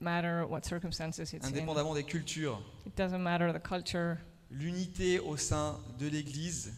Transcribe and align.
matter 0.00 0.44
what 0.48 0.62
circumstances 0.64 1.32
it's 1.32 1.44
in. 1.46 1.50
indépendamment 1.50 1.94
des 1.94 2.04
cultures. 2.04 2.60
It 2.86 2.96
doesn't 2.96 3.18
matter 3.22 3.52
the 3.52 3.62
culture. 3.62 4.16
L'unité 4.50 5.20
au 5.20 5.36
sein 5.36 5.78
de 5.98 6.08
l'Église 6.08 6.72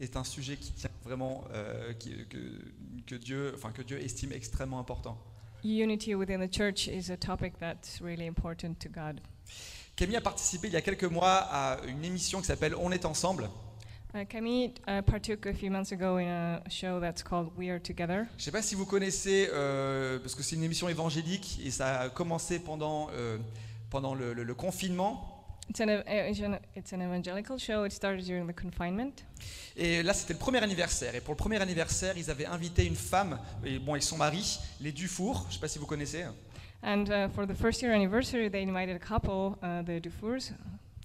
est 0.00 0.16
un 0.16 0.24
sujet 0.24 0.56
qui 0.56 0.72
tient 0.72 0.90
vraiment, 1.04 1.44
euh, 1.52 1.92
qui- 1.94 2.26
que, 2.28 2.38
que 3.06 3.14
Dieu, 3.16 3.52
enfin, 3.56 3.72
que 3.72 3.82
Dieu 3.82 3.98
estime 4.02 4.32
extrêmement 4.32 4.78
important. 4.78 5.18
Unity 5.64 6.14
within 6.14 6.38
the 6.38 6.50
church 6.52 6.86
is 6.86 7.10
a 7.10 7.16
topic 7.16 7.58
that's 7.58 8.00
really 8.00 8.26
important 8.28 8.74
to 8.78 8.88
God. 8.88 9.20
Camille 9.96 10.16
a 10.16 10.20
participé 10.20 10.68
il 10.68 10.72
y 10.72 10.76
a 10.76 10.80
quelques 10.80 11.02
mois 11.04 11.38
à 11.50 11.80
une 11.88 12.04
émission 12.04 12.40
qui 12.40 12.46
s'appelle 12.46 12.74
On 12.76 12.92
est 12.92 13.04
ensemble. 13.04 13.48
Uh, 14.14 14.24
Camille 14.26 14.72
uh, 14.88 15.02
partook 15.02 15.44
a 15.46 15.52
few 15.52 15.70
months 15.70 15.92
ago 15.92 16.16
in 16.16 16.26
a 16.28 16.62
show 16.70 16.98
that's 16.98 17.22
called 17.22 17.50
We 17.58 17.68
Are 17.68 17.78
Together. 17.78 18.26
Je 18.38 18.42
ne 18.42 18.42
sais 18.44 18.50
pas 18.50 18.62
si 18.62 18.74
vous 18.74 18.86
connaissez, 18.86 19.50
euh, 19.52 20.18
parce 20.18 20.34
que 20.34 20.42
c'est 20.42 20.56
une 20.56 20.62
émission 20.64 20.88
évangélique 20.88 21.60
et 21.62 21.70
ça 21.70 22.00
a 22.00 22.08
commencé 22.08 22.58
pendant, 22.58 23.10
euh, 23.12 23.36
pendant 23.90 24.14
le, 24.14 24.32
le- 24.32 24.44
le 24.44 24.54
confinement. 24.54 25.34
It's 25.68 25.80
an, 25.82 25.88
uh, 25.88 26.30
it's 26.30 26.40
an 26.40 26.58
it's 26.74 26.92
an 26.94 27.00
evangelical 27.02 27.58
show. 27.58 27.84
It 27.84 27.92
started 27.92 28.24
during 28.24 28.46
the 28.46 28.58
confinement. 28.58 29.12
Et 29.76 30.02
là, 30.02 30.14
c'était 30.14 30.32
le 30.32 30.38
premier 30.38 30.62
anniversaire. 30.62 31.14
Et 31.14 31.20
pour 31.20 31.34
le 31.34 31.36
premier 31.36 31.60
anniversaire, 31.60 32.16
ils 32.16 32.30
avaient 32.30 32.46
invité 32.46 32.86
une 32.86 32.96
femme, 32.96 33.38
et 33.62 33.78
bon, 33.78 33.94
et 33.94 34.00
son 34.00 34.16
mari, 34.16 34.58
les 34.80 34.92
Dufour. 34.92 35.42
Je 35.42 35.48
ne 35.48 35.52
sais 35.52 35.60
pas 35.60 35.68
si 35.68 35.78
vous 35.78 35.84
connaissez. 35.84 36.24
And 36.82 37.04
uh, 37.10 37.28
for 37.34 37.46
the 37.46 37.52
first 37.54 37.82
year 37.82 37.92
anniversary, 37.92 38.48
they 38.50 38.62
invited 38.62 38.96
a 38.96 38.98
couple, 38.98 39.58
uh, 39.62 39.82
the 39.84 40.00
Dufours, 40.00 40.52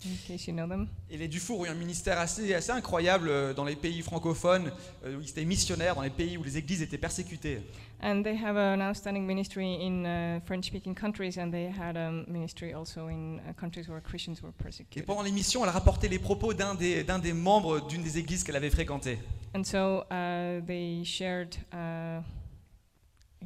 in 0.06 0.18
case 0.28 0.48
you 0.48 0.54
know 0.54 0.68
them. 0.68 0.88
Et 1.10 1.18
les 1.18 1.28
Dufour 1.28 1.60
ont 1.62 1.66
eu 1.66 1.70
un 1.70 1.74
ministère 1.74 2.20
assez, 2.20 2.54
assez 2.54 2.72
incroyable 2.72 3.30
euh, 3.30 3.54
dans 3.54 3.64
les 3.66 3.76
pays 3.76 4.02
francophones, 4.02 4.72
euh, 5.06 5.18
où 5.18 5.22
ils 5.22 5.30
étaient 5.30 5.46
missionnaires, 5.46 5.96
dans 5.96 6.02
les 6.02 6.10
pays 6.10 6.38
où 6.38 6.44
les 6.44 6.58
églises 6.58 6.82
étaient 6.82 6.98
persécutées. 6.98 7.62
And 8.02 8.22
they 8.24 8.36
have 8.36 8.58
an 8.58 8.82
outstanding 8.82 9.26
ministry 9.26 9.78
in 9.82 10.04
uh, 10.06 10.42
French-speaking 10.46 10.94
countries, 10.94 11.38
and 11.40 11.52
they 11.52 11.70
had 11.72 11.96
a 11.96 12.12
ministry 12.28 12.74
also 12.74 13.08
in 13.08 13.40
uh, 13.48 13.54
countries 13.58 13.88
where 13.88 14.02
Christians 14.02 14.42
were 14.42 14.52
Et 14.60 14.64
persecuted. 14.64 15.06
pendant 15.06 15.22
l'émission, 15.22 15.64
elle 15.64 15.70
a 15.70 15.74
rapporté 15.74 16.10
les 16.10 16.20
propos 16.20 16.54
d'un 16.54 16.76
des, 16.76 17.04
d'un 17.06 17.20
des 17.20 17.32
membres 17.34 17.88
d'une 17.88 18.04
des 18.04 18.18
églises 18.18 18.44
qu'elle 18.44 18.58
avait 18.58 18.70
fréquentées. 18.70 19.20
And 19.56 19.64
so 19.64 20.04
uh, 20.12 20.62
they 20.66 21.04
shared 21.06 21.56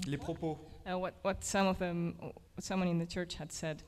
Les 0.08 0.18
propos. 0.18 0.58
uh, 0.88 0.98
what, 0.98 1.12
what 1.24 1.36
some 1.42 1.68
of 1.68 1.78
them, 1.80 2.16
what 2.22 2.34
someone 2.64 2.88
in 2.88 2.98
the 2.98 3.08
church 3.08 3.36
had 3.40 3.52
said. 3.52 3.84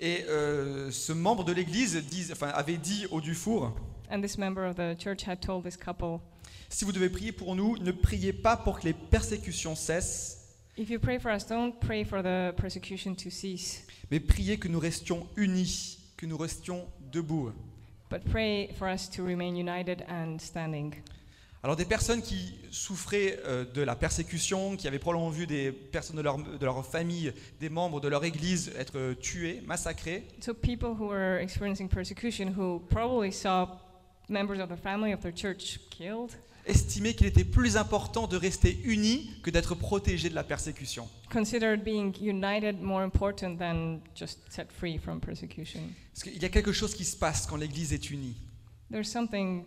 Et 0.00 0.24
euh, 0.28 0.90
ce 0.90 1.12
membre 1.12 1.44
de 1.44 1.52
l'église 1.52 2.00
enfin, 2.32 2.48
avait 2.48 2.76
dit 2.76 3.06
aux 3.10 3.20
Dufour 3.20 3.74
And 4.10 4.20
this 4.22 4.38
member 4.38 4.64
of 4.64 4.76
the 4.76 4.96
church 4.98 5.26
had 5.26 5.40
told 5.40 5.64
this 5.64 5.76
couple, 5.76 6.20
Si 6.68 6.84
vous 6.84 6.92
devez 6.92 7.08
prier 7.10 7.32
pour 7.32 7.56
nous, 7.56 7.76
ne 7.78 7.90
priez 7.90 8.32
pas 8.32 8.56
pour 8.56 8.78
que 8.80 8.84
les 8.86 8.92
persécutions 8.94 9.74
cessent, 9.74 10.56
if 10.76 10.88
you 10.88 10.98
pray 11.00 11.18
for 11.18 11.30
us, 11.32 11.44
don't 11.46 11.72
pray 11.80 12.04
for 12.04 12.22
the 12.22 12.52
persecution 12.56 13.14
to 13.14 13.28
cease, 13.30 13.84
mais 14.10 14.20
priez 14.20 14.56
que 14.58 14.68
nous 14.68 14.78
restions 14.80 15.26
unis, 15.36 15.98
que 16.16 16.26
nous 16.26 16.38
restions 16.38 16.86
debout. 17.12 17.52
but 18.08 18.24
pray 18.30 18.72
for 18.78 18.86
us 18.88 19.08
to 19.08 19.22
remain 19.24 19.56
united 19.56 20.04
and 20.08 20.40
standing. 20.40 20.94
Alors 21.62 21.74
des 21.74 21.84
personnes 21.84 22.22
qui 22.22 22.54
souffraient 22.70 23.40
euh, 23.44 23.64
de 23.64 23.82
la 23.82 23.96
persécution, 23.96 24.76
qui 24.76 24.86
avaient 24.86 25.00
probablement 25.00 25.30
vu 25.30 25.46
des 25.46 25.72
personnes 25.72 26.16
de 26.16 26.22
leur, 26.22 26.38
de 26.38 26.64
leur 26.64 26.86
famille, 26.86 27.32
des 27.58 27.68
membres 27.68 28.00
de 28.00 28.06
leur 28.06 28.24
église 28.24 28.70
être 28.78 28.96
euh, 28.96 29.14
tués, 29.14 29.60
massacrés, 29.66 30.24
So 30.40 30.54
people 30.54 30.90
who 30.90 31.08
were 31.08 31.40
experiencing 31.40 31.88
persecution, 31.88 32.52
who 32.56 32.80
probably 32.90 33.32
saw 33.32 33.66
members 34.28 34.60
of 34.60 34.68
the 34.68 34.80
family 34.80 35.12
of 35.12 35.20
their 35.20 35.34
church 35.34 35.80
killed, 35.90 36.30
estimaient 36.64 37.14
qu'il 37.14 37.26
était 37.26 37.44
plus 37.44 37.76
important 37.76 38.28
de 38.28 38.36
rester 38.36 38.78
unis 38.84 39.28
que 39.42 39.50
d'être 39.50 39.74
protégés 39.74 40.28
de 40.28 40.34
la 40.36 40.44
persécution. 40.44 41.08
considered 41.32 41.82
being 41.82 42.14
united 42.20 42.80
more 42.80 43.02
important 43.02 43.56
than 43.58 43.98
just 44.14 44.38
set 44.48 44.70
free 44.70 44.96
from 44.98 45.18
persecution. 45.18 45.80
Parce 46.12 46.22
qu'il 46.22 46.40
y 46.40 46.44
a 46.44 46.50
quelque 46.50 46.72
chose 46.72 46.94
qui 46.94 47.04
se 47.04 47.16
passe 47.16 47.46
quand 47.46 47.56
l'église 47.56 47.92
est 47.92 48.10
unie, 48.10 48.36
There's 48.90 49.10
something, 49.10 49.64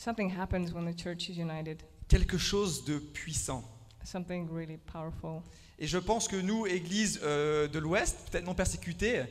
something 0.00 0.30
happens 0.30 0.72
when 0.72 0.84
the 0.86 0.96
church 0.96 1.28
is 1.28 1.38
united, 1.38 1.82
quelque 2.08 2.38
chose 2.38 2.84
de 2.84 2.98
puissant. 2.98 3.62
something 4.04 4.48
really 4.50 4.78
powerful. 4.78 5.42
Et 5.78 5.86
je 5.86 5.98
pense 5.98 6.28
que 6.28 6.36
nous, 6.36 6.66
Église 6.66 7.20
euh, 7.22 7.68
de 7.68 7.78
l'Ouest, 7.78 8.28
peut-être 8.30 8.44
non 8.44 8.54
persécutée, 8.54 9.22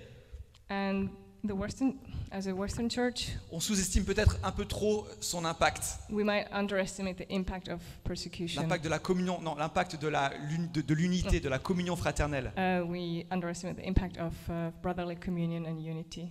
And 0.72 1.08
the 1.47 1.52
Western, 1.52 1.96
as 2.31 2.47
a 2.47 2.53
Western 2.53 2.90
church, 2.91 3.29
on 3.52 3.59
sous-estime 3.59 4.03
peut-être 4.03 4.38
un 4.44 4.52
peu 4.52 4.66
trop 4.66 5.08
son 5.19 5.46
impact. 5.46 5.97
we 6.12 6.24
might 6.24 6.46
underestimate 6.52 7.18
the 7.18 7.31
impact 7.31 7.69
of 7.69 7.81
persecution. 8.03 8.62
L'impact 8.62 8.84
de 8.84 8.90
la 8.90 9.00
communion, 9.00 9.41
non, 9.41 9.56
l'impact 9.56 10.00
de 10.00 10.08
la 10.08 10.31
de, 10.74 10.81
de 10.81 10.94
l'unité, 10.94 11.40
de 11.40 11.50
la 11.50 11.58
communion 11.58 11.96
fraternelle. 11.96 12.52
Uh, 12.56 12.84
we 12.85 13.25
underestimate 13.31 13.78
the 13.78 13.88
impact 13.88 14.18
of 14.19 14.34
uh, 14.50 14.69
brotherly 14.84 15.16
communion 15.16 15.66
and 15.66 15.79
unity. 15.79 16.29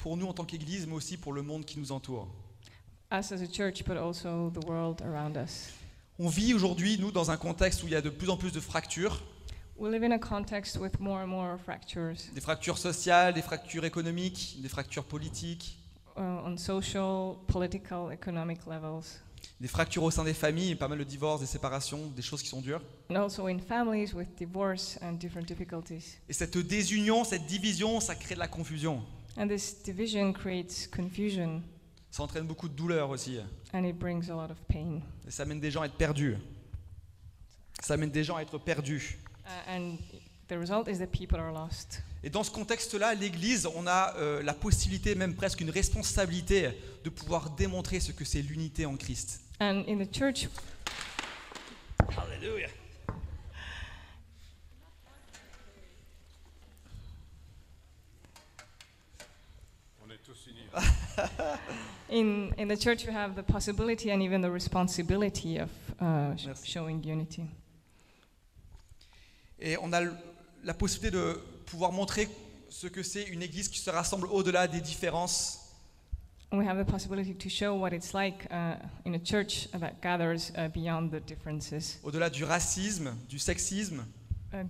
Pour 0.00 0.16
nous 0.16 0.26
en 0.26 0.32
tant 0.32 0.44
qu'Église, 0.44 0.86
mais 0.86 0.94
aussi 0.94 1.16
pour 1.16 1.32
le 1.32 1.42
monde 1.42 1.64
qui 1.64 1.78
nous 1.78 1.92
entoure. 1.92 2.26
Us 3.12 3.32
as 3.32 3.42
a 3.42 3.46
church, 3.46 3.84
but 3.84 3.96
also 3.96 4.50
the 4.50 4.64
world 4.66 5.02
around 5.02 5.36
us. 5.36 5.68
On 6.18 6.28
vit 6.28 6.54
aujourd'hui, 6.54 6.98
nous, 6.98 7.10
dans 7.10 7.30
un 7.30 7.36
contexte 7.36 7.82
où 7.82 7.86
il 7.86 7.92
y 7.92 7.96
a 7.96 8.00
de 8.00 8.10
plus 8.10 8.30
en 8.30 8.36
plus 8.36 8.52
de 8.52 8.60
fractures, 8.60 9.22
We 9.78 9.90
live 9.90 10.04
in 10.04 10.12
a 10.12 10.18
context 10.18 10.76
with 10.76 11.00
more 11.00 11.22
and 11.22 11.28
more 11.28 11.56
fractures 11.58 12.14
des 12.34 12.40
fractures 12.42 12.76
sociales, 12.76 13.32
des 13.32 13.40
fractures 13.40 13.86
économiques, 13.86 14.58
des 14.60 14.68
fractures 14.68 15.04
politiques, 15.04 15.78
uh, 16.18 16.20
on 16.20 16.58
social, 16.58 17.36
political, 17.46 18.12
economic 18.12 18.58
levels, 18.66 19.22
des 19.58 19.68
fractures 19.68 20.02
au 20.02 20.10
sein 20.10 20.22
des 20.24 20.34
familles, 20.34 20.74
pas 20.74 20.86
mal 20.86 20.98
de 20.98 21.04
divorces, 21.04 21.40
des 21.40 21.46
séparations, 21.46 22.08
des 22.14 22.20
choses 22.20 22.42
qui 22.42 22.48
sont 22.50 22.60
dures. 22.60 22.82
and 23.08 23.16
also 23.16 23.48
in 23.48 23.58
families 23.58 24.12
with 24.12 24.28
divorce 24.36 24.98
and 25.02 25.14
different 25.14 25.46
difficulties. 25.46 26.18
Et 26.28 26.34
cette 26.34 26.58
désunion, 26.58 27.24
cette 27.24 27.46
division, 27.46 28.00
ça 28.00 28.14
crée 28.14 28.34
de 28.34 28.40
la 28.40 28.48
confusion. 28.48 29.02
And 29.36 29.48
this 29.48 29.82
division 29.82 30.32
creates 30.32 30.88
confusion 30.94 31.62
Ça 32.10 32.22
entraîne 32.24 32.46
beaucoup 32.46 32.68
de 32.68 32.74
douleur 32.74 33.10
aussi. 33.10 33.38
and 33.72 33.84
it 33.84 33.96
brings 33.96 34.28
a 34.30 34.34
lot 34.34 34.50
of 34.50 34.58
pain. 34.68 35.00
Et 35.26 35.30
ça 35.30 35.44
amène 35.44 35.60
des 35.60 35.70
gens 35.70 35.82
à 35.82 35.86
être 35.86 35.96
perdus. 35.96 36.36
Ça 37.82 37.94
amène 37.94 38.10
des 38.10 38.24
gens 38.24 38.36
à 38.36 38.42
être 38.42 38.58
perdus. 38.58 39.18
Uh, 39.46 39.70
and 39.70 39.96
the 40.48 40.58
result 40.58 40.88
is 40.88 40.98
that 40.98 41.06
people 41.06 41.38
are 41.38 41.52
lost. 41.52 42.02
Et 42.22 42.28
dans 42.30 42.42
ce 42.42 42.50
contexte-là, 42.50 43.14
l'Église, 43.14 43.66
on 43.74 43.86
a 43.86 44.14
euh, 44.16 44.42
la 44.42 44.52
possibilité, 44.52 45.14
même 45.14 45.34
presque 45.34 45.60
une 45.60 45.70
responsabilité, 45.70 46.70
de 47.04 47.08
pouvoir 47.10 47.50
démontrer 47.50 47.98
ce 48.00 48.12
que 48.12 48.24
c'est 48.24 48.42
l'unité 48.42 48.84
en 48.84 48.96
Christ. 48.96 49.40
And 49.60 49.84
in 49.88 50.04
the 50.04 50.14
church. 50.14 50.48
In, 62.10 62.52
in 62.58 62.66
the 62.66 62.76
church, 62.76 63.06
we 63.06 63.12
have 63.12 63.36
the 63.36 63.42
possibility 63.42 64.10
and 64.10 64.20
even 64.20 64.40
the 64.40 64.50
responsibility 64.50 65.58
of 65.58 65.70
uh, 66.00 66.34
showing 66.64 67.04
unity. 67.04 67.48
Et 69.60 69.76
on 69.76 69.92
a 69.92 70.00
la 70.64 70.74
possibilité 70.74 71.16
de 71.16 71.40
pouvoir 71.66 71.92
montrer 71.92 72.28
ce 72.68 72.88
que 72.88 73.04
c'est 73.04 73.24
une 73.24 73.42
Église 73.42 73.68
qui 73.68 73.78
se 73.78 73.90
rassemble 73.90 74.26
au-delà 74.26 74.66
des 74.66 74.80
différences, 74.80 75.58
We 76.52 76.66
have 76.66 76.84
the 76.84 76.90
possibility 76.90 77.32
to 77.32 77.48
show 77.48 77.76
what 77.76 77.92
it's 77.92 78.12
like 78.12 78.44
uh, 78.50 78.74
in 79.04 79.14
a 79.14 79.20
church 79.20 79.68
that 79.70 80.00
gathers 80.02 80.50
uh, 80.56 80.66
beyond 80.66 81.12
the 81.12 81.20
differences, 81.20 82.00
au-delà 82.02 82.28
du 82.28 82.42
racisme, 82.42 83.14
du 83.28 83.38
sexisme, 83.38 84.04
uh, 84.52 84.64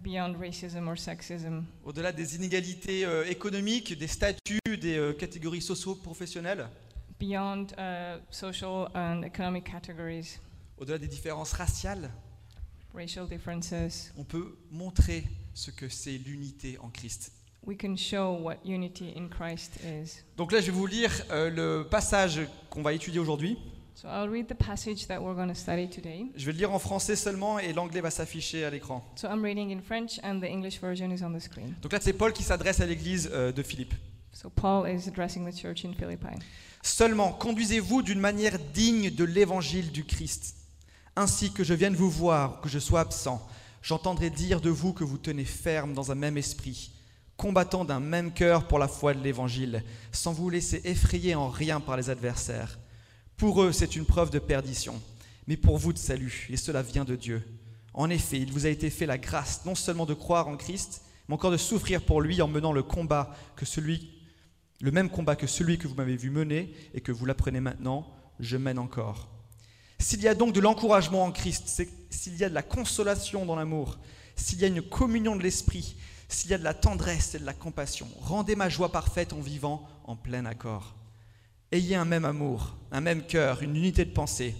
au-delà 1.85 2.13
des 2.13 2.37
inégalités 2.37 3.05
euh, 3.05 3.25
économiques, 3.27 3.99
des 3.99 4.07
statuts, 4.07 4.59
des 4.81 4.97
euh, 4.97 5.13
catégories 5.13 5.63
socio-professionnelles, 5.63 6.69
beyond 7.19 7.67
uh, 7.79 8.21
social 8.31 8.89
and 8.95 9.23
economic 9.23 9.65
categories, 9.65 10.39
au-delà 10.79 10.99
des 10.99 11.09
différences 11.09 11.53
raciales. 11.53 12.11
racial 12.95 13.29
differences. 13.29 14.13
On 14.17 14.25
peut 14.25 14.57
montrer 14.71 15.25
ce 15.55 15.71
que 15.71 15.89
c'est 15.89 16.19
l'unité 16.19 16.79
en 16.79 16.91
Christ. 16.91 17.33
We 17.63 17.77
can 17.77 17.95
show 17.97 18.39
what 18.41 18.57
unity 18.65 19.13
in 19.15 19.29
Christ 19.29 19.79
is. 19.85 20.23
Donc 20.37 20.51
là, 20.51 20.61
je 20.61 20.67
vais 20.67 20.73
vous 20.73 20.87
lire 20.87 21.13
euh, 21.31 21.51
le 21.51 21.87
passage 21.87 22.41
qu'on 22.71 22.83
va 22.83 22.95
étudier 22.95 23.21
aujourd'hui. 23.21 23.59
So 23.95 24.09
I'll 24.09 24.29
read 24.29 24.47
the 24.49 24.55
passage 24.55 25.07
that 25.09 25.21
we're 25.21 25.35
going 25.35 25.49
to 25.49 25.55
study 25.55 25.89
today. 25.89 26.27
Je 26.37 26.47
vais 26.47 26.53
le 26.53 26.59
lire 26.59 26.73
en 26.73 26.79
français 26.79 27.17
seulement 27.17 27.59
et 27.59 27.73
l'anglais 27.73 28.01
va 28.01 28.11
s'afficher 28.11 28.65
à 28.65 28.71
l'écran. 28.71 29.05
So 29.17 29.29
I'm 29.29 29.45
reading 29.45 29.71
in 29.71 29.81
French 29.83 30.19
and 30.23 30.41
the 30.41 30.49
English 30.51 30.81
version 30.81 31.11
is 31.11 31.23
on 31.23 31.33
the 31.33 31.41
screen. 31.41 31.75
Donc 31.83 31.93
là, 31.93 31.99
c'est 32.01 32.13
Paul 32.13 32.33
qui 32.33 32.43
s'adresse 32.43 32.81
à 32.81 32.87
l'église 32.87 33.31
euh, 33.33 33.53
de 33.53 33.63
Philippe. 33.63 33.95
So 34.33 34.49
Paul 34.49 34.89
is 34.89 35.09
addressing 35.09 35.45
the 35.45 35.55
church 35.55 35.85
in 35.85 35.93
Philippi. 35.93 36.39
Seulement, 36.83 37.33
conduisez-vous 37.33 38.03
d'une 38.03 38.21
manière 38.21 38.59
digne 38.73 39.11
de 39.11 39.25
l'évangile 39.25 39.93
du 39.93 40.05
Christ. 40.05 40.57
Ainsi 41.17 41.53
que 41.53 41.65
je 41.65 41.75
vienne 41.75 41.95
vous 41.95 42.11
voir, 42.11 42.61
que 42.61 42.69
je 42.69 42.79
sois 42.79 43.01
absent, 43.01 43.47
j'entendrai 43.83 44.31
dire 44.31 44.61
de 44.61 44.71
vous 44.71 44.95
que 44.95 45.05
vous 45.05 45.19
tenez 45.19 45.45
ferme 45.45 45.93
dans 45.93 46.11
un 46.11 46.15
même 46.15 46.39
esprit, 46.39 46.93
combattant 47.37 47.85
d'un 47.85 48.01
même 48.01 48.33
cœur 48.33 48.67
pour 48.67 48.79
la 48.79 48.89
foi 48.89 49.13
de 49.13 49.23
l'évangile, 49.23 49.83
sans 50.13 50.33
vous 50.33 50.49
laisser 50.49 50.81
effrayer 50.85 51.35
en 51.35 51.49
rien 51.49 51.81
par 51.81 51.97
les 51.97 52.09
adversaires. 52.09 52.79
Pour 53.41 53.63
eux, 53.63 53.73
c'est 53.73 53.97
une 53.97 54.05
preuve 54.05 54.29
de 54.29 54.39
perdition, 54.39 55.01
mais 55.47 55.57
pour 55.57 55.79
vous 55.79 55.95
de 55.95 55.99
salut, 55.99 56.47
et 56.51 56.59
cela 56.59 56.83
vient 56.83 57.07
de 57.07 57.17
Dieu. 57.17 57.43
En 57.95 58.11
effet, 58.11 58.39
il 58.39 58.53
vous 58.53 58.67
a 58.67 58.69
été 58.69 58.91
fait 58.91 59.07
la 59.07 59.17
grâce 59.17 59.65
non 59.65 59.75
seulement 59.75 60.05
de 60.05 60.13
croire 60.13 60.47
en 60.47 60.59
Christ, 60.59 61.01
mais 61.27 61.37
encore 61.37 61.51
de 61.51 61.57
souffrir 61.57 62.03
pour 62.03 62.21
lui 62.21 62.43
en 62.43 62.49
menant 62.49 62.75
le 62.75 62.83
combat 62.83 63.35
que 63.57 63.65
celui 63.65 64.11
le 64.83 64.91
même 64.91 65.09
combat 65.09 65.37
que 65.37 65.47
celui 65.47 65.79
que 65.79 65.89
vous 65.89 65.95
m'avez 65.95 66.17
vu 66.17 66.29
mener 66.29 66.75
et 66.93 67.01
que 67.01 67.13
vous 67.13 67.25
l'apprenez 67.25 67.61
maintenant, 67.61 68.07
je 68.41 68.59
mène 68.59 68.79
encore. 68.79 69.31
S'il 69.99 70.21
y 70.21 70.29
a 70.29 70.35
donc 70.35 70.53
de 70.53 70.61
l'encouragement 70.61 71.25
en 71.25 71.33
Christ, 71.33 71.83
s'il 72.11 72.37
y 72.37 72.45
a 72.45 72.51
de 72.51 72.55
la 72.55 72.63
consolation 72.63 73.47
dans 73.47 73.57
l'amour, 73.57 73.99
s'il 74.37 74.61
y 74.61 74.65
a 74.65 74.69
une 74.69 74.83
communion 74.83 75.35
de 75.35 75.43
l'esprit, 75.43 75.97
s'il 76.29 76.51
y 76.51 76.55
a 76.55 76.59
de 76.59 76.65
la 76.65 76.75
tendresse 76.75 77.35
et 77.35 77.39
de 77.39 77.47
la 77.47 77.55
compassion, 77.55 78.07
rendez 78.21 78.55
ma 78.55 78.69
joie 78.69 78.93
parfaite 78.93 79.33
en 79.33 79.41
vivant 79.41 79.89
en 80.05 80.15
plein 80.15 80.45
accord. 80.45 81.00
Ayez 81.73 81.95
un 81.95 82.05
même 82.05 82.25
amour, 82.25 82.77
un 82.91 83.01
même 83.01 83.25
cœur, 83.25 83.63
une 83.63 83.77
unité 83.77 84.05
de 84.05 84.13
pensée. 84.13 84.57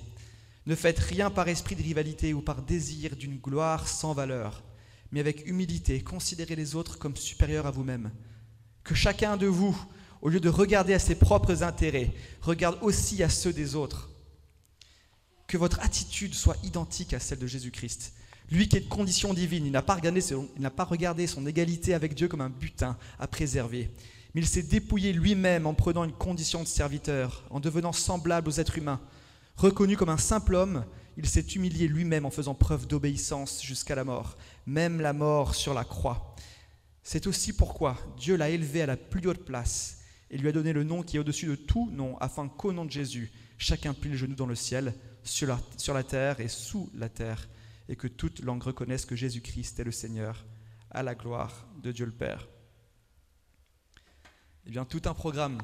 Ne 0.67 0.77
faites 0.77 1.01
rien 1.01 1.29
par 1.29 1.49
esprit 1.49 1.75
de 1.75 1.83
rivalité 1.83 2.33
ou 2.33 2.41
par 2.41 2.63
désir 2.63 3.17
d'une 3.17 3.39
gloire 3.39 3.89
sans 3.89 4.13
valeur, 4.13 4.63
mais 5.11 5.19
avec 5.19 5.45
humilité, 5.47 6.03
considérez 6.03 6.55
les 6.55 6.77
autres 6.77 6.99
comme 6.99 7.17
supérieurs 7.17 7.67
à 7.67 7.73
vous-même. 7.73 8.13
Que 8.85 8.95
chacun 8.95 9.37
de 9.37 9.47
vous, 9.47 9.77
au 10.23 10.29
lieu 10.29 10.39
de 10.39 10.49
regarder 10.49 10.95
à 10.95 11.01
ses 11.01 11.17
propres 11.17 11.65
intérêts, 11.65 12.13
regarde 12.43 12.79
aussi 12.81 13.23
à 13.25 13.29
ceux 13.29 13.53
des 13.53 13.75
autres. 13.75 14.11
Que 15.49 15.59
votre 15.59 15.81
attitude 15.81 16.35
soit 16.35 16.59
identique 16.63 17.13
à 17.13 17.19
celle 17.19 17.41
de 17.41 17.47
Jésus-Christ. 17.49 18.13
Lui 18.53 18.69
qui 18.69 18.77
est 18.77 18.81
de 18.81 18.89
condition 18.89 19.35
divine, 19.35 19.67
il 19.67 19.73
n'a 19.73 19.83
pas, 19.83 19.95
regardé 19.95 20.21
son, 20.21 20.49
son 21.27 21.47
égalité 21.47 21.95
avec 21.95 22.15
Dieu 22.15 22.29
comme 22.29 22.41
un 22.41 22.51
butin 22.51 22.97
à 23.19 23.27
préserver, 23.27 23.91
mais 24.35 24.43
il 24.43 24.47
s'est 24.47 24.63
dépouillé 24.63 25.13
lui-même 25.13 25.67
en 25.67 25.75
prenant 25.75 26.05
une 26.05 26.13
condition 26.13 26.63
de 26.63 26.69
serviteur, 26.69 27.45
en 27.51 27.61
devenant 27.61 27.93
semblable 27.93 28.49
aux 28.49 28.61
êtres 28.61 28.79
humains. 28.79 29.01
Reconnu 29.57 29.97
comme 29.97 30.09
un 30.09 30.17
simple 30.17 30.55
homme, 30.55 30.85
il 31.17 31.27
s'est 31.27 31.41
humilié 31.41 31.89
lui-même 31.89 32.25
en 32.25 32.31
faisant 32.31 32.55
preuve 32.55 32.87
d'obéissance 32.87 33.63
jusqu'à 33.63 33.95
la 33.95 34.05
mort, 34.05 34.37
même 34.67 35.01
la 35.01 35.13
mort 35.13 35.55
sur 35.55 35.75
la 35.75 35.85
croix. 35.85 36.35
C'est 37.03 37.27
aussi 37.27 37.53
pourquoi 37.53 37.99
Dieu 38.17 38.37
l'a 38.37 38.51
élevé 38.51 38.83
à 38.83 38.87
la 38.87 38.97
plus 38.97 39.27
haute 39.27 39.45
place 39.45 39.99
et 40.31 40.39
lui 40.39 40.49
a 40.49 40.53
donné 40.53 40.73
le 40.73 40.85
nom 40.85 41.03
qui 41.03 41.17
est 41.17 41.21
au-dessus 41.21 41.47
de 41.47 41.57
tout 41.57 41.91
nom, 41.91 42.17
afin 42.19 42.49
qu'au 42.49 42.73
nom 42.73 42.85
de 42.85 42.91
Jésus, 42.91 43.33
chacun 43.59 43.93
plie 43.95 44.11
le 44.11 44.17
genou 44.17 44.35
dans 44.35 44.47
le 44.47 44.55
ciel, 44.55 44.95
sur 45.25 45.49
la, 45.49 45.59
sur 45.77 45.93
la 45.93 46.05
terre 46.05 46.41
et 46.41 46.49
sous 46.49 46.89
la 46.95 47.09
terre, 47.09 47.49
et 47.89 47.97
que 47.97 48.07
toute 48.07 48.41
langue 48.41 48.63
reconnaisse 48.63 49.05
que 49.05 49.17
Jésus-Christ 49.17 49.81
est 49.81 49.85
le 49.85 49.93
Seigneur, 49.93 50.47
à 50.91 51.03
la 51.03 51.15
gloire 51.15 51.67
de 51.83 51.91
Dieu 51.91 52.07
le 52.07 52.13
Père. 52.13 52.49
Eh 54.67 54.71
bien, 54.71 54.85
tout 54.85 55.03
un 55.07 55.15
programme. 55.15 55.59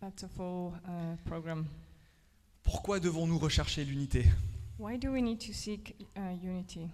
That's 0.00 0.24
a 0.24 0.28
full 0.28 0.72
uh, 0.86 1.16
program. 1.26 1.66
Pourquoi 2.62 3.00
devons-nous 3.00 3.38
rechercher 3.38 3.84
l'unité? 3.84 4.24
Why 4.78 4.98
do 4.98 5.10
we 5.12 5.22
need 5.22 5.38
to 5.40 5.52
seek 5.52 5.94
uh, 6.16 6.20
unity? 6.42 6.88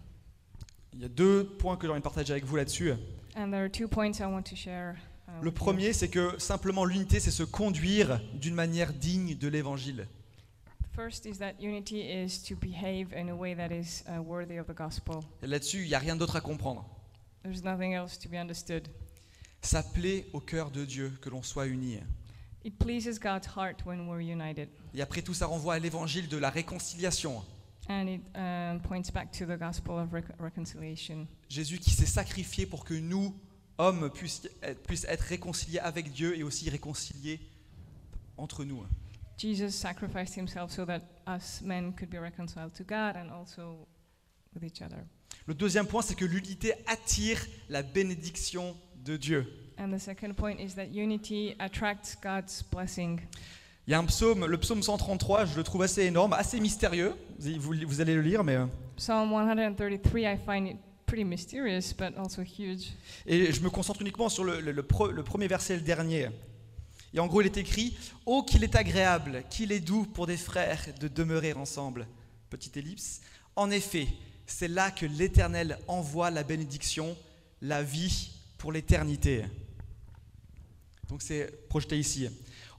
Il 0.92 1.00
y 1.00 1.04
a 1.04 1.08
deux 1.08 1.44
points 1.58 1.76
que 1.76 1.86
j'ai 1.86 1.90
envie 1.90 2.00
de 2.00 2.04
partager 2.04 2.32
avec 2.32 2.44
vous 2.44 2.56
là-dessus. 2.56 2.92
And 3.36 3.50
there 3.50 3.62
are 3.64 3.70
two 3.70 3.86
points 3.86 4.18
I 4.18 4.24
want 4.24 4.42
to 4.44 4.56
share. 4.56 4.96
uh, 5.28 5.32
Le 5.42 5.50
with 5.50 5.52
you. 5.52 5.52
premier, 5.52 5.92
c'est 5.92 6.08
que 6.08 6.38
simplement 6.38 6.84
l'unité, 6.84 7.20
c'est 7.20 7.30
se 7.30 7.42
conduire 7.44 8.20
d'une 8.34 8.54
manière 8.54 8.92
digne 8.92 9.36
de 9.36 9.48
l'Évangile. 9.48 10.08
First 10.94 11.26
is 11.26 11.38
that 11.38 11.52
unity 11.60 12.00
is 12.00 12.42
to 12.48 12.56
behave 12.56 13.12
in 13.14 13.28
a 13.28 13.34
way 13.34 13.54
that 13.54 13.68
is 13.70 14.02
uh, 14.08 14.18
worthy 14.20 14.58
of 14.58 14.66
the 14.66 14.74
gospel. 14.74 15.20
Et 15.42 15.46
Là-dessus, 15.46 15.82
il 15.82 15.88
n'y 15.88 15.94
a 15.94 15.98
rien 15.98 16.16
d'autre 16.16 16.36
à 16.36 16.40
comprendre. 16.40 16.84
There's 17.44 17.62
nothing 17.62 17.92
else 17.92 18.18
to 18.18 18.28
be 18.28 18.34
understood. 18.34 18.88
Ça 19.62 19.82
plaît 19.82 20.26
au 20.32 20.40
cœur 20.40 20.70
de 20.70 20.84
Dieu 20.84 21.12
que 21.20 21.28
l'on 21.28 21.42
soit 21.42 21.66
unis. 21.66 21.98
It 22.64 22.78
pleases 22.78 23.18
God's 23.20 23.46
heart 23.56 23.84
when 23.84 24.08
we're 24.08 24.20
united. 24.20 24.68
Et 24.94 25.00
après 25.00 25.22
tout, 25.22 25.34
ça 25.34 25.46
renvoie 25.46 25.74
à 25.74 25.78
l'évangile 25.78 26.28
de 26.28 26.36
la 26.36 26.50
réconciliation. 26.50 27.44
And 27.88 28.08
it 28.08 28.22
points 28.82 29.12
back 29.12 29.30
to 29.32 29.46
the 29.46 29.58
gospel 29.58 29.94
of 29.98 30.12
rec- 30.12 30.36
reconciliation. 30.40 31.28
Jésus 31.48 31.78
qui 31.78 31.90
s'est 31.90 32.06
sacrifié 32.06 32.66
pour 32.66 32.84
que 32.84 32.94
nous, 32.94 33.34
hommes, 33.78 34.10
puissions 34.10 34.48
être, 34.62 34.82
puissent 34.82 35.06
être 35.08 35.20
réconciliés 35.22 35.78
avec 35.78 36.12
Dieu 36.12 36.36
et 36.36 36.42
aussi 36.42 36.68
réconciliés 36.68 37.40
entre 38.36 38.64
nous. 38.64 38.84
Jesus 39.38 39.70
sacrificed 39.70 40.36
himself 40.36 40.72
so 40.72 40.84
that 40.86 41.02
us 41.28 41.60
men 41.62 41.92
could 41.94 42.10
be 42.10 42.18
reconciled 42.18 42.72
to 42.72 42.82
God 42.82 43.16
and 43.16 43.30
also 43.30 43.86
with 44.54 44.64
each 44.64 44.82
other. 44.82 45.04
Le 45.46 45.54
deuxième 45.54 45.86
point, 45.86 46.02
c'est 46.02 46.16
que 46.16 46.24
l'unité 46.24 46.74
attire 46.88 47.46
la 47.68 47.82
bénédiction 47.84 48.76
de 49.06 49.16
Dieu. 49.16 49.46
And 49.78 49.90
the 49.94 50.00
second 50.00 50.34
point 50.34 50.56
is 50.58 50.74
that 50.74 50.86
unity 50.92 51.54
attracts 51.58 52.16
God's 52.22 52.62
blessing. 52.70 53.20
Il 53.86 53.92
y 53.92 53.94
a 53.94 53.98
un 53.98 54.04
psaume, 54.06 54.46
le 54.46 54.58
psaume 54.58 54.82
133, 54.82 55.44
je 55.44 55.56
le 55.56 55.62
trouve 55.62 55.82
assez 55.82 56.02
énorme, 56.06 56.32
assez 56.32 56.58
mystérieux. 56.58 57.14
Vous, 57.38 58.00
allez 58.00 58.14
le 58.14 58.22
lire, 58.22 58.42
mais... 58.42 58.56
euh, 58.56 58.66
Psalm 58.96 59.30
133, 59.30 60.20
I 60.20 60.36
find 60.44 60.66
it 60.68 60.76
pretty 61.06 61.24
mysterious, 61.24 61.92
but 61.96 62.16
also 62.18 62.42
huge. 62.42 62.94
Et 63.26 63.52
je 63.52 63.60
me 63.60 63.70
concentre 63.70 64.00
uniquement 64.00 64.28
sur 64.28 64.42
le, 64.42 64.60
le- 64.60 64.72
le 64.72 64.82
pre- 64.82 65.10
le 65.12 65.22
premier 65.22 65.46
verset 65.46 65.74
et 65.74 65.76
le 65.76 65.82
dernier. 65.82 66.28
Et 67.14 67.20
en 67.20 67.26
gros, 67.28 67.42
il 67.42 67.46
est 67.46 67.56
écrit 67.58 67.96
Oh, 68.24 68.42
qu'il 68.42 68.64
est 68.64 68.74
agréable, 68.74 69.44
qu'il 69.50 69.70
est 69.70 69.80
doux 69.80 70.04
pour 70.04 70.26
des 70.26 70.36
frères 70.36 70.82
de 70.98 71.06
demeurer 71.06 71.52
ensemble. 71.52 72.08
Petite 72.50 72.76
ellipse. 72.78 73.20
En 73.54 73.70
effet, 73.70 74.08
c'est 74.46 74.68
là 74.68 74.90
que 74.90 75.06
l'Éternel 75.06 75.78
envoie 75.86 76.30
la 76.30 76.42
bénédiction, 76.42 77.16
la 77.62 77.82
vie 77.84 78.32
pour 78.66 78.72
l'éternité. 78.72 79.44
Donc 81.08 81.22
c'est 81.22 81.68
projeté 81.68 81.96
ici. 81.96 82.28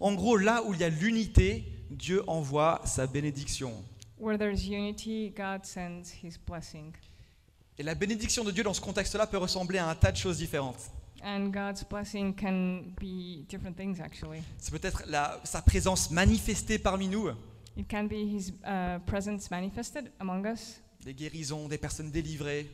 En 0.02 0.16
gros, 0.16 0.36
là 0.36 0.62
où 0.66 0.74
il 0.74 0.82
y 0.82 0.84
a 0.84 0.90
l'unité, 0.90 1.64
Dieu 1.90 2.30
envoie 2.30 2.82
sa 2.84 3.08
bénédiction. 3.08 3.72
Where 4.20 4.38
there's 4.38 4.68
unity, 4.68 5.34
God 5.34 5.64
sends 5.64 6.12
his 6.22 6.38
blessing. 6.46 6.92
Et 7.78 7.84
la 7.84 7.96
bénédiction 7.96 8.44
de 8.44 8.52
Dieu 8.52 8.66
dans 8.66 8.74
ce 8.74 8.82
contexte-là 8.82 9.28
peut 9.28 9.38
ressembler 9.38 9.78
à 9.78 9.88
un 9.88 9.96
tas 9.96 10.12
de 10.12 10.18
choses 10.18 10.40
différentes. 10.40 10.92
And 11.24 11.52
God's 11.54 11.86
blessing 11.90 12.36
can 12.36 12.82
be 13.00 13.48
different 13.48 13.78
things, 13.78 14.02
actually. 14.02 14.42
C'est 14.58 14.78
peut-être 14.78 15.04
sa 15.46 15.62
présence 15.62 16.12
manifestée 16.12 16.80
parmi 16.80 17.08
nous, 17.08 17.30
It 17.78 17.88
can 17.88 18.08
be 18.10 18.26
his 18.26 18.52
uh, 18.66 19.00
presence 19.06 19.50
manifested 19.50 20.12
among 20.20 20.46
us, 20.48 20.82
des 21.06 21.14
guérisons, 21.14 21.70
des 21.70 21.78
personnes 21.78 22.12
délivrées. 22.12 22.70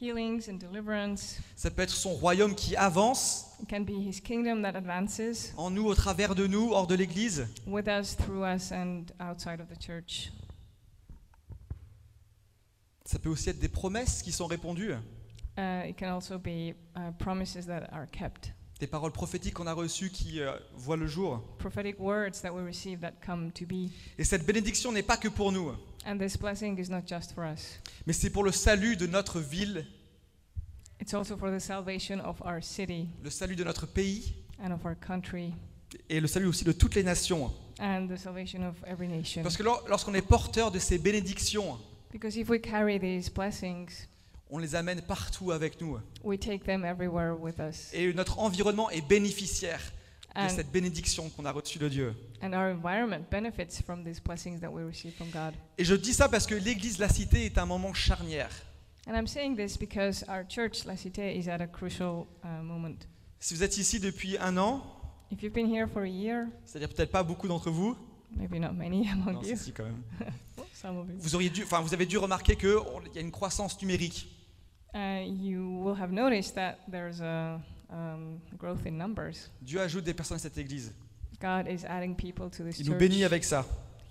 Healings 0.00 0.48
and 0.48 0.54
deliverance. 0.58 1.38
Ça 1.56 1.70
peut 1.70 1.82
être 1.82 1.90
son 1.94 2.14
royaume 2.14 2.54
qui 2.54 2.76
avance 2.76 3.46
It 3.62 3.68
can 3.68 3.80
be 3.82 3.92
his 3.92 4.20
kingdom 4.20 4.62
that 4.62 4.76
advances 4.76 5.52
en 5.56 5.70
nous, 5.70 5.86
au 5.86 5.94
travers 5.94 6.34
de 6.34 6.46
nous, 6.46 6.72
hors 6.72 6.86
de 6.86 6.94
l'Église. 6.94 7.46
with 7.66 7.86
us, 7.88 8.16
through 8.16 8.44
us, 8.44 8.72
and 8.72 9.04
outside 9.20 9.60
of 9.60 9.68
the 9.68 9.80
church. 9.80 10.30
Ça 13.04 13.18
peut 13.18 13.28
aussi 13.28 13.50
être 13.50 13.58
des 13.58 13.68
promesses 13.68 14.22
qui 14.22 14.32
sont 14.32 14.46
répondues, 14.46 14.94
Uh, 15.56 15.88
it 15.88 15.96
can 15.96 16.08
also 16.12 16.36
be 16.36 16.74
uh, 16.96 17.12
promises 17.16 17.64
that 17.66 17.86
are 17.92 18.06
kept, 18.10 18.52
des 18.80 18.88
paroles 18.88 19.12
prophétiques 19.12 19.54
qu'on 19.54 19.68
a 19.68 19.72
reçues 19.72 20.10
qui 20.10 20.40
euh, 20.40 20.50
voient 20.74 20.96
le 20.96 21.06
jour. 21.06 21.40
prophetic 21.58 22.00
words 22.00 22.40
that 22.42 22.52
we 22.52 22.64
receive 22.64 22.98
that 22.98 23.12
come 23.24 23.52
to 23.52 23.64
be. 23.64 23.88
Et 24.18 24.24
cette 24.24 24.44
bénédiction 24.44 24.90
n'est 24.90 25.04
pas 25.04 25.16
que 25.16 25.28
pour 25.28 25.52
nous, 25.52 25.70
And 26.06 26.18
this 26.18 26.36
blessing 26.36 26.78
is 26.78 26.90
not 26.90 27.02
just 27.06 27.32
for 27.32 27.44
us, 27.44 27.80
mais 28.06 28.12
c'est 28.12 28.28
pour 28.30 28.44
le 28.44 28.52
salut 28.52 28.96
de 28.96 29.06
notre 29.06 29.40
ville, 29.40 29.86
it's 31.00 31.14
also 31.14 31.36
for 31.36 31.50
the 31.50 31.58
salvation 31.60 32.20
of 32.20 32.40
our 32.42 32.62
city 32.62 33.08
le 33.22 33.30
salut 33.30 33.56
de 33.56 33.64
notre 33.64 33.86
pays 33.86 34.34
and 34.62 34.70
of 34.72 34.84
our 34.84 34.94
country 35.00 35.54
et 36.10 36.20
le 36.20 36.26
salut 36.26 36.46
aussi 36.46 36.64
de 36.64 36.72
toutes 36.72 36.94
les 36.94 37.02
nations. 37.04 37.50
and 37.80 38.06
the 38.08 38.16
salvation 38.18 38.62
of 38.68 38.74
every 38.86 39.08
nation. 39.08 39.42
Parce 39.42 39.56
que 39.56 39.62
lor- 39.62 39.82
lorsqu'on 39.88 40.12
est 40.14 40.20
porteur 40.22 40.70
de 40.70 40.78
ces 40.78 40.98
bénédictions, 40.98 41.78
Because 42.12 42.36
if 42.36 42.48
we 42.50 42.60
carry 42.60 43.00
these 43.00 43.30
blessings, 43.30 44.06
on 44.50 44.58
les 44.58 44.74
amène 44.74 45.00
partout 45.00 45.52
avec 45.52 45.80
nous. 45.80 45.98
we 46.22 46.38
take 46.38 46.64
them 46.64 46.84
everywhere 46.84 47.32
with 47.34 47.58
us. 47.60 47.88
Et 47.94 48.12
notre 48.12 48.38
environnement 48.38 48.90
est 48.90 49.00
bénéficiaire 49.08 49.80
de 50.34 50.40
And, 50.40 50.48
cette 50.48 50.70
bénédiction 50.72 51.28
qu'on 51.30 51.44
a 51.44 51.52
reçue 51.52 51.78
de 51.78 51.88
Dieu. 51.88 52.14
and 52.42 52.52
our 52.52 52.70
environment 52.70 53.24
benefits 53.30 53.80
from 53.84 54.04
these 54.04 54.20
blessings 54.20 54.60
that 54.60 54.70
we 54.70 54.82
receive 54.84 55.14
from 55.14 55.28
God. 55.30 55.54
Et 55.78 55.84
je 55.84 55.94
dis 55.94 56.12
ça 56.12 56.28
parce 56.28 56.46
que 56.46 56.54
l'église 56.54 56.98
La 56.98 57.08
Cité 57.08 57.44
est 57.46 57.56
un 57.58 57.66
moment 57.66 57.92
charnière. 57.94 58.50
And 59.06 59.14
I'm 59.14 59.26
saying 59.26 59.56
this 59.56 59.76
because 59.78 60.24
our 60.28 60.44
church, 60.48 60.84
La 60.86 60.96
Cité, 60.96 61.36
is 61.38 61.48
at 61.48 61.60
a 61.60 61.66
crucial 61.66 62.26
uh, 62.42 62.62
moment. 62.62 62.96
Si 63.38 63.54
vous 63.54 63.62
êtes 63.62 63.76
ici 63.76 64.00
depuis 64.00 64.36
un 64.38 64.56
an, 64.56 64.82
If 65.30 65.42
you've 65.42 65.52
been 65.54 65.66
here 65.72 65.86
for 65.86 66.02
a 66.02 66.08
year, 66.08 66.46
c'est-à-dire 66.64 66.88
peut-être 66.88 67.10
pas 67.12 67.22
beaucoup 67.22 67.46
d'entre 67.48 67.70
vous, 67.70 67.96
maybe 68.36 68.54
not 68.58 68.72
many 68.72 69.08
among 69.12 69.34
non, 69.34 69.42
you, 69.42 69.56
si, 69.56 69.64
si, 69.64 69.72
quand 69.72 69.84
même. 69.84 70.02
some 70.72 70.96
of 70.98 71.08
you, 71.08 71.16
Vous 71.18 71.34
auriez 71.34 71.50
dû, 71.50 71.62
enfin, 71.64 71.80
vous 71.80 71.92
avez 71.94 72.06
dû 72.06 72.18
remarquer 72.18 72.56
qu'il 72.56 72.76
y 73.14 73.18
a 73.18 73.20
une 73.20 73.30
croissance 73.30 73.80
numérique. 73.80 74.26
uh, 74.94 75.22
you 75.26 75.82
will 75.84 75.94
have 76.00 76.12
noticed 76.12 76.54
that 76.54 76.76
there's 76.90 77.20
a 77.20 77.60
um, 77.90 78.38
growth 78.58 78.86
in 78.86 78.92
numbers. 78.92 79.50
Dieu 79.62 79.80
ajoute 79.80 80.04
des 80.04 80.14
personnes 80.14 80.36
à 80.36 80.40
cette 80.40 80.58
église. 80.58 80.92
God 81.40 81.66
is 81.68 81.84
adding 81.86 82.14
people 82.16 82.48
to 82.50 82.64
this 82.64 82.78
Il 82.78 82.86
nous 82.86 82.92
church. 82.92 82.98
bénit 83.00 83.24
avec 83.24 83.44
ça. 83.44 83.66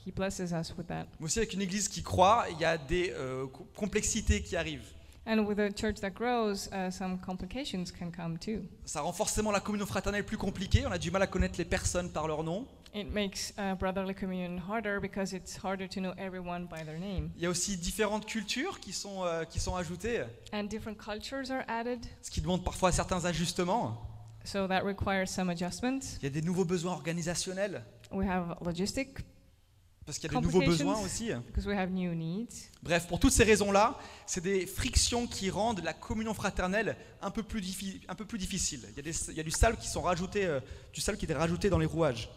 He 0.05 0.11
blesses 0.11 0.39
us 0.51 0.73
with 0.77 0.87
that. 0.87 1.05
Mais 1.19 1.25
aussi 1.25 1.39
avec 1.39 1.53
une 1.53 1.61
église 1.61 1.87
qui 1.87 2.03
croit, 2.03 2.45
il 2.51 2.59
y 2.59 2.65
a 2.65 2.77
des 2.77 3.11
euh, 3.15 3.47
co- 3.47 3.65
complexités 3.75 4.41
qui 4.43 4.55
arrivent. 4.55 4.85
And 5.25 5.45
with 5.47 5.57
a 5.59 5.71
church 5.71 6.01
that 6.01 6.11
grows, 6.11 6.69
uh, 6.73 6.91
some 6.91 7.17
complications 7.17 7.91
can 7.91 8.11
come 8.11 8.37
too. 8.37 8.63
Ça 8.85 9.01
rend 9.01 9.13
forcément 9.13 9.51
la 9.51 9.61
communion 9.61 9.85
fraternelle 9.85 10.25
plus 10.25 10.37
compliquée, 10.37 10.85
on 10.85 10.91
a 10.91 10.97
du 10.97 11.11
mal 11.11 11.21
à 11.21 11.27
connaître 11.27 11.55
les 11.57 11.65
personnes 11.65 12.11
par 12.11 12.27
leur 12.27 12.43
nom. 12.43 12.67
It 12.93 13.11
makes 13.11 13.53
uh, 13.57 13.73
brotherly 13.75 14.13
communion 14.13 14.57
harder 14.59 14.99
because 15.01 15.33
it's 15.33 15.57
harder 15.57 15.87
to 15.87 15.99
know 16.01 16.13
everyone 16.17 16.67
by 16.67 16.83
their 16.85 16.99
name. 16.99 17.31
Il 17.37 17.43
y 17.43 17.45
a 17.45 17.49
aussi 17.49 17.77
différentes 17.77 18.25
cultures 18.25 18.79
qui 18.81 18.91
sont, 18.91 19.23
euh, 19.23 19.45
qui 19.45 19.59
sont 19.59 19.75
ajoutées, 19.75 20.23
And 20.53 20.65
different 20.65 20.97
cultures 20.97 21.49
are 21.51 21.63
added, 21.67 22.05
ce 22.21 22.29
qui 22.29 22.41
demande 22.41 22.63
parfois 22.63 22.91
certains 22.91 23.23
ajustements. 23.25 23.97
so 24.43 24.67
that 24.67 24.81
requires 24.83 25.27
some 25.29 25.49
adjustments. 25.49 26.17
Il 26.21 26.23
y 26.23 26.27
a 26.27 26.29
des 26.29 26.41
nouveaux 26.41 26.65
besoins 26.65 26.93
organisationnels, 26.93 27.81
We 28.11 28.27
have 28.27 28.57
logistic 28.61 29.19
parce 30.05 30.19
qu'il 30.19 30.31
y 30.31 30.35
a 30.35 30.39
des 30.39 30.45
nouveaux 30.45 30.59
besoins 30.61 30.99
aussi. 31.01 31.29
because 31.47 31.65
we 31.65 31.75
have 31.77 31.89
new 31.91 32.13
needs. 32.13 32.69
Bref, 32.81 33.07
pour 33.07 33.19
toutes 33.19 33.31
ces 33.33 33.43
raisons-là, 33.43 33.97
c'est 34.25 34.41
des 34.41 34.65
frictions 34.65 35.27
qui 35.27 35.49
rendent 35.49 35.81
la 35.83 35.93
communion 35.93 36.33
fraternelle 36.33 36.95
un 37.21 37.31
peu 37.31 37.43
plus, 37.43 37.61
diffi- 37.61 38.01
un 38.09 38.15
peu 38.15 38.25
plus 38.25 38.37
difficile. 38.37 38.81
Il 38.91 38.97
y, 38.97 38.99
a 38.99 39.03
des- 39.03 39.29
il 39.31 39.37
y 39.37 39.39
a 39.39 39.43
du 39.43 39.51
sable 39.51 39.77
qui 39.77 39.87
sont 39.87 40.01
rajoutés, 40.01 40.45
euh, 40.45 40.59
du 40.93 40.99
sable 41.01 41.17
qui 41.17 41.25
est 41.25 41.33
rajouté 41.33 41.69
dans 41.69 41.77
les 41.79 41.85
rouages. 41.85 42.29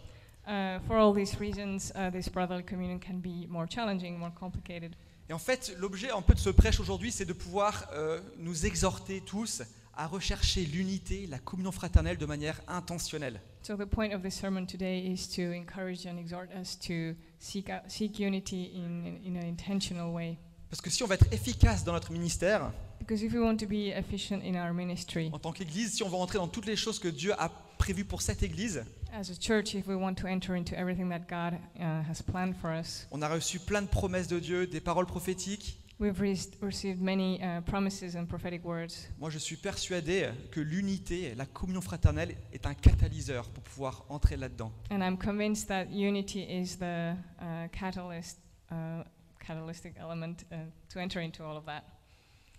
Uh, 0.49 0.78
for 0.87 0.96
all 0.96 1.12
these 1.14 1.35
reasons, 1.40 1.90
uh, 1.96 2.12
this 2.12 2.28
brotherly 2.30 2.62
communion 2.64 3.00
can 3.00 3.14
be 3.14 3.49
more 3.49 3.66
challenging, 3.68 4.16
more 4.16 4.32
complicated. 4.32 4.92
Et 5.28 5.32
en 5.32 5.40
fait, 5.40 5.75
l'objet 5.78 6.12
un 6.12 6.23
peu 6.23 6.35
de 6.35 6.38
ce 6.38 6.50
prêche 6.50 6.78
aujourd'hui, 6.78 7.11
c'est 7.11 7.25
de 7.25 7.32
pouvoir 7.32 7.88
euh, 7.94 8.20
nous 8.38 8.64
exhorter 8.64 9.20
tous 9.23 9.62
à 9.96 10.06
rechercher 10.06 10.61
l'unité, 10.64 11.26
la 11.26 11.40
communion 11.40 11.73
fraternelle 11.73 12.16
de 12.16 12.26
manière 12.26 12.61
intentionnelle. 12.68 13.40
So 13.66 13.75
the 13.75 13.85
point 13.85 14.12
of 14.12 14.23
this 14.23 14.37
sermon 14.37 14.64
today 14.64 15.00
is 15.00 15.26
to 15.35 15.42
encourage 15.42 16.06
and 16.06 16.20
exhort 16.20 16.52
us 16.52 16.76
to 16.87 17.16
seek 17.40 17.68
out, 17.68 17.90
seek 17.90 18.20
unity 18.20 18.70
in 18.73 19.18
in 19.25 19.37
an 19.37 19.44
intentional 19.44 20.12
way. 20.12 20.38
Parce 20.70 20.80
que 20.80 20.88
si 20.88 21.02
on 21.02 21.08
va 21.08 21.16
être 21.16 21.26
efficace 21.32 21.82
dans 21.82 21.92
notre 21.92 22.12
ministère, 22.12 22.70
Because 23.00 23.25
if 23.25 23.32
we 23.32 23.40
want 23.40 23.56
to 23.56 23.66
be 23.66 23.90
efficient 23.90 24.44
in 24.44 24.54
our 24.54 24.73
ministry 24.73 25.30
en 25.32 25.40
tant 25.40 25.50
qu'Église, 25.50 25.94
si 25.94 26.04
on 26.04 26.08
va 26.08 26.16
rentrer 26.16 26.38
dans 26.38 26.46
toutes 26.46 26.66
les 26.66 26.76
choses 26.76 27.00
que 27.00 27.08
Dieu 27.08 27.32
a 27.40 27.49
prévues 27.76 28.04
pour 28.04 28.23
cette 28.23 28.44
Église, 28.44 28.85
as 29.12 29.30
a 29.30 29.35
church, 29.35 29.75
if 29.75 29.88
we 29.88 29.96
want 29.96 30.14
to 30.14 30.28
enter 30.28 30.54
into 30.54 30.76
everything 30.76 31.08
that 31.08 31.26
God 31.28 31.58
uh, 31.80 32.08
has 32.08 32.23
planned 32.23 32.54
for 32.54 32.70
us, 32.70 33.08
on 33.11 33.20
a 33.20 33.28
reçu 33.28 33.58
plein 33.58 33.82
de 33.82 33.88
promesses 33.88 34.28
de 34.28 34.38
Dieu, 34.38 34.68
des 34.68 34.80
paroles 34.80 35.06
prophétiques. 35.06 35.76
We've 35.99 36.21
re- 36.21 36.38
received 36.61 37.00
many 37.00 37.41
uh, 37.43 37.61
promises 37.62 38.15
and 38.17 38.26
prophetic 38.26 38.65
words. 38.65 39.09
Moi, 39.19 39.31
je 39.31 39.38
suis 39.38 39.57
persuadé 39.57 40.31
que 40.50 40.61
l'unité, 40.61 41.35
la 41.35 41.47
communion 41.47 41.81
fraternelle 41.81 42.37
est 42.53 42.67
un 42.67 42.75
catalyseur 42.75 43.49
pour 43.50 43.62
pouvoir 43.62 44.05
entrer 44.09 44.37
là-dedans. 44.37 44.73
And 44.91 45.03
I'm 45.03 45.17
convinced 45.17 45.69
that 45.69 45.87
unity 45.91 46.43
is 46.43 46.76
the 46.79 47.17
uh, 47.41 47.69
catalyst, 47.73 48.38
uh, 48.71 49.03
catalytic 49.41 49.95
element 49.99 50.45
uh, 50.53 50.57
to 50.91 50.99
enter 50.99 51.21
into 51.21 51.45
all 51.45 51.57
of 51.57 51.65
that. 51.67 51.83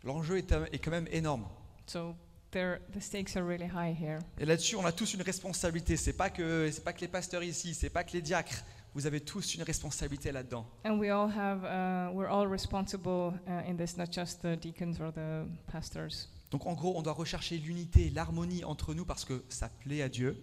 L'enjeu 0.04 0.38
est, 0.38 0.52
euh, 0.52 0.66
est 0.72 0.80
quand 0.80 0.92
même 0.92 1.08
énorme. 1.12 1.48
So 1.88 2.16
there, 2.52 2.80
the 2.94 3.02
stakes 3.02 3.36
are 3.36 3.44
really 3.44 3.68
high 3.68 3.94
here. 3.94 4.20
Et 4.40 4.46
là-dessus, 4.46 4.76
on 4.76 4.86
a 4.86 4.92
tous 4.92 5.14
une 5.14 5.22
responsabilité. 5.22 5.98
C'est 5.98 6.14
pas 6.14 6.30
que 6.30 6.70
c'est 6.72 6.84
pas 6.84 6.94
que 6.94 7.02
les 7.02 7.08
pasteurs 7.08 7.44
ici, 7.44 7.74
c'est 7.74 7.90
pas 7.90 8.04
que 8.04 8.14
les 8.14 8.22
diacres. 8.22 8.64
Vous 8.94 9.06
avez 9.06 9.20
tous 9.22 9.56
une 9.56 9.64
responsabilité 9.64 10.32
là-dedans. 10.32 10.66
And 10.86 10.98
we 10.98 11.10
all 11.12 11.30
have, 11.30 11.64
uh, 11.64 12.12
we're 12.16 12.30
all 12.30 12.48
responsible 12.48 13.34
uh, 13.48 13.70
in 13.70 13.76
this, 13.76 13.98
not 13.98 14.12
just 14.12 14.42
the 14.42 14.56
deacons 14.60 15.00
or 15.00 15.12
the 15.14 15.46
pastors. 15.72 16.30
Donc 16.52 16.66
en 16.66 16.74
gros, 16.74 16.98
on 16.98 17.02
doit 17.02 17.14
rechercher 17.14 17.58
l'unité, 17.58 18.10
l'harmonie 18.10 18.64
entre 18.64 18.94
nous 18.94 19.06
parce 19.06 19.26
que 19.26 19.44
ça 19.50 19.70
plaît 19.70 20.02
à 20.02 20.10
Dieu, 20.10 20.36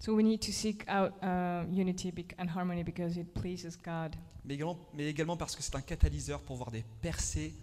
So 0.00 0.12
we 0.14 0.22
need 0.22 0.40
to 0.40 0.52
seek 0.52 0.84
out 0.88 1.12
uh, 1.22 1.64
unity 1.72 2.12
and 2.38 2.48
harmony 2.54 2.82
because 2.82 3.16
it 3.16 3.32
pleases 3.32 3.78
God, 3.82 4.14
mais 4.44 4.54
également, 4.54 4.76
mais 4.92 5.06
également 5.08 5.36
parce 5.36 5.56
que 5.56 5.62
c'est 5.62 5.74
un 5.76 5.80
catalyseur 5.80 6.42
pour 6.42 6.56
voir 6.56 6.70
des 6.70 6.84
percées 7.00 7.54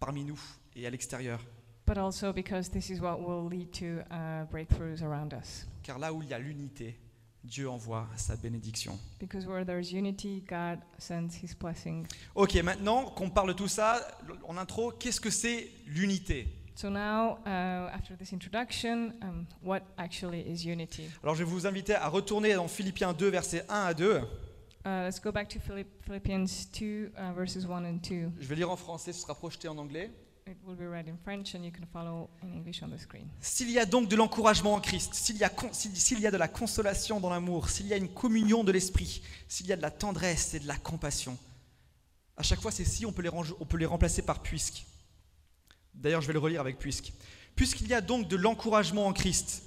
parmi 0.00 0.24
nous 0.24 0.40
et 0.74 0.84
à 0.86 0.90
l'extérieur. 0.90 1.40
but 1.86 1.96
also 1.96 2.32
because 2.32 2.68
this 2.70 2.90
is 2.90 3.00
what 3.00 3.20
will 3.20 3.48
lead 3.48 3.70
to 3.72 4.00
uh, 4.10 4.44
breakthroughs 4.50 5.02
around 5.02 5.32
us. 5.32 5.66
Car 5.82 5.98
là 5.98 6.12
où 6.12 6.22
il 6.22 6.28
y 6.28 6.34
a 6.34 6.38
l'unité, 6.40 6.98
Dieu 7.44 7.68
envoie 7.68 8.06
sa 8.16 8.36
bénédiction. 8.36 8.98
Because 9.20 9.46
where 9.46 9.64
there's 9.64 9.92
unity, 9.92 10.42
God 10.48 10.80
sends 10.98 11.36
His 11.42 11.54
blessing. 11.58 12.04
Ok, 12.34 12.54
maintenant 12.62 13.04
qu'on 13.06 13.30
parle 13.30 13.48
de 13.48 13.52
tout 13.54 13.68
ça, 13.68 14.00
en 14.46 14.56
intro, 14.56 14.90
qu'est-ce 14.92 15.20
que 15.20 15.30
c'est 15.30 15.68
l'unité? 15.86 16.48
So 16.74 16.88
now, 16.90 17.38
uh, 17.44 17.88
after 17.92 18.16
this 18.16 18.32
introduction, 18.32 19.12
um, 19.22 19.46
what 19.64 19.80
actually 19.96 20.40
is 20.42 20.64
unity? 20.64 21.04
Alors 21.24 21.34
je 21.34 21.42
vais 21.42 21.50
vous 21.50 21.66
inviter 21.66 21.94
à 21.94 22.08
retourner 22.08 22.54
dans 22.54 22.68
Philippiens 22.68 23.12
2, 23.12 23.28
versets 23.30 23.64
1 23.68 23.74
à 23.86 23.94
2. 23.94 24.18
Uh, 24.18 24.22
let's 25.04 25.20
go 25.20 25.32
back 25.32 25.48
to 25.48 25.58
Philipp- 25.58 26.04
Philippians 26.04 26.46
2, 26.78 27.12
uh, 27.16 27.32
verses 27.36 27.64
1 27.64 27.84
and 27.84 27.94
2. 28.08 28.30
Je 28.38 28.46
vais 28.46 28.54
lire 28.54 28.70
en 28.70 28.76
français, 28.76 29.12
ce 29.12 29.20
sera 29.22 29.34
projeté 29.34 29.66
en 29.66 29.76
anglais. 29.76 30.10
S'il 33.40 33.70
y 33.70 33.78
a 33.78 33.86
donc 33.86 34.08
de 34.08 34.16
l'encouragement 34.16 34.74
en 34.74 34.80
Christ, 34.80 35.14
s'il 35.14 35.36
y, 35.36 35.44
a 35.44 35.50
de 36.30 36.36
la 36.36 36.48
consolation 36.48 37.20
dans 37.20 37.30
l'amour, 37.30 37.68
s'il 37.68 37.86
y 37.86 37.92
a 37.92 37.96
une 37.96 38.08
communion 38.08 38.64
de 38.64 38.72
l'esprit, 38.72 39.22
s'il 39.46 39.66
y 39.66 39.72
a 39.72 39.76
de 39.76 39.82
la 39.82 39.90
tendresse 39.90 40.54
et 40.54 40.60
de 40.60 40.66
la 40.66 40.76
compassion, 40.76 41.36
à 42.36 42.42
chaque 42.42 42.60
fois 42.60 42.70
ces 42.70 42.84
si, 42.84 43.04
on 43.04 43.12
peut 43.12 43.22
les 43.76 43.86
remplacer 43.86 44.22
par 44.22 44.42
puisque. 44.42 44.84
D'ailleurs, 45.92 46.22
je 46.22 46.28
vais 46.28 46.32
le 46.32 46.38
relire 46.38 46.60
avec 46.60 46.78
puisque. 46.78 47.12
Puisqu'il 47.56 47.88
y 47.88 47.94
a 47.94 48.00
donc 48.00 48.28
de 48.28 48.36
l'encouragement 48.36 49.06
en 49.06 49.12
Christ, 49.12 49.64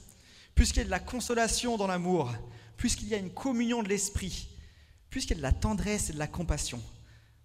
puisqu'il 0.55 0.79
y 0.79 0.83
a 0.83 0.85
de 0.85 0.89
la 0.89 0.99
consolation 0.99 1.77
dans 1.77 1.87
l'amour, 1.87 2.33
puisqu'il 2.77 3.07
y 3.07 3.13
a 3.13 3.17
une 3.17 3.31
communion 3.33 3.83
de 3.83 3.89
l'esprit, 3.89 4.49
puisqu'il 5.09 5.33
y 5.33 5.33
a 5.33 5.37
de 5.37 5.41
la 5.41 5.51
tendresse 5.51 6.09
et 6.09 6.13
de 6.13 6.19
la 6.19 6.27
compassion, 6.27 6.81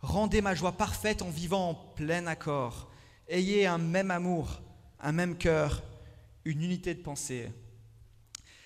rendez 0.00 0.40
ma 0.40 0.54
joie 0.54 0.72
parfaite 0.72 1.20
en 1.22 1.30
vivant 1.30 1.70
en 1.70 1.74
plein 1.74 2.26
accord. 2.26 2.90
Ayez 3.28 3.66
un 3.66 3.78
même 3.78 4.10
amour, 4.10 4.62
un 5.00 5.12
même 5.12 5.36
cœur, 5.36 5.82
une 6.44 6.62
unité 6.62 6.94
de 6.94 7.02
pensée. 7.02 7.50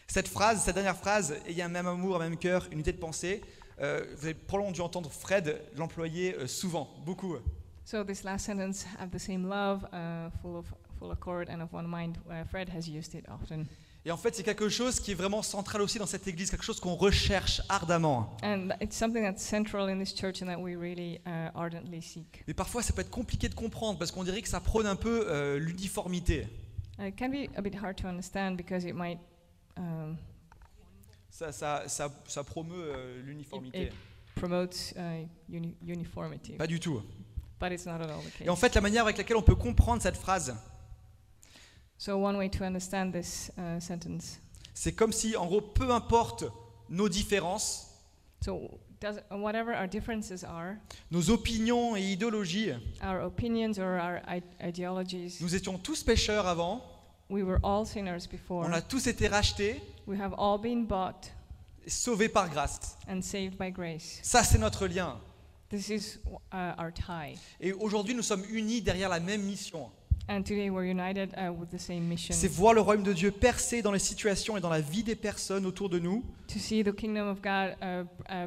Cette 0.07 0.29
phrase, 0.29 0.63
cette 0.63 0.75
dernière 0.75 0.97
phrase, 0.97 1.37
ayez 1.47 1.63
un 1.63 1.69
même 1.69 1.87
amour, 1.87 2.17
un 2.17 2.29
même 2.29 2.37
cœur, 2.37 2.67
une 2.67 2.75
unité 2.75 2.93
de 2.93 2.99
pensée, 2.99 3.43
euh, 3.81 4.05
vous 4.17 4.25
avez 4.25 4.35
probablement 4.35 4.73
dû 4.73 4.81
entendre 4.83 5.11
Fred 5.11 5.63
l'employer 5.77 6.35
euh, 6.35 6.47
souvent, 6.47 6.91
beaucoup. 7.07 7.37
So 7.87 8.05
this 8.05 8.23
last 8.23 8.45
sentence, 8.45 8.85
have 8.99 9.11
the 9.11 9.19
same 9.19 9.49
love, 9.49 9.85
uh, 9.93 10.31
full 10.43 10.57
of 10.57 10.67
full 10.99 11.11
accord 11.13 11.49
and 11.49 11.63
of 11.63 11.73
one 11.73 11.89
mind. 11.89 12.19
Uh, 12.29 12.45
Fred 12.45 12.69
has 12.69 12.87
used 12.87 13.15
it 13.15 13.25
often. 13.29 13.67
Et 14.07 14.11
en 14.11 14.17
fait, 14.17 14.35
c'est 14.35 14.43
quelque 14.43 14.69
chose 14.71 14.99
qui 14.99 15.11
est 15.13 15.15
vraiment 15.15 15.43
central 15.43 15.83
aussi 15.83 15.99
dans 15.99 16.07
cette 16.07 16.27
église, 16.27 16.51
quelque 16.51 16.65
chose 16.65 16.81
qu'on 16.81 16.95
recherche 16.95 17.61
ardemment. 17.69 18.35
And 18.43 18.71
it's 18.81 18.97
something 18.97 19.23
that's 19.23 19.43
central 19.43 19.91
in 19.91 19.99
this 19.99 20.15
church 20.15 20.41
and 20.43 20.47
that 20.47 20.59
we 20.59 20.75
really 20.75 21.21
uh, 21.27 21.51
ardently 21.55 22.01
seek. 22.01 22.43
Mais 22.47 22.55
parfois, 22.55 22.83
ça 22.83 22.95
peut 22.95 23.03
être 23.03 23.11
compliqué 23.11 23.49
de 23.51 23.55
comprendre 23.55 23.99
parce 23.99 24.11
qu'on 24.11 24.25
dirait 24.25 24.41
que 24.41 24.49
ça 24.49 24.61
prône 24.61 24.87
un 24.87 24.97
peu 24.97 25.27
euh, 25.29 25.59
l'uniformité. 25.59 26.47
Uh, 26.99 27.09
it 27.09 27.17
can 27.19 27.29
be 27.29 27.49
a 27.57 27.61
bit 27.61 27.75
hard 27.75 27.97
to 27.97 28.07
understand 28.09 28.57
because 28.57 28.85
it 28.85 28.95
might 28.95 29.19
um, 29.77 30.17
Ça, 31.31 31.53
ça, 31.53 31.85
ça, 31.87 32.11
ça 32.27 32.43
promeut 32.45 32.75
euh, 32.95 33.23
l'uniformité. 33.23 33.85
It- 33.85 33.93
uh, 34.97 35.27
uni- 35.51 35.77
uniformity, 35.87 36.53
Pas 36.53 36.67
du 36.67 36.81
tout. 36.81 37.03
but 37.61 37.71
it's 37.71 37.85
not 37.85 38.01
at 38.01 38.09
all 38.11 38.21
the 38.23 38.33
case. 38.33 38.47
Et 38.47 38.49
en 38.49 38.57
fait, 38.57 38.75
la 38.75 38.81
manière 38.81 39.05
avec 39.05 39.19
laquelle 39.19 39.37
on 39.37 39.43
peut 39.43 39.55
comprendre 39.55 40.01
cette 40.03 40.17
phrase, 40.17 40.55
So 42.03 42.17
one 42.17 42.39
way 42.39 42.49
to 42.49 42.65
understand 42.65 43.13
this 43.13 43.51
uh, 43.59 43.79
sentence. 43.79 44.39
c'est 44.73 44.93
comme 44.93 45.13
si, 45.13 45.37
en 45.37 45.45
gros, 45.47 45.61
peu 45.61 45.91
importe 45.91 46.45
nos 46.89 47.11
différences, 47.11 47.89
So 48.43 48.79
does, 49.03 49.21
whatever 49.31 49.75
our 49.75 49.87
differences 49.87 50.43
are, 50.45 50.77
nos 51.11 51.29
opinions 51.29 51.97
et 51.97 52.13
idéologies, 52.13 52.73
our 53.03 53.21
opinions 53.21 53.79
or 53.79 53.99
our 54.01 54.23
I- 54.27 54.43
ideologies, 54.67 55.37
nous 55.43 55.55
étions 55.55 55.77
tous 55.77 56.03
pécheurs 56.03 56.47
avant, 56.47 56.81
we 57.29 57.43
were 57.43 57.59
all 57.63 57.85
sinners 57.85 58.27
before. 58.31 58.65
on 58.65 58.73
a 58.73 58.81
tous 58.81 59.07
été 59.07 59.29
rachetés 59.29 59.83
We 60.07 60.19
have 60.19 60.33
all 60.39 60.57
been 60.59 60.87
bought 60.87 61.31
sauvés 61.87 62.31
par 62.31 62.49
grâce. 62.49 62.97
and 63.11 63.21
saved 63.21 63.59
by 63.59 63.71
grace. 63.71 64.21
Ça, 64.23 64.43
c'est 64.43 64.57
notre 64.59 64.87
lien. 64.87 65.21
This 65.69 65.91
is 65.91 66.19
uh, 66.51 66.73
our 66.79 66.91
tie. 66.95 67.37
Et 67.61 67.75
aujourd'hui, 67.75 68.15
nous 68.15 68.23
sommes 68.23 68.45
unis 68.51 68.81
derrière 68.81 69.11
la 69.11 69.21
même 69.21 69.43
mission. 69.43 69.91
And 70.31 70.45
today 70.45 70.71
we're 70.71 70.85
united 70.85 71.35
uh, 71.35 71.53
with 71.53 71.71
the 71.71 71.81
same 71.81 72.07
mission 72.07 72.33
C'est 72.37 72.47
voir 72.47 72.73
le 72.73 72.81
royaume 72.81 73.03
de 73.03 73.13
Dieu 73.13 73.33
percer 73.33 73.83
dans 73.83 73.91
les 73.91 73.99
situations 73.99 74.57
et 74.57 74.61
dans 74.61 74.71
la 74.71 74.81
vie 74.81 75.03
des 75.03 75.17
personnes 75.17 75.67
autour 75.67 75.89
de 75.89 75.99
nous 75.99 76.25
to 76.47 76.61
see 76.61 76.85
the 76.85 76.95
kingdom 76.95 77.27
of 77.27 77.43
God 77.43 77.75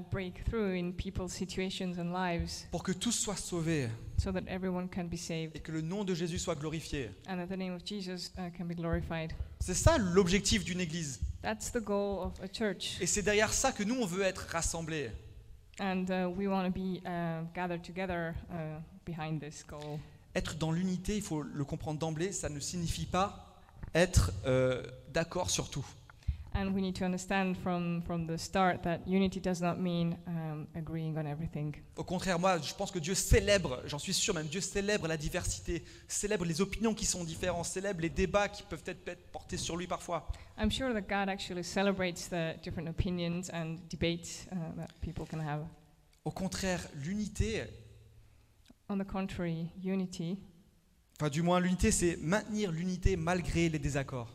break 0.10 0.46
through 0.46 0.78
in 0.78 0.94
people's 0.94 1.34
situations 1.34 2.00
and 2.00 2.14
lives 2.14 2.66
pour 2.72 2.84
que 2.84 2.94
tous 2.94 3.12
soient 3.12 3.36
sauvés 3.36 3.90
so 4.18 4.32
that 4.32 4.44
everyone 4.48 4.88
can 4.88 5.04
be 5.04 5.18
saved 5.18 5.58
et 5.58 5.60
que 5.60 5.74
le 5.74 5.82
nom 5.82 6.06
de 6.06 6.14
Jésus 6.16 6.40
soit 6.40 6.56
glorifié. 6.56 7.10
and 7.28 7.36
that 7.36 7.48
the 7.48 7.58
name 7.58 7.74
of 7.74 7.84
Jesus 7.84 8.32
uh, 8.38 8.50
can 8.58 8.64
be 8.64 8.76
glorified. 8.76 9.34
C'est 9.60 9.74
ça 9.74 9.98
l'objectif 9.98 10.64
d'une 10.64 10.80
église. 10.80 11.20
That's 11.42 11.70
the 11.70 11.84
goal 11.84 12.20
of 12.24 12.32
a 12.42 12.48
church. 12.48 12.98
Et 13.02 13.08
c'est 13.08 13.24
derrière 13.24 13.52
ça 13.52 13.74
que 13.74 13.84
nous, 13.84 13.96
on 13.96 14.06
veut 14.06 14.22
être 14.22 14.48
rassemblés. 14.50 15.12
And 15.82 16.06
uh, 16.10 16.30
we 16.30 16.48
want 16.48 16.64
to 16.64 16.72
be 16.72 17.02
uh, 17.06 17.44
gathered 17.54 17.82
together 17.84 18.36
uh, 18.50 18.80
behind 19.06 19.42
this 19.42 19.66
goal. 19.68 20.00
Être 20.36 20.56
dans 20.56 20.72
l'unité, 20.72 21.16
il 21.16 21.22
faut 21.22 21.42
le 21.42 21.64
comprendre 21.66 22.00
d'emblée, 22.00 22.32
ça 22.32 22.50
ne 22.50 22.60
signifie 22.60 23.06
pas 23.06 23.54
être 23.94 24.32
euh, 24.46 24.84
d'accord 25.14 25.50
sur 25.50 25.70
tout. 25.70 25.86
And 26.56 26.72
we 26.72 26.84
need 26.84 26.96
to 27.00 27.04
understand 27.04 27.56
from, 27.64 28.04
from 28.04 28.28
the 28.28 28.38
start 28.38 28.84
that 28.84 29.00
unity 29.08 29.40
does 29.40 29.60
not 29.60 29.80
mean 29.80 30.16
um, 30.28 30.68
agreeing 30.76 31.18
on 31.18 31.26
everything. 31.26 31.76
Au 31.98 32.04
contraire, 32.04 32.38
moi, 32.38 32.60
je 32.60 32.76
pense 32.76 32.92
que 32.92 33.00
Dieu 33.00 33.16
célèbre, 33.16 33.82
j'en 33.88 33.98
suis 33.98 34.14
sûr 34.14 34.36
même, 34.36 34.46
Dieu 34.46 34.62
célèbre 34.62 35.08
la 35.08 35.18
diversité, 35.18 35.84
célèbre 36.08 36.46
les 36.46 36.62
opinions 36.62 36.94
qui 36.94 37.08
sont 37.08 37.24
différentes, 37.24 37.66
célèbre 37.66 38.02
les 38.02 38.10
débats 38.10 38.50
qui 38.50 38.62
peuvent 38.62 38.84
être 38.86 39.32
portés 39.32 39.58
sur 39.58 39.76
lui 39.76 39.88
parfois. 39.88 40.28
I'm 40.60 40.72
sure 40.72 40.94
that 40.94 41.02
God 41.02 41.28
actually 41.28 41.64
celebrates 41.64 42.30
the 42.30 42.62
different 42.64 42.88
opinions 42.88 43.50
and 43.52 43.78
debates 43.90 44.48
uh, 44.52 44.56
that 44.78 44.90
people 45.02 45.26
can 45.26 45.40
have. 45.40 45.66
Au 46.24 46.32
contraire, 46.32 46.88
l'unité, 47.04 47.64
On 48.90 48.98
the 48.98 49.08
contrary, 49.08 49.70
unity, 49.84 50.38
enfin 51.20 51.30
du 51.30 51.42
moins 51.42 51.60
l'unité, 51.60 51.92
c'est 51.92 52.18
maintenir 52.18 52.72
l'unité 52.72 53.16
malgré 53.16 53.70
les 53.70 53.80
désaccords. 53.80 54.30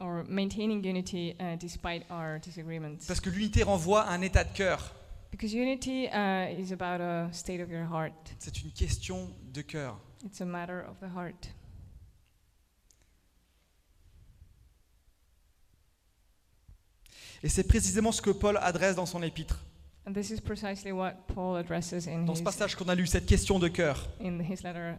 or 0.00 0.24
maintaining 0.28 0.82
unity 0.82 1.34
uh, 1.38 1.56
despite 1.56 2.04
our 2.10 2.38
disagreements. 2.38 3.06
Parce 3.06 3.20
que 3.20 3.30
l'unité 3.30 3.62
renvoie 3.62 4.02
à 4.02 4.12
un 4.12 4.22
état 4.22 4.44
de 4.44 4.52
cœur. 4.52 4.94
Because 5.30 5.52
unity 5.52 6.06
uh, 6.06 6.48
is 6.58 6.72
about 6.72 7.00
a 7.00 7.28
state 7.32 7.60
of 7.60 7.70
your 7.70 7.84
heart. 7.84 8.12
C'est 8.38 8.62
une 8.62 8.72
question 8.72 9.28
de 9.52 9.62
cœur. 9.62 9.98
It's 10.24 10.40
a 10.40 10.44
matter 10.44 10.82
of 10.88 10.98
the 11.00 11.14
heart. 11.14 11.50
Et 17.42 17.48
c'est 17.48 17.64
précisément 17.64 18.12
ce 18.12 18.20
que 18.20 18.30
Paul 18.30 18.58
adresse 18.60 18.96
dans 18.96 19.06
son 19.06 19.22
épître. 19.22 19.58
And 20.10 20.14
this 20.14 20.30
is 20.32 20.40
precisely 20.40 20.90
what 20.90 21.12
Paul 21.32 21.54
addresses 21.56 22.08
in 22.08 22.24
Dans 22.24 22.34
ce 22.34 22.42
passage 22.42 22.74
qu'on 22.74 22.88
a 22.88 22.96
lu, 22.96 23.06
cette 23.06 23.26
question 23.26 23.60
de 23.60 23.68
cœur. 23.68 24.08
in 24.20 24.40
his 24.40 24.64
letter, 24.64 24.96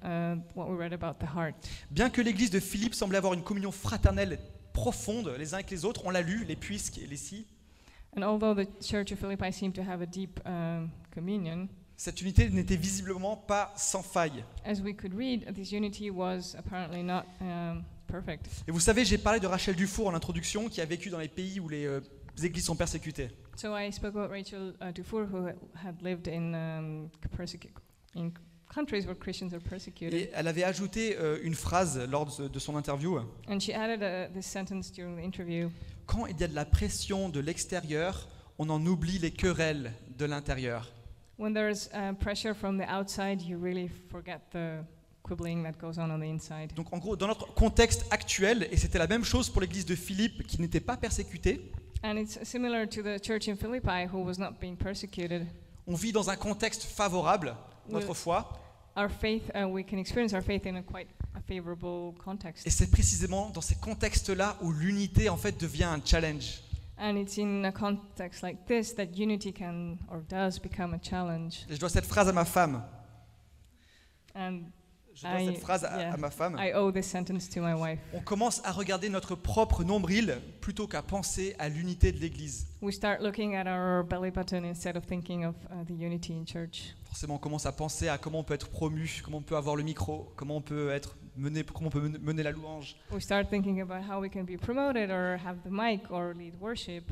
what 0.56 0.70
we 0.70 0.78
read 0.78 0.94
about 0.94 1.16
the 1.20 1.28
heart. 1.36 1.54
Bien 1.90 2.10
que 2.10 2.22
l'église 2.22 2.50
de 2.50 2.62
Philippe 2.62 2.94
semblait 2.96 3.18
avoir 3.18 3.34
une 3.34 3.44
communion 3.44 3.74
fraternelle 3.74 4.40
profonde 4.72 5.36
les 5.38 5.54
uns 5.54 5.58
avec 5.58 5.70
les 5.70 5.84
autres, 5.84 6.04
on 6.06 6.12
l'a 6.12 6.22
lu, 6.22 6.46
les 6.48 6.56
puisques 6.56 6.98
et 6.98 7.08
les 7.08 7.18
si, 7.18 7.46
And 8.16 8.24
although 8.24 8.56
the 8.56 8.68
church 8.82 9.12
of 9.12 9.20
Philippi 9.20 9.52
seemed 9.52 9.74
to 9.74 9.82
have 9.82 10.02
a 10.02 10.06
deep 10.06 10.40
communion, 11.14 11.68
cette 11.98 12.22
unité 12.22 12.50
n'était 12.50 12.78
visiblement 12.78 13.36
pas 13.36 13.74
sans 13.76 14.04
faille. 14.04 14.46
as 14.66 14.80
we 14.82 14.96
could 14.96 15.14
read, 15.14 15.54
this 15.54 15.74
unity 15.74 16.10
was 16.10 16.56
apparently 16.58 17.04
not 17.04 17.26
perfect. 18.08 18.48
Et 18.66 18.72
vous 18.72 18.80
savez, 18.80 19.04
j'ai 19.04 19.18
parlé 19.18 19.42
de 19.42 19.48
Rachel 19.48 19.76
Dufour 19.76 20.08
en 20.08 20.14
introduction, 20.14 20.70
qui 20.70 20.80
a 20.80 20.86
vécu 20.86 21.10
dans 21.10 21.20
les 21.20 21.28
pays 21.28 21.60
où 21.60 21.68
les 21.68 21.86
euh, 21.86 22.00
églises 22.42 22.66
sont 22.66 22.78
persécutées. 22.78 23.30
So 23.56 23.76
I 23.76 23.92
spoke 23.92 24.16
about 24.16 24.32
Rachel 24.32 24.74
uh, 24.82 24.92
Dufour, 24.92 25.26
who 25.26 25.48
ha- 25.48 25.54
had 25.84 26.02
lived 26.02 26.28
in, 26.28 26.54
um, 26.56 27.10
persecu- 27.38 27.70
in 28.16 28.32
countries 28.74 29.06
where 29.06 29.16
Christians 29.16 29.54
are 29.54 29.60
persecuted. 29.60 30.14
Et 30.14 30.30
elle 30.34 30.48
avait 30.48 30.64
ajouté 30.64 31.18
euh, 31.20 31.38
une 31.44 31.54
phrase 31.56 32.00
lors 32.10 32.26
de, 32.26 32.48
de 32.48 32.60
son 32.60 32.76
interview. 32.78 33.20
And 33.48 33.60
she 33.60 33.72
added 33.72 34.02
uh, 34.02 34.34
this 34.34 34.46
sentence 34.46 34.92
during 34.92 35.16
the 35.18 35.24
interview 35.24 35.70
Quand 36.08 36.26
il 36.28 36.40
y 36.40 36.44
a 36.44 36.48
de 36.48 36.56
la 36.56 36.66
pression 36.66 37.30
de 37.30 37.40
l'extérieur, 37.40 38.28
on 38.58 38.70
en 38.70 38.86
oublie 38.86 39.20
les 39.20 39.32
querelles 39.32 39.92
de 40.18 40.26
l'intérieur. 40.26 40.92
When 41.38 41.54
there's 41.54 41.90
uh, 41.94 42.14
pressure 42.20 42.54
from 42.54 42.78
the 42.78 42.88
outside, 42.90 43.42
you 43.42 43.58
really 43.58 43.90
forget 44.10 44.40
the 44.52 44.84
quibbling 45.24 45.64
that 45.64 45.74
goes 45.80 45.98
on 45.98 46.10
on 46.12 46.20
the 46.20 46.24
inside. 46.30 46.74
Donc 46.76 46.92
en 46.94 46.98
gros, 46.98 47.16
dans 47.16 47.28
notre 47.28 47.54
contexte 47.54 48.06
actuel, 48.12 48.68
et 48.72 48.78
c'était 48.78 49.00
la 49.00 49.08
même 49.08 49.24
chose 49.24 49.50
pour 49.50 49.62
l'église 49.62 49.86
de 49.86 49.96
Philippe 49.96 50.46
qui 50.48 50.60
n'était 50.62 50.80
pas 50.80 50.98
persécutée, 50.98 51.72
And 52.04 52.18
it's 52.18 52.40
similar 52.48 52.88
to 52.88 53.04
the 53.04 53.20
church 53.20 53.48
in 53.48 53.56
Philippi 53.56 54.06
who 54.12 54.24
was 54.24 54.38
not 54.40 54.60
being 54.60 54.76
persecuted. 54.76 55.46
on 55.88 55.96
vit 55.96 56.12
dans 56.12 56.30
un 56.30 56.36
contexte 56.36 56.84
favorable, 56.84 57.56
notre 57.90 58.14
foi, 58.14 58.44
Our 58.96 59.10
faith, 59.10 59.50
uh, 59.56 59.68
we 59.68 59.84
can 59.84 59.98
experience 60.00 60.34
our 60.34 60.42
faith 60.42 60.66
in 60.66 60.76
a 60.78 60.84
quite 60.84 61.08
a 61.36 61.42
favorable 61.42 62.14
context. 62.24 62.66
et 62.68 62.70
c'est 62.70 62.92
précisément 62.92 63.50
dans 63.52 63.62
ces 63.62 63.76
contextes-là 63.76 64.58
où 64.62 64.72
l'unité 64.72 65.30
en 65.30 65.38
fait 65.38 65.58
devient 65.60 65.86
un 65.86 66.02
challenge. 66.04 66.62
And 66.98 67.16
it's 67.16 67.38
in 67.38 67.64
a 67.66 67.72
context 67.72 68.44
like 68.44 68.66
this 68.68 68.94
that 68.96 69.16
unity 69.16 69.52
can 69.54 69.98
or 70.10 70.22
does 70.30 70.60
become 70.60 70.94
a 70.94 71.00
challenge. 71.02 71.66
Et 71.70 71.76
je 71.76 71.80
dois 71.80 71.90
cette 71.90 72.06
phrase 72.06 72.28
à 72.28 72.34
ma 72.34 72.46
femme. 72.46 72.84
And 74.36 74.64
Je 75.22 75.28
dois 75.28 75.40
I- 75.42 75.46
cette 75.48 75.60
phrase 75.62 75.86
à, 75.86 75.98
yeah. 76.00 76.14
à 76.14 76.18
ma 76.18 76.32
femme. 76.32 76.56
I 76.60 76.72
owe 76.74 76.92
this 76.92 77.06
sentence 77.06 77.48
to 77.50 77.62
my 77.62 77.74
wife. 77.74 78.00
On 78.14 78.22
commence 78.22 78.60
à 78.66 78.72
regarder 78.72 79.10
notre 79.10 79.36
propre 79.36 79.84
nombril 79.84 80.38
plutôt 80.62 80.88
qu'à 80.88 81.02
penser 81.04 81.56
à 81.60 81.70
l'unité 81.70 82.12
de 82.12 82.18
l'Église. 82.20 82.66
We 82.82 82.96
start 82.96 83.22
looking 83.22 83.56
at 83.56 83.66
our 83.68 84.04
belly 84.04 84.32
button 84.32 84.64
instead 84.64 84.98
of 84.98 85.06
thinking 85.06 85.46
of 85.46 85.56
uh, 85.72 85.86
the 85.86 85.92
unity 85.92 86.34
in 86.34 86.46
church. 86.46 86.96
Forcément, 87.06 87.36
on 87.36 87.40
commence 87.40 87.66
à 87.68 87.72
penser 87.72 88.08
à 88.08 88.18
comment 88.18 88.40
on 88.40 88.44
peut 88.44 88.54
être 88.56 88.70
promu, 88.70 89.22
comment 89.24 89.38
on 89.38 89.42
peut 89.44 89.58
avoir 89.58 89.76
le 89.76 89.84
micro, 89.84 90.32
comment 90.36 90.56
on 90.58 90.62
peut 90.62 90.90
être 90.90 91.16
mené, 91.36 91.64
comment 91.64 91.88
on 91.88 91.92
peut 91.92 92.02
mener- 92.02 92.18
mener 92.20 92.42
la 92.44 92.52
louange. 92.52 92.96
We 93.12 93.22
start 93.24 93.50
thinking 93.50 93.80
about 93.82 94.02
how 94.10 94.20
we 94.20 94.30
can 94.32 94.44
be 94.44 94.58
promoted 94.58 95.12
or 95.12 95.38
have 95.46 95.58
the 95.64 95.70
mic 95.72 96.10
or 96.10 96.34
lead 96.34 96.56
worship. 96.60 97.12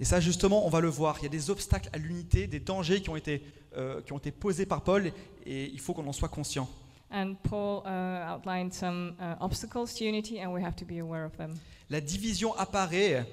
Et 0.00 0.04
ça, 0.04 0.20
justement, 0.20 0.64
on 0.64 0.68
va 0.68 0.80
le 0.80 0.88
voir. 0.88 1.16
Il 1.20 1.24
y 1.24 1.26
a 1.26 1.30
des 1.30 1.50
obstacles 1.50 1.88
à 1.92 1.98
l'unité, 1.98 2.46
des 2.46 2.60
dangers 2.60 3.00
qui 3.00 3.10
ont 3.10 3.16
été, 3.16 3.42
euh, 3.76 4.00
qui 4.02 4.12
ont 4.12 4.18
été 4.18 4.30
posés 4.30 4.66
par 4.66 4.82
Paul, 4.82 5.12
et 5.44 5.64
il 5.66 5.80
faut 5.80 5.94
qu'on 5.94 6.06
en 6.06 6.12
soit 6.12 6.28
conscient. 6.28 6.68
And 7.10 7.34
Paul 7.42 7.82
uh, 7.86 8.34
outlined 8.34 8.72
some 8.72 9.14
uh, 9.18 9.36
obstacles 9.40 9.94
to 9.94 10.04
unity, 10.04 10.40
and 10.40 10.52
we 10.52 10.62
have 10.62 10.76
to 10.76 10.84
be 10.84 11.00
aware 11.00 11.24
of 11.24 11.36
them. 11.36 11.54
La 11.88 12.00
division 12.00 12.54
apparaît 12.56 13.26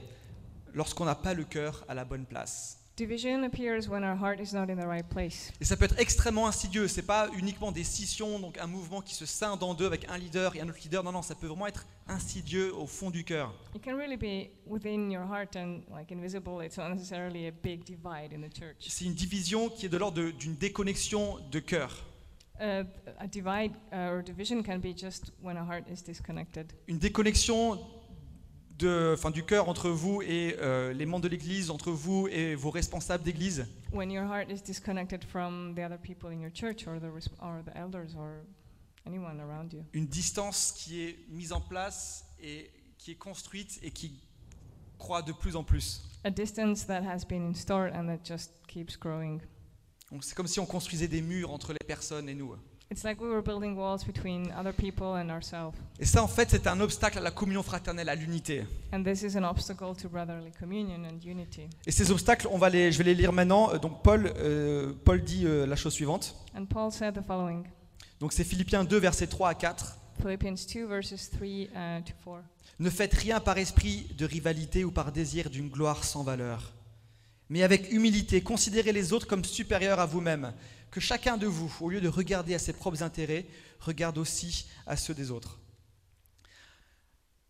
lorsqu'on 0.73 1.05
n'a 1.05 1.15
pas 1.15 1.33
le 1.33 1.43
cœur 1.43 1.83
à 1.89 1.93
la 1.93 2.05
bonne 2.05 2.25
place. 2.25 2.79
Division 2.97 3.43
appears 3.43 3.89
when 3.89 4.05
our 4.05 4.15
heart 4.15 4.39
is 4.39 4.53
not 4.53 4.69
in 4.69 4.77
the 4.77 4.87
right 4.87 5.05
place. 5.09 5.51
Et 5.59 5.65
ça 5.65 5.75
peut 5.75 5.83
être 5.83 5.99
extrêmement 5.99 6.47
insidieux. 6.47 6.87
C'est 6.87 7.01
pas 7.01 7.29
uniquement 7.37 7.73
des 7.73 7.83
scissions, 7.83 8.39
donc 8.39 8.57
un 8.57 8.67
mouvement 8.67 9.01
qui 9.01 9.13
se 9.13 9.25
scinde 9.25 9.61
en 9.63 9.73
deux 9.73 9.85
avec 9.85 10.07
un 10.09 10.17
leader 10.17 10.55
et 10.55 10.61
un 10.61 10.69
autre 10.69 10.79
leader. 10.81 11.03
Non, 11.03 11.11
non, 11.11 11.21
ça 11.21 11.35
peut 11.35 11.47
vraiment 11.47 11.67
être 11.67 11.85
insidieux 12.07 12.73
au 12.73 12.87
fond 12.87 13.09
du 13.09 13.25
cœur. 13.25 13.53
It 13.75 13.83
can 13.83 13.97
really 13.97 14.15
be 14.15 14.49
within 14.65 15.11
your 15.11 15.23
heart 15.23 15.57
and 15.57 15.81
like 15.93 16.09
invisible. 16.09 16.61
It's 16.63 16.77
not 16.77 16.87
necessarily 16.87 17.47
a 17.47 17.51
big 17.51 17.83
divide 17.83 18.31
in 18.33 18.47
the 18.47 18.53
church. 18.57 18.87
C'est 18.87 19.03
une 19.03 19.13
division 19.13 19.67
qui 19.67 19.87
est 19.87 19.89
de 19.89 19.97
l'ordre 19.97 20.31
d'une 20.31 20.55
déconnexion 20.55 21.39
de 21.51 21.59
cœur. 21.59 22.05
Uh, 22.61 22.85
a 23.19 23.27
divide 23.27 23.73
uh, 23.91 24.13
or 24.13 24.23
division 24.23 24.63
can 24.63 24.79
be 24.79 24.97
just 24.97 25.33
when 25.41 25.57
a 25.57 25.65
heart 25.65 25.83
is 25.91 26.01
disconnected. 26.01 26.71
Une 26.87 26.99
déconnexion 26.99 27.77
de, 28.77 29.13
enfin, 29.13 29.31
du 29.31 29.43
cœur 29.43 29.69
entre 29.69 29.89
vous 29.89 30.21
et 30.21 30.55
euh, 30.59 30.93
les 30.93 31.05
membres 31.05 31.23
de 31.23 31.29
l'Église, 31.29 31.69
entre 31.69 31.91
vous 31.91 32.27
et 32.27 32.55
vos 32.55 32.69
responsables 32.71 33.23
d'Église? 33.23 33.65
When 33.93 34.11
your 34.11 34.25
heart 34.25 34.49
is 34.49 34.61
disconnected 34.61 35.23
from 35.23 35.73
the 35.75 35.79
other 35.79 35.97
people 35.97 36.31
in 36.31 36.41
your 36.41 36.51
church 36.53 36.87
or 36.87 36.99
the 36.99 37.11
res- 37.13 37.29
or 37.41 37.63
the 37.65 37.75
elders 37.77 38.15
or 38.17 38.43
anyone 39.05 39.39
around 39.39 39.71
you. 39.73 39.83
Une 39.93 40.07
distance 40.07 40.73
qui 40.75 41.03
est 41.03 41.17
mise 41.29 41.53
en 41.53 41.61
place 41.61 42.25
et 42.41 42.69
qui 42.97 43.11
est 43.11 43.15
construite 43.17 43.79
et 43.83 43.91
qui 43.91 44.19
croît 44.97 45.21
de 45.21 45.31
plus 45.31 45.55
en 45.55 45.63
plus. 45.63 46.01
A 46.23 46.31
distance 46.31 46.85
that 46.87 47.03
has 47.03 47.23
been 47.25 47.47
installed 47.47 47.93
and 47.95 48.07
that 48.07 48.25
just 48.25 48.51
keeps 48.67 48.97
growing. 48.97 49.39
Donc 50.11 50.23
c'est 50.23 50.35
comme 50.35 50.47
si 50.47 50.59
on 50.59 50.65
construisait 50.65 51.07
des 51.07 51.21
murs 51.21 51.51
entre 51.51 51.71
les 51.71 51.85
personnes 51.85 52.27
et 52.29 52.33
nous. 52.33 52.55
It's 52.91 53.03
like 53.03 53.19
we 53.19 53.27
were 53.27 53.41
building 53.41 53.75
walls 53.75 54.03
between 54.03 54.51
other 54.51 54.71
people 54.71 55.15
and 55.15 55.29
ourselves. 55.29 55.75
Et 55.99 56.05
ça, 56.05 56.23
en 56.23 56.27
fait, 56.27 56.51
c'est 56.51 56.67
un 56.67 56.79
obstacle 56.79 57.17
à 57.17 57.21
la 57.21 57.31
communion 57.31 57.63
fraternelle, 57.63 58.09
à 58.09 58.15
l'unité. 58.15 58.63
And 58.93 59.03
this 59.03 59.23
is 59.23 59.35
an 59.35 59.43
obstacle 59.43 59.95
to 59.99 60.07
brotherly 60.07 60.51
communion 60.59 61.03
and 61.03 61.17
unity. 61.25 61.67
Et 61.87 61.91
ces 61.91 62.11
obstacles, 62.11 62.47
on 62.51 62.59
va 62.59 62.69
les, 62.69 62.91
je 62.91 62.99
vais 62.99 63.03
les 63.05 63.15
lire 63.15 63.33
maintenant. 63.33 63.73
Euh, 63.73 63.79
Donc 63.79 64.03
Paul, 64.03 64.31
euh, 64.37 64.93
Paul 65.03 65.23
dit 65.23 65.47
euh, 65.47 65.65
la 65.65 65.75
chose 65.75 65.93
suivante. 65.93 66.35
And 66.55 66.65
Paul 66.65 66.91
said 66.91 67.15
the 67.15 67.25
following 67.25 67.63
Donc 68.19 68.33
c'est 68.33 68.43
Philippiens 68.43 68.83
2, 68.83 68.97
versets 68.97 69.27
3 69.27 69.49
à 69.49 69.55
4. 69.55 69.97
Philippians 70.21 70.55
2, 70.71 70.85
verses 70.85 71.29
3 71.31 71.47
uh, 71.47 72.03
to 72.03 72.13
4. 72.23 72.43
Ne 72.79 72.89
faites 72.91 73.13
rien 73.15 73.39
par 73.39 73.57
esprit 73.57 74.07
de 74.15 74.25
rivalité 74.25 74.83
ou 74.83 74.91
par 74.91 75.11
désir 75.11 75.49
d'une 75.49 75.69
gloire 75.69 76.03
sans 76.03 76.23
valeur. 76.23 76.73
Mais 77.49 77.63
avec 77.63 77.91
humilité, 77.91 78.41
considérez 78.41 78.91
les 78.91 79.13
autres 79.13 79.27
comme 79.27 79.43
supérieurs 79.43 79.99
à 79.99 80.05
vous-même. 80.05 80.53
Que 80.95 81.01
chacun 81.01 81.35
de 81.35 81.45
vous, 81.45 81.69
au 81.81 81.89
lieu 81.89 81.99
de 81.99 82.07
regarder 82.07 82.55
à 82.55 82.57
ses 82.59 82.71
propres 82.71 83.03
intérêts, 83.03 83.45
regarde 83.81 84.17
aussi 84.17 84.65
à 84.87 84.95
ceux 84.95 85.13
des 85.13 85.29
autres. 85.29 85.59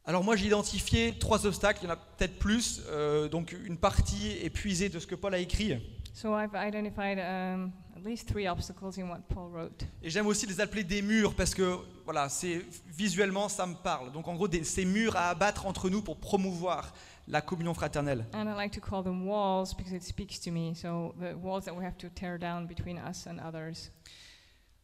Alors 0.03 0.23
moi 0.23 0.35
j'ai 0.35 0.47
identifié 0.47 1.13
trois 1.19 1.45
obstacles, 1.45 1.81
il 1.83 1.85
y 1.85 1.87
en 1.89 1.93
a 1.93 1.95
peut-être 1.95 2.39
plus, 2.39 2.81
euh, 2.87 3.27
donc 3.29 3.55
une 3.65 3.77
partie 3.77 4.31
épuisée 4.41 4.89
de 4.89 4.97
ce 4.97 5.05
que 5.05 5.13
Paul 5.13 5.35
a 5.35 5.37
écrit. 5.37 5.77
So 6.15 6.35
I've 6.35 6.55
identified 6.55 7.19
um, 7.19 7.71
at 7.95 8.01
least 8.03 8.27
three 8.27 8.47
obstacles 8.47 8.99
in 8.99 9.09
what 9.09 9.19
Paul 9.31 9.51
wrote. 9.51 9.83
Et 10.01 10.09
j'aime 10.09 10.25
aussi 10.25 10.47
les 10.47 10.59
appeler 10.59 10.83
des 10.83 11.03
murs 11.03 11.35
parce 11.35 11.53
que 11.53 11.77
voilà, 12.03 12.29
c'est 12.29 12.65
visuellement 12.87 13.47
ça 13.47 13.67
me 13.67 13.75
parle. 13.75 14.11
Donc 14.11 14.27
en 14.27 14.33
gros 14.33 14.47
des- 14.47 14.63
ces 14.63 14.85
murs 14.85 15.15
à 15.15 15.29
abattre 15.29 15.67
entre 15.67 15.91
nous 15.91 16.01
pour 16.01 16.17
promouvoir 16.19 16.95
la 17.27 17.41
communion 17.41 17.73
fraternelle. 17.73 18.25
And 18.33 18.47
I 18.47 18.55
like 18.55 18.79
to 18.79 18.81
call 18.81 19.03
them 19.03 19.25
walls 19.27 19.73
because 19.75 19.93
it 19.93 20.03
speaks 20.03 20.39
to 20.41 20.51
me. 20.51 20.73
So 20.75 21.15
the 21.19 21.35
walls 21.35 21.65
that 21.65 21.75
we 21.75 21.83
have 21.83 21.97
to 21.97 22.09
tear 22.09 22.37
down 22.37 22.67
between 22.67 22.97
us 22.97 23.27
and 23.27 23.39
others. 23.39 23.91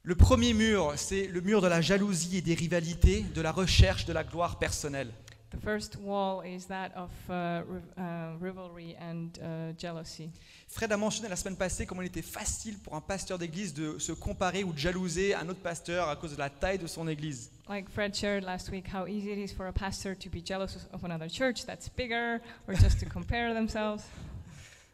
Le 0.04 0.16
premier 0.16 0.54
mur, 0.54 0.94
c'est 0.96 1.28
le 1.28 1.42
mur 1.42 1.62
de 1.62 1.68
la 1.68 1.80
jalousie 1.80 2.38
et 2.38 2.42
des 2.42 2.56
rivalités, 2.56 3.24
de 3.36 3.42
la 3.42 3.52
recherche 3.52 4.06
de 4.06 4.14
la 4.14 4.24
gloire 4.24 4.58
personnelle. 4.58 5.12
The 5.52 5.58
first 5.58 5.98
wall 5.98 6.42
is 6.46 6.68
that 6.68 6.94
of 6.96 7.12
uh, 7.30 7.34
uh, 7.98 8.38
rivalry 8.40 8.96
and 8.98 9.38
uh, 9.38 9.74
jealousy. 9.78 10.32
Fred 10.70 10.94
a 10.94 10.98
mentionné 10.98 11.28
la 11.28 11.36
semaine 11.36 11.58
passée 11.58 11.86
comment 11.86 12.02
il 12.02 12.08
était 12.08 12.22
facile 12.22 12.78
pour 12.80 12.96
un 12.96 13.02
pasteur 13.02 13.38
d'église 13.38 13.74
de 13.74 14.00
se 14.00 14.14
comparer 14.14 14.64
ou 14.64 14.72
de 14.72 14.78
jalouser 14.78 15.36
un 15.36 15.50
autre 15.50 15.60
pasteur 15.60 16.08
à 16.08 16.16
cause 16.16 16.32
de 16.32 16.40
la 16.40 16.50
taille 16.50 16.78
de 16.78 16.88
son 16.88 17.06
église. 17.06 17.52
Like 17.68 17.90
Fred 17.90 18.16
shared 18.16 18.46
last 18.46 18.70
week, 18.70 18.88
how 18.88 19.06
easy 19.08 19.32
it 19.32 19.38
is 19.38 19.54
for 19.54 19.68
a 19.68 19.74
pastor 19.74 20.16
to 20.16 20.30
be 20.30 20.42
jealous 20.42 20.88
of 20.94 21.04
another 21.04 21.30
church 21.30 21.66
that's 21.66 21.90
bigger, 21.90 22.40
or 22.66 22.74
just 22.74 23.02
to 23.02 23.06
compare 23.06 23.54
themselves. 23.54 24.06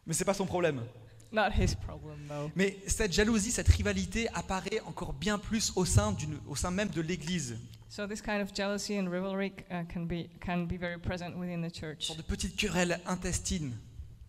Mais 0.07 0.13
c'est 0.13 0.25
pas 0.25 0.33
son 0.33 0.47
problème. 0.47 0.81
Not 1.31 1.51
his 1.51 1.75
problem, 1.75 2.17
though. 2.27 2.49
Mais 2.55 2.77
cette 2.87 3.13
jalousie, 3.13 3.51
cette 3.51 3.67
rivalité 3.67 4.27
apparaît 4.33 4.81
encore 4.87 5.13
bien 5.13 5.37
plus 5.37 5.71
au 5.75 5.85
sein, 5.85 6.15
au 6.47 6.55
sein 6.55 6.71
même 6.71 6.89
de 6.89 7.01
l'église. 7.01 7.57
So 7.89 8.05
this 8.05 8.21
kind 8.21 8.41
of 8.41 8.53
jealousy 8.53 8.97
and 8.97 9.07
rivalry 9.09 9.53
uh, 9.71 9.83
can 9.87 10.05
be 10.07 10.29
can 10.41 10.65
be 10.67 10.77
very 10.77 10.97
present 10.99 11.37
within 11.37 11.61
the 11.61 11.71
church, 11.71 12.07
sorte 12.07 12.17
de 12.17 12.23
petite 12.23 12.55
querelle 12.57 12.99
intestine. 13.07 13.73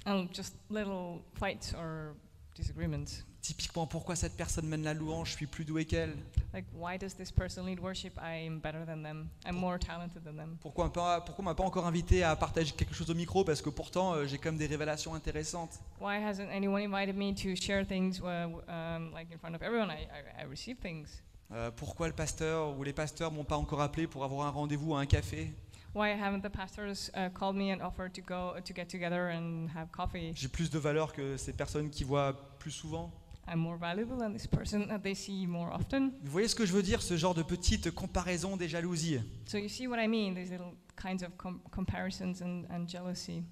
and 0.07 0.29
just 0.33 0.55
little 0.71 1.23
fights 1.35 1.75
or 1.75 2.15
disagreements. 2.55 3.25
Typiquement, 3.43 3.87
pourquoi 3.87 4.15
cette 4.17 4.37
personne 4.37 4.67
mène 4.67 4.83
la 4.83 4.93
louange, 4.95 5.31
je 5.31 5.37
suis 5.37 5.47
plus 5.47 5.65
doué 5.65 5.85
qu'elle? 5.85 6.15
Like, 6.53 6.67
why 6.75 6.99
does 6.99 7.15
this 7.15 7.31
person 7.33 7.65
lead 7.67 7.79
worship? 7.81 8.19
I'm 8.21 8.59
better 8.61 8.85
than 8.85 9.03
them. 9.03 9.29
I'm 9.47 9.55
more 9.57 9.79
talented 9.79 10.23
than 10.25 10.37
them. 10.37 10.57
Pourquoi 10.61 10.87
on 10.87 10.91
pas- 10.91 11.21
pourquoi 11.21 11.45
m'a 11.45 11.55
pas 11.55 11.65
encore 11.65 11.87
invité 11.87 12.23
à 12.25 12.37
partager 12.37 12.73
quelque 12.73 12.95
chose 12.95 13.09
au 13.11 13.15
micro? 13.15 13.45
Parce 13.45 13.63
que 13.63 13.71
pourtant, 13.71 14.13
euh, 14.15 14.27
j'ai 14.27 14.39
quand 14.39 14.51
même 14.51 14.59
des 14.59 14.67
révélations 14.67 15.15
intéressantes. 15.15 15.79
Why 16.01 16.17
hasn't 16.23 16.49
anyone 16.53 16.83
invited 16.83 17.17
me 17.17 17.33
to 17.35 17.55
share 17.57 17.85
things 17.87 18.21
uh, 18.21 18.49
um, 18.69 19.13
like 19.13 19.33
in 19.33 19.39
front 19.39 19.55
of 19.55 19.63
everyone? 19.63 19.91
I, 19.91 20.03
I, 20.11 20.43
I 20.43 20.45
receive 20.49 20.79
things. 20.81 21.23
Euh, 21.51 21.71
pourquoi 21.75 22.09
le 22.09 22.15
pasteur 22.15 22.77
ou 22.79 22.83
les 22.85 22.93
pasteurs 22.93 23.33
m'ont 23.33 23.45
pas 23.45 23.57
encore 23.57 23.81
appelé 23.81 24.07
pour 24.07 24.23
avoir 24.25 24.47
un 24.47 24.51
rendez-vous 24.51 24.95
à 24.95 25.01
un 25.01 25.07
café? 25.07 25.53
Why 25.95 26.11
haven't 26.11 26.43
the 26.43 26.51
pastors 26.53 27.11
uh, 27.17 27.31
called 27.33 27.57
me 27.57 27.73
and 27.73 27.81
offered 27.81 28.13
to 28.13 28.21
go 28.21 28.53
to 28.61 28.75
get 28.75 28.87
together 28.87 29.31
and 29.35 29.69
have 29.75 29.89
coffee? 29.91 30.33
J'ai 30.35 30.49
plus 30.49 30.69
de 30.69 30.79
valeur 30.79 31.13
que 31.15 31.37
ces 31.39 31.55
personnes 31.55 31.89
qui 31.89 32.05
voient 32.05 32.35
plus 32.59 32.71
souvent. 32.71 33.11
I'm 33.51 33.61
more 33.61 33.79
valuable 33.79 34.19
than 34.19 34.33
this 34.35 34.47
person 34.47 34.87
that 34.89 34.99
they 34.99 35.15
see 35.15 35.47
more 35.47 35.73
often. 35.75 36.11
Vous 36.23 36.31
voyez 36.31 36.49
ce 36.49 36.55
que 36.55 36.67
je 36.67 36.73
veux 36.75 36.83
dire, 36.83 37.01
ce 37.01 37.17
genre 37.17 37.35
de 37.35 37.43
petite 37.43 37.91
comparaison 37.93 38.59
des 38.59 38.69
jalousies 38.69 39.21
So 39.47 39.57
you 39.57 39.71
see 39.71 39.87
what 39.87 39.97
I 39.99 40.07
mean? 40.07 40.35
These 40.35 40.51
little 40.51 40.75
kinds 41.03 41.23
of 41.25 41.31
com- 41.39 41.63
comparisons 41.71 42.43
and, 42.43 42.65
and 42.71 42.87
jealousy. 42.87 43.43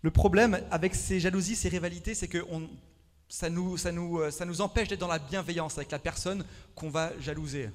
Le 0.00 0.10
problème 0.10 0.58
avec 0.70 0.94
ces 0.94 1.20
jalousies, 1.20 1.56
ces 1.56 1.68
rivalités, 1.68 2.14
c'est 2.14 2.28
que 2.28 2.38
on- 2.50 2.70
ça, 3.28 3.50
nous, 3.50 3.76
ça, 3.76 3.92
nous, 3.92 4.20
euh, 4.20 4.30
ça 4.30 4.44
nous 4.44 4.60
empêche 4.60 4.88
d'être 4.88 5.00
dans 5.00 5.08
la 5.08 5.18
bienveillance 5.18 5.76
avec 5.76 5.90
la 5.90 5.98
personne 5.98 6.44
qu'on 6.74 6.88
va 6.88 7.12
jalouser. 7.20 7.70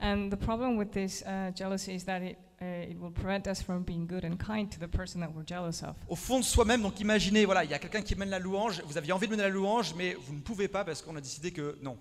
And 0.00 0.28
the 0.28 0.36
problem 0.36 0.76
with 0.76 0.90
this 0.90 1.22
uh, 1.22 1.50
jealousy 1.54 1.94
is 1.94 2.04
that 2.04 2.20
it, 2.22 2.36
uh, 2.60 2.90
it 2.90 3.00
will 3.00 3.12
prevent 3.12 3.46
us 3.46 3.62
from 3.62 3.82
being 3.82 4.06
good 4.06 4.24
and 4.24 4.36
kind 4.36 4.68
to 4.70 4.78
the 4.78 4.90
person 4.90 5.20
that 5.20 5.30
we're 5.34 5.46
jealous 5.46 5.82
of. 5.82 5.96
Au 6.08 6.16
fond 6.16 6.40
de 6.40 6.44
soi-même, 6.44 6.82
donc 6.82 7.00
imaginez, 7.00 7.46
voilà, 7.46 7.64
il 7.64 7.70
y 7.70 7.74
a 7.74 7.78
quelqu'un 7.78 8.02
qui 8.02 8.14
mène 8.14 8.28
la 8.28 8.38
louange, 8.38 8.82
vous 8.84 8.98
aviez 8.98 9.12
envie 9.12 9.26
de 9.26 9.32
mener 9.32 9.44
la 9.44 9.48
louange, 9.48 9.94
mais 9.94 10.14
vous 10.14 10.34
ne 10.34 10.40
pouvez 10.40 10.68
pas 10.68 10.84
parce 10.84 11.00
qu'on 11.00 11.16
a 11.16 11.20
décidé 11.20 11.50
que 11.50 11.78
non. 11.82 11.96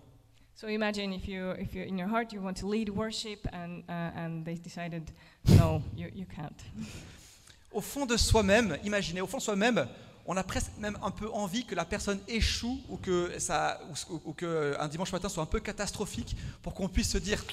So 0.56 0.68
imagine 0.68 1.14
if 1.14 1.28
you, 1.28 1.52
if 1.60 1.74
you, 1.74 1.84
in 1.84 1.98
your 1.98 2.10
heart, 2.10 2.34
you 2.34 2.42
want 2.42 2.56
to 2.56 2.68
lead 2.68 2.90
worship, 2.90 3.46
and 3.54 3.84
uh, 3.90 4.18
and 4.18 4.46
they 4.46 4.56
decided, 4.56 5.12
no, 5.58 5.82
you, 5.96 6.10
you 6.14 6.26
can't. 6.26 6.64
Au 7.74 7.82
fond 7.82 8.06
de 8.06 8.16
soi-même, 8.16 8.78
imaginez, 8.86 9.20
au 9.20 9.28
fond 9.28 9.38
de 9.38 9.44
soi-même, 9.44 9.86
on 10.26 10.38
a 10.38 10.44
presque 10.44 10.72
même 10.80 10.98
un 11.04 11.12
peu 11.12 11.30
envie 11.32 11.66
que 11.66 11.76
la 11.76 11.86
personne 11.86 12.20
échoue 12.28 12.80
ou 12.90 12.98
que, 12.98 13.38
ça, 13.40 13.80
ou, 14.26 14.34
que 14.34 14.76
un 14.80 14.88
dimanche 14.88 15.12
matin 15.12 15.30
soit 15.30 15.44
un 15.44 15.48
peu 15.48 15.60
catastrophique 15.60 16.36
pour 16.62 16.74
qu'on 16.74 16.88
puisse 16.88 17.12
se 17.12 17.18
dire, 17.18 17.44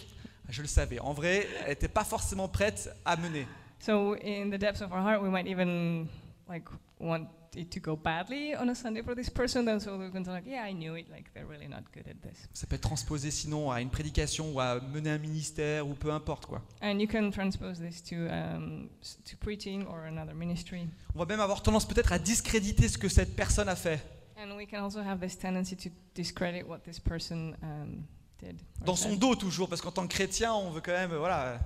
je 0.49 0.63
le 0.63 0.69
savais, 0.69 0.99
en 1.01 1.13
vrai, 1.13 1.47
elle 1.63 1.71
n'était 1.71 1.89
pas 1.89 2.05
forcément 2.05 2.49
prête 2.49 2.91
à 3.05 3.17
mener. 3.17 3.47
So 3.79 4.15
in 4.15 4.49
the 4.51 4.59
depths 4.59 4.81
of 4.81 4.93
our 4.93 5.01
heart, 5.01 5.23
we 5.23 5.31
might 5.31 5.49
even 5.49 6.07
like 6.53 6.69
want 7.01 7.29
it 7.55 7.71
to 7.71 7.81
go 7.81 7.97
badly 7.97 8.55
on 8.55 8.69
a 8.69 8.75
Sunday 8.75 9.03
for 9.03 9.15
this 9.15 9.29
person. 9.29 9.65
Then 9.65 9.81
so 9.81 9.97
we're 9.97 10.11
going 10.11 10.25
to 10.25 10.31
like, 10.31 10.47
yeah, 10.47 10.63
I 10.63 10.73
knew 10.73 10.95
it. 10.95 11.11
Like 11.11 11.33
they're 11.35 11.47
really 11.47 11.69
not 11.69 11.85
good 11.93 12.07
at 12.09 12.21
this. 12.23 12.49
Ça 12.53 12.67
peut 12.67 12.77
être 12.77 12.83
transposé 12.83 13.31
sinon 13.31 13.71
à 13.71 13.81
une 13.81 13.91
prédication 13.91 14.53
ou 14.53 14.61
à 14.61 14.81
mener 14.81 15.11
un 15.11 15.19
ministère 15.19 15.87
ou 15.87 15.95
peu 15.95 16.13
importe 16.13 16.47
quoi. 16.47 16.63
And 16.83 16.99
you 17.01 17.09
can 17.09 17.31
transpose 17.31 17.79
this 17.79 18.03
to 18.05 18.17
um, 18.31 18.89
to 19.25 19.37
preaching 19.39 19.87
or 19.87 20.05
another 20.07 20.35
ministry. 20.35 20.87
On 21.15 21.19
va 21.19 21.27
même 21.27 21.41
avoir 21.41 21.63
tendance 21.63 21.87
peut-être 21.87 22.13
à 22.13 22.19
discréditer 22.19 22.89
ce 22.89 22.99
que 22.99 23.09
cette 23.09 23.35
personne 23.37 23.69
a 23.69 23.77
fait. 23.77 24.01
And 24.37 24.57
we 24.57 24.67
can 24.67 24.83
also 24.83 25.01
have 25.01 25.21
this 25.21 25.39
tendency 25.39 25.77
to 25.77 25.91
discredit 26.15 26.65
what 26.67 26.79
this 26.81 26.99
person 26.99 27.55
um, 27.63 28.05
did. 28.41 28.61
Dans 28.85 28.97
son 28.97 29.17
dos 29.17 29.37
toujours, 29.37 29.69
parce 29.69 29.81
qu'en 29.81 29.93
tant 29.93 30.07
que 30.07 30.15
chrétien, 30.15 30.53
on 30.53 30.71
veut 30.71 30.81
quand 30.81 30.93
même 30.93 31.15
voilà, 31.15 31.61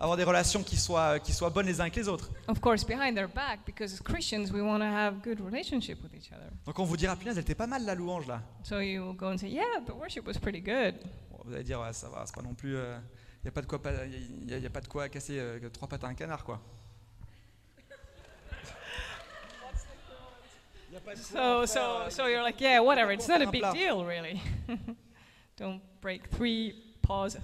avoir 0.00 0.16
des 0.16 0.24
relations 0.24 0.62
qui 0.62 0.76
soient, 0.76 1.18
qui 1.20 1.32
soient 1.32 1.50
bonnes 1.50 1.66
les 1.66 1.78
uns 1.80 1.84
avec 1.84 1.96
les 1.96 2.08
autres. 2.08 2.30
Of 2.48 2.58
course, 2.60 2.84
behind 2.84 3.14
their 3.14 3.28
back, 3.28 3.60
because 3.66 3.92
as 3.92 4.00
Christians, 4.00 4.50
we 4.52 4.62
want 4.62 4.78
to 4.80 4.84
have 4.86 5.20
good 5.22 5.40
relationship 5.40 6.02
with 6.02 6.14
each 6.14 6.32
other. 6.32 6.50
Donc 6.66 6.78
on 6.78 6.84
vous 6.84 6.96
dira, 6.96 7.14
punaise, 7.16 7.36
elle 7.36 7.42
était 7.42 7.54
pas 7.54 7.66
mal 7.66 7.84
la 7.84 7.94
louange 7.94 8.26
là. 8.26 8.42
So 8.64 8.80
you 8.80 9.02
will 9.04 9.16
go 9.16 9.26
and 9.30 9.36
say, 9.38 9.48
yeah, 9.48 9.80
the 9.86 9.92
worship 9.94 10.26
was 10.26 10.38
pretty 10.40 10.60
good. 10.60 10.94
Bon, 11.30 11.38
vous 11.44 11.54
allez 11.54 11.64
dire, 11.64 11.78
ouais, 11.80 11.92
ça 11.92 12.08
va, 12.08 12.24
c'est 12.24 12.34
pas 12.34 12.42
non 12.42 12.54
plus. 12.54 12.74
Il 12.76 13.44
n'y 13.44 13.48
a, 13.48 13.52
pas 13.52 13.60
de 13.62 13.66
quoi 13.66 13.80
pas- 13.80 13.92
y 14.06 14.54
a- 14.54 14.58
y 14.58 14.66
a 14.66 14.70
pas 14.70 14.80
de 14.80 14.88
quoi 14.88 15.08
casser 15.08 15.38
euh, 15.38 15.58
trois 15.70 15.88
pattes 15.88 16.04
à 16.04 16.08
un 16.08 16.14
canard 16.14 16.44
quoi. 16.44 16.60
Y 20.92 21.16
So, 21.16 21.66
so, 21.66 22.08
so 22.10 22.26
you're 22.26 22.42
like, 22.42 22.60
yeah, 22.60 22.80
whatever. 22.80 23.12
It's 23.12 23.28
not 23.28 23.40
a 23.40 23.46
Un 23.46 23.50
big 23.50 23.62
deal, 23.72 24.04
really. 24.04 24.40
Don't 25.56 25.80
break 26.00 26.28
three 26.30 26.74
paws 27.02 27.36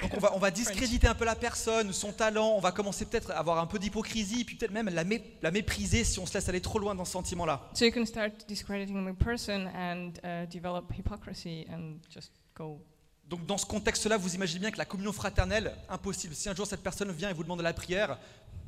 Donc 0.00 0.10
on 0.14 0.18
va, 0.20 0.34
on 0.34 0.38
va 0.38 0.50
discréditer 0.50 1.06
un 1.08 1.14
peu 1.14 1.24
la 1.24 1.34
personne, 1.34 1.92
son 1.92 2.12
talent, 2.12 2.50
on 2.50 2.60
va 2.60 2.72
commencer 2.72 3.06
peut-être 3.06 3.30
à 3.30 3.38
avoir 3.38 3.58
un 3.58 3.66
peu 3.66 3.78
d'hypocrisie, 3.78 4.44
puis 4.44 4.56
peut-être 4.56 4.72
même 4.72 4.88
la, 4.90 5.04
mé- 5.04 5.22
la 5.42 5.50
mépriser 5.50 6.04
si 6.04 6.18
on 6.18 6.26
se 6.26 6.34
laisse 6.34 6.48
aller 6.48 6.60
trop 6.60 6.78
loin 6.78 6.94
dans 6.94 7.04
ce 7.04 7.12
sentiment-là. 7.12 7.70
So 7.74 7.86
you 7.86 7.92
can 7.92 8.04
start 8.06 8.32
discrediting 8.46 9.04
the 9.12 9.16
person 9.16 9.66
and 9.74 10.12
uh, 10.24 10.46
develop 10.46 10.92
hypocrisy 10.96 11.66
and 11.72 11.94
just 12.10 12.32
go. 12.54 12.80
Donc 13.28 13.44
dans 13.46 13.58
ce 13.58 13.66
contexte-là, 13.66 14.16
vous 14.18 14.34
imaginez 14.34 14.60
bien 14.60 14.70
que 14.70 14.78
la 14.78 14.84
communion 14.84 15.12
fraternelle, 15.12 15.74
impossible. 15.88 16.34
Si 16.34 16.48
un 16.48 16.54
jour 16.54 16.66
cette 16.66 16.82
personne 16.82 17.10
vient 17.10 17.30
et 17.30 17.32
vous 17.32 17.42
demande 17.42 17.58
de 17.58 17.64
la 17.64 17.72
prière, 17.72 18.18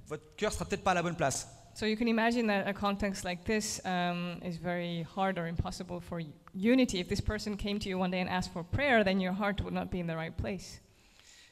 votre 0.06 0.34
cœur 0.36 0.52
sera 0.52 0.64
peut-être 0.64 0.82
pas 0.82 0.92
à 0.92 0.94
la 0.94 1.02
bonne 1.02 1.16
place. 1.16 1.46
So 1.78 1.86
you 1.86 1.96
can 1.96 2.08
imagine 2.08 2.48
that 2.48 2.66
a 2.66 2.72
context 2.72 3.24
like 3.24 3.44
this 3.44 3.80
um, 3.84 4.40
is 4.44 4.56
very 4.56 5.06
hard 5.14 5.38
or 5.38 5.46
impossible 5.46 6.00
for 6.00 6.20
unity. 6.52 6.98
If 6.98 7.06
this 7.08 7.20
person 7.20 7.56
came 7.56 7.78
to 7.78 7.88
you 7.88 7.96
one 7.96 8.10
day 8.10 8.20
and 8.20 8.28
asked 8.28 8.52
for 8.52 8.64
prayer, 8.64 9.04
then 9.04 9.20
your 9.20 9.32
heart 9.32 9.60
would 9.62 9.72
not 9.72 9.88
be 9.88 10.00
in 10.00 10.08
the 10.08 10.16
right 10.16 10.36
place. 10.36 10.80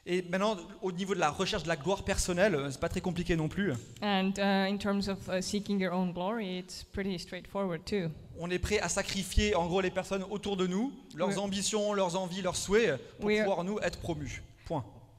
Et 0.05 0.23
maintenant, 0.29 0.57
au 0.81 0.91
niveau 0.91 1.13
de 1.15 1.19
la 1.21 1.29
recherche 1.29 1.63
de 1.63 1.69
la 1.69 1.77
gloire 1.77 2.03
personnelle, 2.03 2.55
euh, 2.55 2.69
c'est 2.69 2.79
pas 2.81 2.89
très 2.89 2.99
compliqué 2.99 3.37
non 3.37 3.47
plus. 3.47 3.71
And 4.01 4.33
uh, 4.37 4.69
in 4.69 4.77
terms 4.77 5.07
of 5.07 5.17
uh, 5.29 5.41
seeking 5.41 5.79
your 5.79 5.93
own 5.93 6.11
glory, 6.11 6.57
it's 6.59 6.83
pretty 6.83 7.17
straightforward 7.17 7.85
too. 7.85 8.09
On 8.37 8.49
est 8.49 8.59
prêt 8.59 8.79
à 8.81 8.89
sacrifier 8.89 9.55
en 9.55 9.65
gros 9.65 9.79
les 9.79 9.91
personnes 9.91 10.25
autour 10.29 10.57
de 10.57 10.67
nous, 10.67 10.91
leurs 11.15 11.29
Oui. 11.29 11.37
ambitions, 11.37 11.93
leurs 11.93 12.17
envies, 12.17 12.41
leurs 12.41 12.57
souhaits, 12.57 12.99
pour 13.21 13.29
pouvoir 13.29 13.63
nous 13.63 13.79
être 13.79 13.99
promus. 13.99 14.43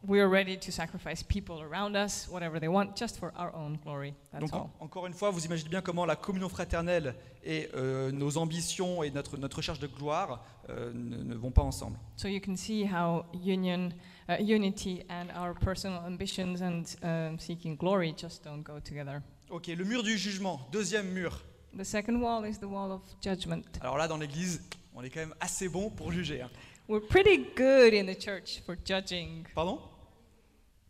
We 0.09 0.21
are 0.21 0.29
ready 0.29 0.57
to 0.57 0.73
sacrifice 0.73 1.23
people 1.23 1.61
around 1.61 1.95
us, 1.95 2.29
whatever 2.31 2.59
they 2.59 2.69
want, 2.69 2.97
just 2.97 3.19
for 3.19 3.31
our 3.37 3.55
own 3.55 3.79
glory. 3.85 4.15
That's 4.33 4.41
Donc 4.51 4.55
all. 4.55 4.71
encore 4.81 5.07
une 5.07 5.13
fois, 5.13 5.31
vous 5.31 5.45
imaginez 5.45 5.69
bien 5.69 5.83
comment 5.83 6.07
la 6.07 6.17
communion 6.17 6.49
fraternelle 6.49 7.15
et 7.45 7.69
euh, 7.75 8.11
nos 8.11 8.39
ambitions 8.39 9.03
et 9.03 9.11
notre, 9.11 9.37
notre 9.37 9.59
recherche 9.59 9.79
de 9.81 9.87
gloire 9.87 10.43
euh, 10.71 10.91
ne, 10.95 11.19
ne 11.23 11.35
vont 11.35 11.51
pas 11.51 11.61
ensemble. 11.61 11.99
So 12.17 12.27
you 12.27 12.41
can 12.41 12.57
see 12.57 12.87
how 12.87 13.27
union, 13.35 13.91
uh, 14.31 14.37
unity, 14.41 15.03
and 15.11 15.27
our 15.39 15.53
personal 15.55 16.01
ambitions 16.07 16.63
and 16.63 16.85
um, 17.03 17.39
seeking 17.39 17.77
glory 17.77 18.15
just 18.17 18.43
don't 18.43 18.63
go 18.63 18.81
together. 18.81 19.21
Ok, 19.51 19.67
le 19.67 19.85
mur 19.85 20.03
du 20.03 20.17
jugement, 20.17 20.61
deuxième 20.73 21.11
mur. 21.13 21.43
The 21.77 21.85
second 21.85 22.23
wall 22.23 22.47
is 22.47 22.59
the 22.59 22.65
wall 22.67 22.93
of 22.93 23.03
judgment. 23.23 23.63
Alors 23.83 23.99
là, 23.99 24.09
dans 24.09 24.17
l'église, 24.17 24.63
on 24.95 25.03
est 25.03 25.11
quand 25.11 25.21
même 25.21 25.35
assez 25.39 25.69
bon 25.69 25.91
pour 25.91 26.13
juger. 26.13 26.41
hein. 26.41 26.51
We're 26.89 27.07
pretty 27.07 27.45
good 27.55 27.93
in 27.93 28.07
the 28.07 28.19
church 28.19 28.63
for 28.65 28.75
judging. 28.87 29.45
Pardon? 29.55 29.79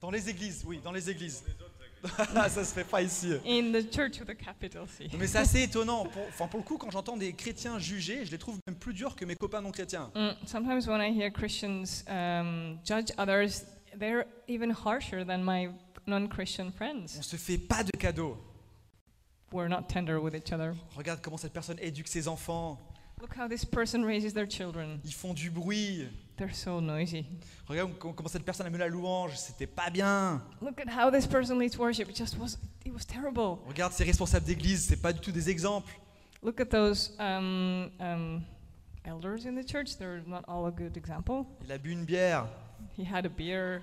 Dans 0.00 0.10
les 0.10 0.28
églises, 0.28 0.64
oui, 0.66 0.80
dans 0.82 0.92
les 0.92 1.10
églises. 1.10 1.42
Ça 2.16 2.64
se 2.64 2.72
fait 2.72 2.84
pas 2.84 3.02
ici. 3.02 3.32
In 3.44 3.72
the 3.72 3.92
church 3.92 4.20
with 4.20 4.30
a 4.30 4.34
capital. 4.34 4.86
Mais 5.18 5.26
c'est 5.26 5.38
assez 5.38 5.62
étonnant. 5.64 6.04
Pour, 6.04 6.22
enfin, 6.28 6.46
pour 6.46 6.60
le 6.60 6.64
coup, 6.64 6.78
quand 6.78 6.90
j'entends 6.92 7.16
des 7.16 7.32
chrétiens 7.32 7.78
juger, 7.80 8.24
je 8.24 8.30
les 8.30 8.38
trouve 8.38 8.56
même 8.68 8.76
plus 8.76 8.94
durs 8.94 9.16
que 9.16 9.24
mes 9.24 9.34
copains 9.34 9.60
non 9.60 9.72
chrétiens. 9.72 10.10
Mm, 10.14 10.30
sometimes 10.46 10.86
when 10.86 11.00
I 11.00 11.10
hear 11.12 11.30
Christians 11.32 12.04
um, 12.08 12.78
judge 12.84 13.10
others, 13.18 13.64
they're 13.98 14.26
even 14.46 14.70
harsher 14.70 15.24
than 15.24 15.38
my 15.42 15.70
non-Christian 16.06 16.66
On 16.68 16.70
friends. 16.72 17.20
se 17.20 17.36
fait 17.36 17.58
pas 17.58 17.82
de 17.82 17.90
cadeaux. 17.98 18.36
We're 19.52 19.68
not 19.68 19.88
tender 19.88 20.20
with 20.20 20.34
each 20.34 20.52
other. 20.52 20.74
Regarde 20.96 21.20
comment 21.20 21.38
cette 21.38 21.52
personne 21.52 21.78
éduque 21.80 22.06
ses 22.08 22.28
enfants. 22.28 22.78
Look 23.20 23.34
how 23.36 23.48
this 23.48 23.64
person 23.64 24.04
raises 24.04 24.32
their 24.32 24.46
children. 24.48 25.00
Ils 25.04 25.12
font 25.12 25.34
du 25.34 25.50
bruit. 25.50 26.08
They're 26.36 26.54
so 26.54 26.80
noisy. 26.80 27.26
Regarde 27.66 27.98
com- 27.98 28.14
comment 28.14 28.28
cette 28.28 28.44
personne 28.44 28.66
a 28.66 28.70
mené 28.70 28.78
la 28.78 28.88
louange. 28.88 29.36
C'était 29.36 29.66
pas 29.66 29.90
bien. 29.90 30.40
Look 30.62 30.80
at 30.80 30.88
how 30.88 31.10
this 31.10 31.26
person 31.26 31.58
leads 31.58 31.76
worship. 31.76 32.08
It 32.08 32.16
just 32.16 32.38
was, 32.38 32.58
it 32.84 32.92
was 32.92 33.04
terrible. 33.04 33.58
Regarde 33.66 33.92
ses 33.92 34.04
responsables 34.04 34.46
d'église. 34.46 34.86
C'est 34.88 35.02
pas 35.02 35.12
du 35.12 35.20
tout 35.20 35.32
des 35.32 35.50
exemples. 35.50 35.90
Look 36.42 36.60
at 36.60 36.66
those 36.70 37.10
um, 37.18 37.90
um, 37.98 38.44
elders 39.04 39.46
in 39.46 39.56
the 39.56 39.64
church. 39.64 39.96
They're 39.98 40.22
not 40.24 40.44
all 40.46 40.66
a 40.66 40.70
good 40.70 40.96
example. 40.96 41.44
Il 41.64 41.72
a 41.72 41.78
bu 41.78 41.90
une 41.90 42.04
bière. 42.04 42.46
He 42.96 43.04
had 43.04 43.26
a 43.26 43.28
beer. 43.28 43.82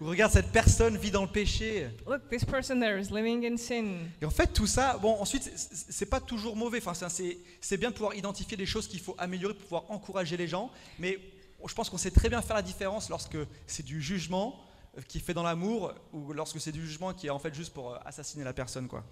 Ou 0.00 0.06
regarde, 0.06 0.32
cette 0.32 0.50
personne 0.50 0.96
vit 0.96 1.10
dans 1.10 1.22
le 1.22 1.28
péché. 1.30 1.88
Look, 2.06 2.28
this 2.28 2.44
person 2.44 2.80
there 2.80 2.98
is 3.00 3.10
living 3.12 3.44
in 3.46 3.56
sin. 3.56 4.06
Et 4.20 4.24
en 4.24 4.30
fait, 4.30 4.48
tout 4.52 4.66
ça, 4.66 4.98
bon, 4.98 5.14
ensuite, 5.20 5.50
c'est- 5.56 6.06
pas 6.06 6.20
toujours 6.20 6.56
mauvais. 6.56 6.80
Enfin, 6.84 7.08
c'est 7.08 7.76
bien 7.76 7.90
de 7.90 7.94
pouvoir 7.94 8.14
identifier 8.14 8.56
des 8.56 8.66
choses 8.66 8.88
qu'il 8.88 9.00
faut 9.00 9.14
améliorer 9.18 9.54
pour 9.54 9.62
pouvoir 9.62 9.90
encourager 9.90 10.36
les 10.36 10.48
gens. 10.48 10.70
Mais 10.98 11.18
je 11.66 11.74
pense 11.74 11.88
qu'on 11.88 11.98
sait 11.98 12.10
très 12.10 12.28
bien 12.28 12.42
faire 12.42 12.56
la 12.56 12.62
différence 12.62 13.08
lorsque 13.08 13.38
c'est 13.66 13.84
du 13.84 14.02
jugement 14.02 14.60
euh, 14.98 15.00
qui 15.08 15.18
est 15.18 15.20
fait 15.20 15.32
dans 15.34 15.42
l'amour 15.44 15.94
ou 16.12 16.32
lorsque 16.32 16.60
c'est 16.60 16.72
du 16.72 16.84
jugement 16.86 17.14
qui 17.14 17.28
est 17.28 17.30
en 17.30 17.38
fait 17.38 17.54
juste 17.54 17.72
pour 17.72 17.92
euh, 17.94 17.98
assassiner 18.04 18.44
la 18.44 18.52
personne, 18.52 18.88
quoi. 18.88 19.02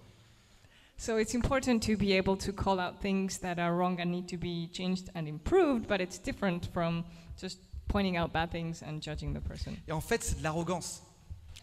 So 0.98 1.18
it's 1.18 1.34
important 1.34 1.80
to 1.80 1.96
be 1.96 2.12
able 2.12 2.36
to 2.38 2.52
call 2.52 2.78
out 2.78 3.00
things 3.00 3.38
that 3.40 3.58
are 3.58 3.74
wrong 3.74 3.98
and 4.00 4.06
need 4.10 4.26
to 4.28 4.36
be 4.36 4.68
changed 4.72 5.10
and 5.16 5.26
improved, 5.26 5.86
but 5.88 6.00
it's 6.00 6.20
different 6.22 6.66
from 6.72 7.02
just 7.40 7.58
pointing 7.88 8.16
out 8.16 8.32
bad 8.32 8.50
things 8.50 8.82
and 8.82 9.00
judging 9.00 9.32
the 9.34 9.40
person. 9.40 9.72
Et 9.88 9.92
en 9.92 10.00
fait, 10.00 10.22
c'est 10.22 10.38
de 10.38 10.42
l'arrogance. 10.42 11.02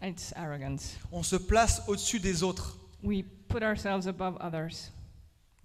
It's 0.02 0.32
arrogance. 0.36 0.96
On 1.12 1.22
se 1.22 1.36
place 1.36 1.82
au-dessus 1.88 2.20
des 2.20 2.42
autres 2.42 2.78
We 3.02 3.24
put 3.48 3.62
ourselves 3.62 4.06
above 4.06 4.36
others, 4.40 4.90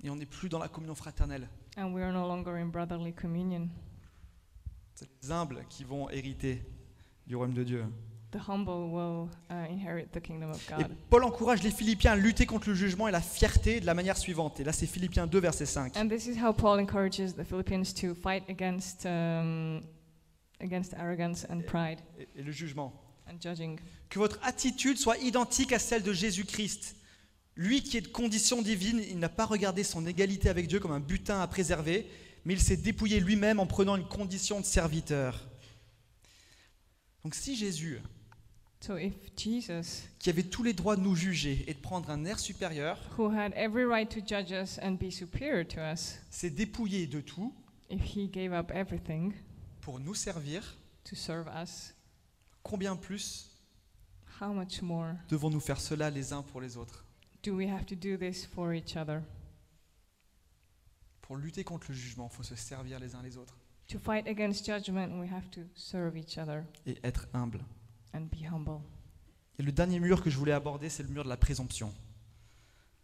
et 0.03 0.09
on 0.09 0.15
n'est 0.15 0.25
plus 0.25 0.49
dans 0.49 0.59
la 0.59 0.67
communion 0.67 0.95
fraternelle. 0.95 1.47
and 1.77 1.93
we 1.93 2.01
are 2.01 2.11
no 2.13 2.25
longer 2.27 2.55
in 2.57 2.67
brotherly 2.67 3.11
communion. 3.13 3.67
C'est 4.93 5.07
les 5.21 5.31
humbles 5.31 5.65
qui 5.69 5.83
vont 5.83 6.09
hériter 6.09 6.63
du 7.27 7.35
royaume 7.35 7.53
de 7.53 7.63
Dieu. 7.63 7.85
The 8.31 8.49
humble 8.49 8.89
will 8.91 9.29
uh, 9.49 9.69
inherit 9.71 10.07
the 10.11 10.19
kingdom 10.21 10.49
of 10.51 10.61
Et 10.71 10.83
God. 10.83 10.95
Paul 11.09 11.23
encourage 11.23 11.63
les 11.63 11.71
Philippiens 11.71 12.13
à 12.13 12.15
lutter 12.15 12.45
contre 12.45 12.69
le 12.69 12.75
jugement 12.75 13.07
et 13.07 13.11
la 13.11 13.21
fierté 13.21 13.79
de 13.79 13.85
la 13.85 13.93
manière 13.93 14.17
suivante. 14.17 14.59
Et 14.59 14.63
là, 14.65 14.73
c'est 14.73 14.87
Philippiens 14.87 15.27
2, 15.27 15.39
verset 15.39 15.65
5. 15.65 15.95
And 15.97 16.07
this 16.09 16.27
is 16.27 16.37
how 16.41 16.51
Paul 16.53 16.79
encourages 16.79 17.33
the 17.35 17.43
Philippians 17.45 17.93
to 18.01 18.13
fight 18.13 18.43
against 18.49 19.05
um, 19.05 19.81
against 20.61 20.93
arrogance 20.93 21.45
and 21.49 21.61
pride 21.61 21.99
Et, 22.19 22.27
et 22.39 22.43
le 22.43 22.51
jugement. 22.51 22.93
and 23.27 23.37
judging. 23.41 23.79
Que 24.09 24.19
votre 24.19 24.39
attitude 24.43 24.97
soit 24.97 25.17
identique 25.17 25.71
à 25.71 25.79
celle 25.79 26.03
de 26.03 26.13
Jésus-Christ. 26.13 26.95
Lui 27.55 27.81
qui 27.81 27.97
est 27.97 28.01
de 28.01 28.07
condition 28.09 28.61
divine, 28.61 29.01
il 29.09 29.17
n'a 29.19 29.29
pas 29.29 29.45
regardé 29.45 29.83
son 29.83 30.05
égalité 30.05 30.49
avec 30.49 30.67
Dieu 30.67 30.79
comme 30.79 30.91
un 30.91 30.99
butin 30.99 31.39
à 31.41 31.47
préserver, 31.47 32.05
mais 32.43 32.53
il 32.53 32.59
s'est 32.61 32.77
dépouillé 32.77 33.19
lui-même 33.19 33.59
en 33.59 33.65
prenant 33.65 33.95
une 33.95 34.07
condition 34.07 34.59
de 34.59 34.65
serviteur. 34.65 35.47
Donc 37.23 37.33
si 37.35 37.55
Jésus, 37.55 37.99
So 38.81 38.97
if 38.97 39.13
Jesus, 39.35 40.03
qui 40.19 40.29
avait 40.29 40.43
tous 40.43 40.61
les 40.61 40.73
droits 40.73 40.95
de 40.95 41.01
nous 41.01 41.15
juger 41.15 41.63
et 41.67 41.73
de 41.73 41.79
prendre 41.79 42.11
un 42.11 42.23
air 42.25 42.37
supérieur, 42.37 42.99
who 43.17 43.31
had 43.31 43.51
every 43.55 43.83
right 43.85 44.07
to 44.09 44.19
judge 44.19 44.51
us 44.51 44.77
and 44.83 44.91
be 44.99 45.09
superior 45.09 45.65
to 45.65 45.79
us, 45.79 46.19
s'est 46.29 46.51
dépouillé 46.51 47.07
de 47.07 47.19
tout 47.21 47.51
if 47.89 48.01
he 48.15 48.27
gave 48.29 48.53
up 48.53 48.69
everything 48.75 49.33
pour 49.85 49.99
nous 49.99 50.15
servir, 50.15 50.63
to 51.03 51.15
serve 51.15 51.47
us, 51.61 51.93
combien 52.63 52.95
plus 52.95 53.51
how 54.41 54.51
much 54.51 54.81
more 54.81 55.13
devons-nous 55.29 55.59
faire 55.59 55.79
cela 55.79 56.09
les 56.09 56.33
uns 56.33 56.41
pour 56.41 56.59
les 56.59 56.75
autres? 56.75 57.05
do 57.43 57.55
we 57.55 57.67
have 57.69 57.85
to 57.85 57.93
do 57.95 58.17
this 58.17 58.43
for 58.47 58.73
each 58.73 58.97
other? 58.97 59.21
Pour 61.21 61.37
lutter 61.37 61.63
contre 61.63 61.91
le 61.91 61.95
jugement, 61.95 62.27
il 62.31 62.35
faut 62.35 62.41
se 62.43 62.55
servir 62.55 62.99
les 62.99 63.13
uns 63.13 63.21
les 63.21 63.37
autres 63.37 63.55
To 63.89 63.99
fight 63.99 64.27
against 64.27 64.65
judgment, 64.65 65.19
we 65.19 65.29
have 65.31 65.47
to 65.51 65.61
serve 65.75 66.17
each 66.17 66.39
other 66.39 66.63
et 66.87 66.97
être 67.03 67.27
humble. 67.35 67.61
and 68.15 68.21
be 68.31 68.43
humble. 68.51 68.81
Et 69.59 69.63
le 69.63 69.71
dernier 69.71 69.99
mur 69.99 70.23
que 70.23 70.31
je 70.31 70.37
voulais 70.37 70.51
aborder, 70.53 70.89
c'est 70.89 71.03
le 71.03 71.09
mur 71.09 71.23
de 71.23 71.29
la 71.29 71.37
présomption. 71.37 71.93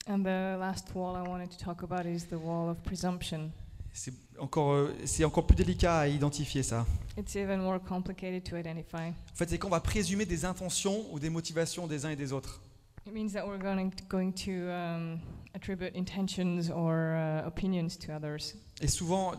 And 0.08 0.24
the 0.24 0.58
last 0.60 0.88
wall 0.96 1.16
I 1.16 1.28
wanted 1.30 1.52
to 1.56 1.64
talk 1.64 1.84
about 1.84 2.08
is 2.08 2.26
the 2.26 2.34
wall 2.42 2.70
of 2.72 2.82
presumption. 2.82 3.52
C'est 3.94 4.14
encore, 4.40 4.72
euh, 4.74 4.96
c'est 5.06 5.26
encore 5.26 5.46
plus 5.46 5.56
délicat 5.56 6.00
à 6.00 6.08
identifier 6.08 6.64
ça. 6.64 6.86
It's 7.18 7.36
even 7.36 7.60
more 7.62 7.80
complicated 7.82 8.44
to 8.50 8.56
identify. 8.58 9.10
En 9.10 9.36
fait, 9.36 9.50
c'est 9.50 9.58
quand 9.58 9.68
on 9.68 9.72
va 9.72 9.82
présumer 9.82 10.26
des 10.26 10.46
intentions 10.46 11.06
ou 11.12 11.20
des 11.20 11.30
motivations 11.30 11.88
des 11.88 12.06
uns 12.06 12.10
et 12.12 12.16
des 12.16 12.32
autres. 12.32 12.62
It 13.06 13.14
means 13.14 13.30
that 13.34 13.46
we're 13.48 13.58
going 13.60 13.90
to, 13.90 14.04
going 14.08 14.32
to 14.32 14.52
um, 14.70 15.20
attribute 15.56 15.96
intentions 15.98 16.70
or 16.72 16.94
uh, 17.16 17.48
opinions 17.48 17.98
to 17.98 18.14
others. 18.14 18.54
Et 18.80 18.88
souvent, 18.88 19.34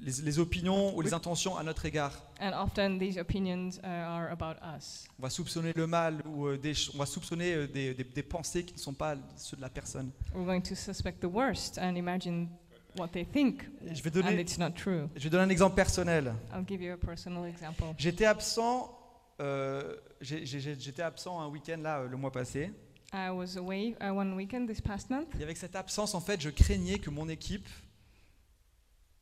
les, 0.00 0.12
les 0.22 0.38
opinions 0.38 0.94
ou 0.96 1.00
les 1.00 1.12
intentions 1.14 1.56
à 1.56 1.62
notre 1.64 1.86
égard. 1.86 2.12
And 2.40 2.52
often 2.52 2.98
these 2.98 3.18
opinions 3.18 3.78
uh, 3.82 3.86
are 3.86 4.30
about 4.30 4.56
us. 4.76 5.06
On 5.18 5.22
va 5.22 5.30
soupçonner 5.30 5.72
le 5.74 5.86
mal 5.86 6.22
ou 6.26 6.46
euh, 6.46 6.58
des, 6.58 6.74
on 6.94 6.98
va 6.98 7.06
soupçonner 7.06 7.54
euh, 7.54 7.66
des, 7.66 7.94
des- 7.94 8.04
des 8.04 8.22
pensées 8.22 8.64
qui 8.64 8.74
ne 8.74 8.78
sont 8.78 8.94
pas 8.94 9.16
ceux 9.36 9.56
de 9.56 9.62
la 9.62 9.70
personne. 9.70 10.10
We're 10.34 10.44
going 10.46 10.60
to 10.62 10.74
suspect 10.76 11.20
the 11.20 11.24
worst 11.32 11.78
and 11.78 11.96
imagine 11.96 12.48
what 12.98 13.08
they 13.08 13.24
think, 13.24 13.62
Et 13.86 13.94
je 13.94 14.02
vais 14.02 14.10
and 14.10 14.22
donner, 14.22 14.40
it's 14.40 14.58
not 14.58 14.70
true. 14.72 15.08
je 15.16 15.24
vais 15.24 15.30
donner 15.30 15.44
un 15.44 15.48
exemple 15.50 15.76
personnel. 15.76 16.34
I'll 16.52 16.64
give 16.66 16.82
you 16.82 16.92
a 16.92 16.96
personal 16.96 17.46
example. 17.46 17.86
J'étais 17.98 18.24
absent. 18.26 18.94
euh, 19.40 19.96
J'étais 20.20 21.02
absent 21.02 21.40
un 21.40 21.48
week-end 21.48 21.78
là 21.80 22.00
euh, 22.00 22.08
le 22.08 22.16
mois 22.16 22.32
passé. 22.32 22.72
I 23.12 23.30
was 23.30 23.56
away 23.56 23.96
uh, 24.02 24.10
one 24.10 24.34
weekend 24.34 24.66
this 24.68 24.80
past 24.80 25.08
month, 25.10 25.28
Et 25.38 25.42
avec 25.42 25.56
cette 25.56 25.74
absence, 25.76 26.14
en 26.14 26.20
fait, 26.20 26.40
je 26.40 26.50
craignais 26.50 26.98
que 26.98 27.08
mon 27.10 27.28
équipe 27.28 27.66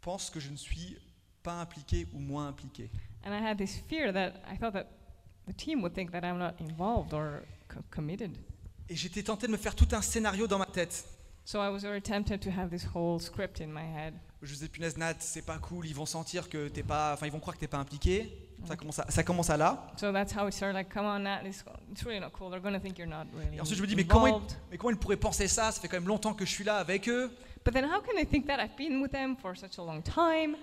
pense 0.01 0.31
que 0.31 0.41
je 0.41 0.51
ne 0.51 0.57
suis 0.57 0.97
pas 1.43 1.61
impliqué 1.61 2.07
ou 2.13 2.19
moins 2.19 2.49
impliqué. 2.49 2.91
and 3.25 3.33
I 3.33 3.43
had 3.45 3.59
this 3.59 3.77
fear 3.89 4.13
that 4.13 4.33
I 4.51 4.57
thought 4.59 4.73
that 4.73 4.87
the 5.49 5.55
team 5.57 5.83
would 5.83 5.93
think 5.95 6.11
that 6.13 6.21
I'm 6.23 6.39
not 6.39 6.55
involved 6.61 7.13
or 7.13 7.41
co- 7.69 7.81
committed. 7.91 8.37
Et 8.89 8.95
j'étais 8.97 9.23
tenté 9.23 9.47
de 9.49 9.53
me 9.53 9.57
faire 9.57 9.75
tout 9.75 9.89
un 9.93 10.03
scénario 10.03 10.47
dans 10.47 10.59
ma 10.59 10.67
tête. 10.67 11.05
So 11.47 11.61
I 11.61 11.69
was 11.69 11.83
very 11.83 12.03
tempted 12.03 12.41
to 12.43 12.51
have 12.51 12.71
this 12.71 12.85
whole 12.93 13.21
script 13.21 13.61
in 13.61 13.69
my 13.69 13.85
head. 13.85 14.15
Je 14.43 14.53
disais, 14.53 14.67
punaise, 14.67 14.97
Nat, 14.97 15.15
c'est 15.21 15.47
pas 15.47 15.59
cool, 15.59 15.87
ils 15.87 15.95
vont 15.95 16.05
sentir 16.05 16.49
que 16.49 16.67
t'es 16.67 16.83
pas. 16.83 17.13
Enfin, 17.15 17.27
ils 17.27 17.33
vont 17.33 17.39
croire 17.39 17.55
que 17.55 17.61
t'es 17.61 17.69
pas 17.69 17.79
impliqué. 17.79 18.37
Ça 18.67 18.75
commence, 18.75 18.99
à, 18.99 19.09
ça 19.09 19.23
commence 19.23 19.49
à 19.49 19.57
là. 19.57 19.87
So 19.97 20.13
that's 20.13 20.35
how 20.35 20.49
it 20.49 20.55
started. 20.55 20.75
Like, 20.75 20.93
come 20.93 21.07
on, 21.07 21.21
Nat, 21.21 21.43
it's, 21.45 21.63
it's 21.93 22.03
really 22.05 22.19
not 22.19 22.31
cool. 22.33 22.51
They're 22.51 22.61
going 22.61 22.75
to 22.75 22.81
think 22.81 22.99
you're 22.99 23.09
not 23.09 23.27
really 23.33 23.59
Et 23.59 23.61
ensuite, 23.61 23.79
je 23.79 23.83
me 23.83 23.87
dis, 23.87 23.95
mais 23.95 24.05
comment, 24.05 24.27
ils, 24.27 24.31
involved. 24.31 24.57
mais 24.73 24.77
comment 24.77 24.91
ils 24.91 24.97
pourraient 24.97 25.17
penser 25.17 25.47
ça? 25.47 25.71
Ça 25.71 25.81
fait 25.81 25.87
quand 25.87 25.99
même 25.99 26.09
longtemps 26.09 26.35
que 26.35 26.45
je 26.45 26.51
suis 26.51 26.65
là 26.65 26.79
avec 26.79 27.09
eux. 27.09 27.31
But 27.65 27.75
then 27.75 27.85
how 27.85 28.01
can 28.01 28.17
they 28.17 28.27
think 28.27 28.49
that? 28.49 28.59
I've 28.59 28.77
been 28.77 29.01
with 29.01 29.13
them 29.13 29.37
for 29.37 29.57
such 29.57 29.79
a 29.79 29.85
long 29.85 30.03
time? 30.03 30.57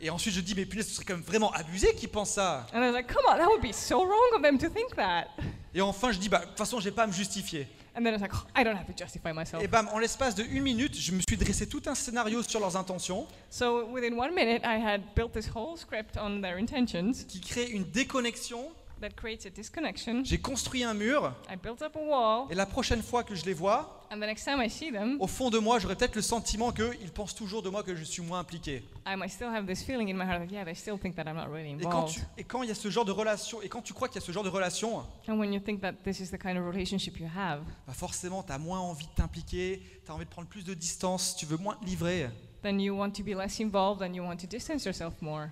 Et 0.00 0.08
ensuite, 0.08 0.34
je 0.34 0.40
dis, 0.40 0.54
mais 0.54 0.66
punaise, 0.66 0.86
ce 0.86 0.94
serait 0.94 1.04
quand 1.04 1.14
même 1.14 1.24
vraiment 1.24 1.50
abusé 1.50 1.96
qu'ils 1.96 2.10
pensent 2.10 2.34
ça. 2.34 2.68
And 2.72 2.78
I 2.78 2.86
was 2.86 2.92
like, 2.92 3.08
come 3.12 3.24
on, 3.28 3.38
that 3.38 3.48
would 3.48 3.60
be 3.62 3.74
so 3.74 4.04
wrong 4.04 4.36
of 4.36 4.42
them 4.42 4.56
to 4.58 4.68
think 4.68 4.94
that. 4.94 5.26
Et 5.74 5.80
enfin, 5.80 6.12
je 6.12 6.18
dis, 6.20 6.28
bah, 6.28 6.42
de 6.42 6.46
toute 6.46 6.58
façon, 6.58 6.78
j'ai 6.78 6.92
pas 6.92 7.02
à 7.02 7.06
me 7.08 7.12
justifier. 7.12 7.66
And 7.94 8.04
then 8.04 8.14
it's 8.14 8.22
like, 8.22 8.32
oh, 8.34 8.46
I 8.54 8.64
don't 8.64 8.76
have 8.76 8.86
to 8.86 8.94
justify 8.96 9.32
myself. 9.32 9.62
Et 9.62 9.68
bam, 9.68 9.86
en 9.92 9.98
l'espace 9.98 10.34
de 10.34 10.42
une 10.44 10.62
minute, 10.62 10.96
je 10.98 11.12
me 11.12 11.20
suis 11.20 11.36
dressé 11.36 11.66
tout 11.66 11.82
un 11.86 11.94
scénario 11.94 12.42
sur 12.42 12.58
leurs 12.58 12.76
intentions 12.76 13.26
So 13.50 13.84
within 13.86 14.18
one 14.18 14.34
minute, 14.34 14.62
I 14.64 14.78
had 14.78 15.02
built 15.14 15.32
this 15.32 15.48
whole 15.54 15.76
script 15.76 16.16
on 16.16 16.40
their 16.40 16.56
intentions 16.56 17.12
qui 17.28 17.40
crée 17.40 17.68
une 17.70 17.84
déconnexion. 17.84 18.70
That 19.02 19.10
creates 19.10 19.44
a 19.46 19.50
disconnection. 19.50 20.24
J'ai 20.24 20.38
construit 20.38 20.82
un 20.84 20.94
mur. 20.94 21.34
I 21.50 21.56
built 21.56 21.82
up 21.82 21.94
a 21.96 22.00
wall, 22.00 22.46
Et 22.50 22.54
la 22.54 22.64
prochaine 22.66 23.02
fois 23.02 23.22
que 23.22 23.34
je 23.34 23.44
les 23.44 23.52
vois, 23.52 24.00
and 24.10 24.16
the 24.16 24.20
next 24.26 24.44
time 24.44 24.60
I 24.62 24.70
see 24.70 24.90
them, 24.90 25.16
au 25.20 25.26
fond 25.26 25.50
de 25.50 25.58
moi, 25.58 25.78
j'aurais 25.78 25.96
peut-être 25.96 26.16
le 26.16 26.22
sentiment 26.22 26.72
qu'ils 26.72 27.10
pensent 27.12 27.34
toujours 27.34 27.62
de 27.62 27.68
moi 27.68 27.82
que 27.82 27.94
je 27.94 28.04
suis 28.04 28.22
moins 28.22 28.38
impliqué. 28.40 28.82
I 29.06 29.14
might 29.16 29.30
still 29.30 29.48
have 29.48 29.66
this 29.66 29.82
feeling 29.82 30.08
in 30.10 30.14
my 30.14 30.24
heart 30.24 30.40
that, 30.48 30.52
yeah, 30.54 30.64
they 30.64 30.74
still 30.74 30.98
think 30.98 31.14
that 31.16 31.24
I'm 31.26 31.36
not 31.36 31.48
really 31.52 31.70
Et 31.72 31.76
quand, 31.82 31.88
involved. 31.90 32.14
tu, 32.14 32.20
et 32.38 32.44
quand 32.44 32.62
il 32.62 32.68
y 32.68 32.72
a 32.72 32.74
ce 32.74 32.88
genre 32.90 33.04
de 33.04 33.12
relation, 33.12 33.60
et 33.62 33.68
quand 33.68 33.82
tu 33.82 33.92
crois 33.92 34.08
qu'il 34.08 34.20
y 34.20 34.24
a 34.24 34.26
ce 34.26 34.32
genre 34.32 34.44
de 34.44 34.48
relation, 34.48 35.04
And 35.28 35.38
when 35.38 35.52
you 35.52 35.60
think 35.60 35.80
that 35.82 35.92
this 36.04 36.20
is 36.20 36.30
the 36.30 36.38
kind 36.38 36.56
of 36.56 36.64
relationship 36.64 37.18
you 37.20 37.26
have, 37.36 37.60
bah 37.86 37.92
forcément, 37.94 38.42
tu 38.42 38.52
as 38.52 38.58
moins 38.58 38.80
envie 38.80 39.06
de 39.06 39.12
t'impliquer, 39.14 39.82
tu 40.04 40.10
as 40.10 40.14
envie 40.14 40.24
de 40.24 40.30
prendre 40.30 40.48
plus 40.48 40.64
de 40.64 40.74
distance, 40.74 41.34
tu 41.36 41.46
veux 41.46 41.56
moins 41.58 41.74
te 41.76 41.84
livrer. 41.84 42.28
then 42.62 42.78
you 42.80 42.94
want 42.96 43.10
to 43.10 43.24
be 43.24 43.34
less 43.34 43.58
involved 43.58 44.02
and 44.02 44.14
you 44.14 44.22
want 44.22 44.36
to 44.36 44.46
distance 44.46 44.84
yourself 44.84 45.14
more. 45.20 45.48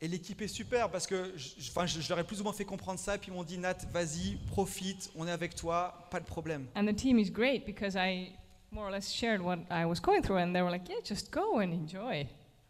Et 0.00 0.06
l'équipe 0.06 0.40
est 0.42 0.48
super 0.48 0.90
parce 0.90 1.06
que 1.06 1.32
je, 1.36 1.70
enfin, 1.70 1.86
je, 1.86 2.00
je 2.00 2.08
leur 2.08 2.20
ai 2.20 2.24
plus 2.24 2.40
ou 2.40 2.44
moins 2.44 2.52
fait 2.52 2.64
comprendre 2.64 3.00
ça, 3.00 3.16
et 3.16 3.18
puis 3.18 3.30
ils 3.32 3.34
m'ont 3.34 3.42
dit 3.42 3.58
Nat, 3.58 3.78
vas-y, 3.92 4.36
profite, 4.46 5.10
on 5.16 5.26
est 5.26 5.30
avec 5.32 5.56
toi, 5.56 6.06
pas 6.10 6.20
de 6.20 6.24
problème. 6.24 6.66
And 6.76 6.86
the 6.86 6.94
team 6.94 7.18
is 7.18 7.30
great 7.30 7.66
because 7.66 7.96
I 7.96 8.32
more 8.70 8.86
or 8.86 8.90
less 8.90 9.12
shared 9.12 9.40
what 9.40 9.58
I 9.70 9.84
was 9.84 10.00
going 10.00 10.22
through, 10.22 10.38
and 10.38 10.52
they 10.52 10.62
were 10.62 10.70
like, 10.70 10.88
yeah, 10.88 11.00
just 11.04 11.32
go 11.32 11.58
and 11.58 11.72
enjoy. 11.72 12.28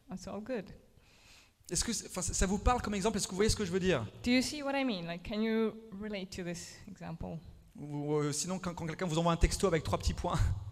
That's 0.09 0.27
all 0.27 0.41
good. 0.41 0.73
Est-ce 1.71 1.85
que 1.85 1.93
enfin, 2.07 2.23
ça 2.23 2.33
ça 2.33 2.47
vous 2.47 2.59
parle 2.59 2.81
comme 2.81 2.95
exemple? 2.95 3.19
Est-ce 3.19 3.27
que 3.27 3.33
vous 3.33 3.37
voyez 3.37 3.51
ce 3.51 3.57
que 3.57 3.67
je 3.67 3.71
veux 3.71 3.81
dire? 3.81 4.07
Do 4.25 4.31
you 4.31 4.41
see 4.41 4.63
what 4.63 4.73
I 4.75 4.85
mean? 4.85 5.07
Like, 5.07 5.23
can 5.23 5.43
you 5.43 5.75
relate 6.01 6.31
to 6.37 6.43
this 6.43 6.79
example? 6.89 7.39
Ou 7.79 8.15
euh, 8.15 8.33
sinon, 8.33 8.59
quand, 8.59 8.75
quand 8.75 8.87
quelqu'un 8.87 9.07
vous 9.07 9.19
envoie 9.19 9.33
un 9.33 9.37
texto 9.37 9.67
avec 9.67 9.83
trois 9.83 9.99
petits 9.99 10.15
points, 10.15 10.39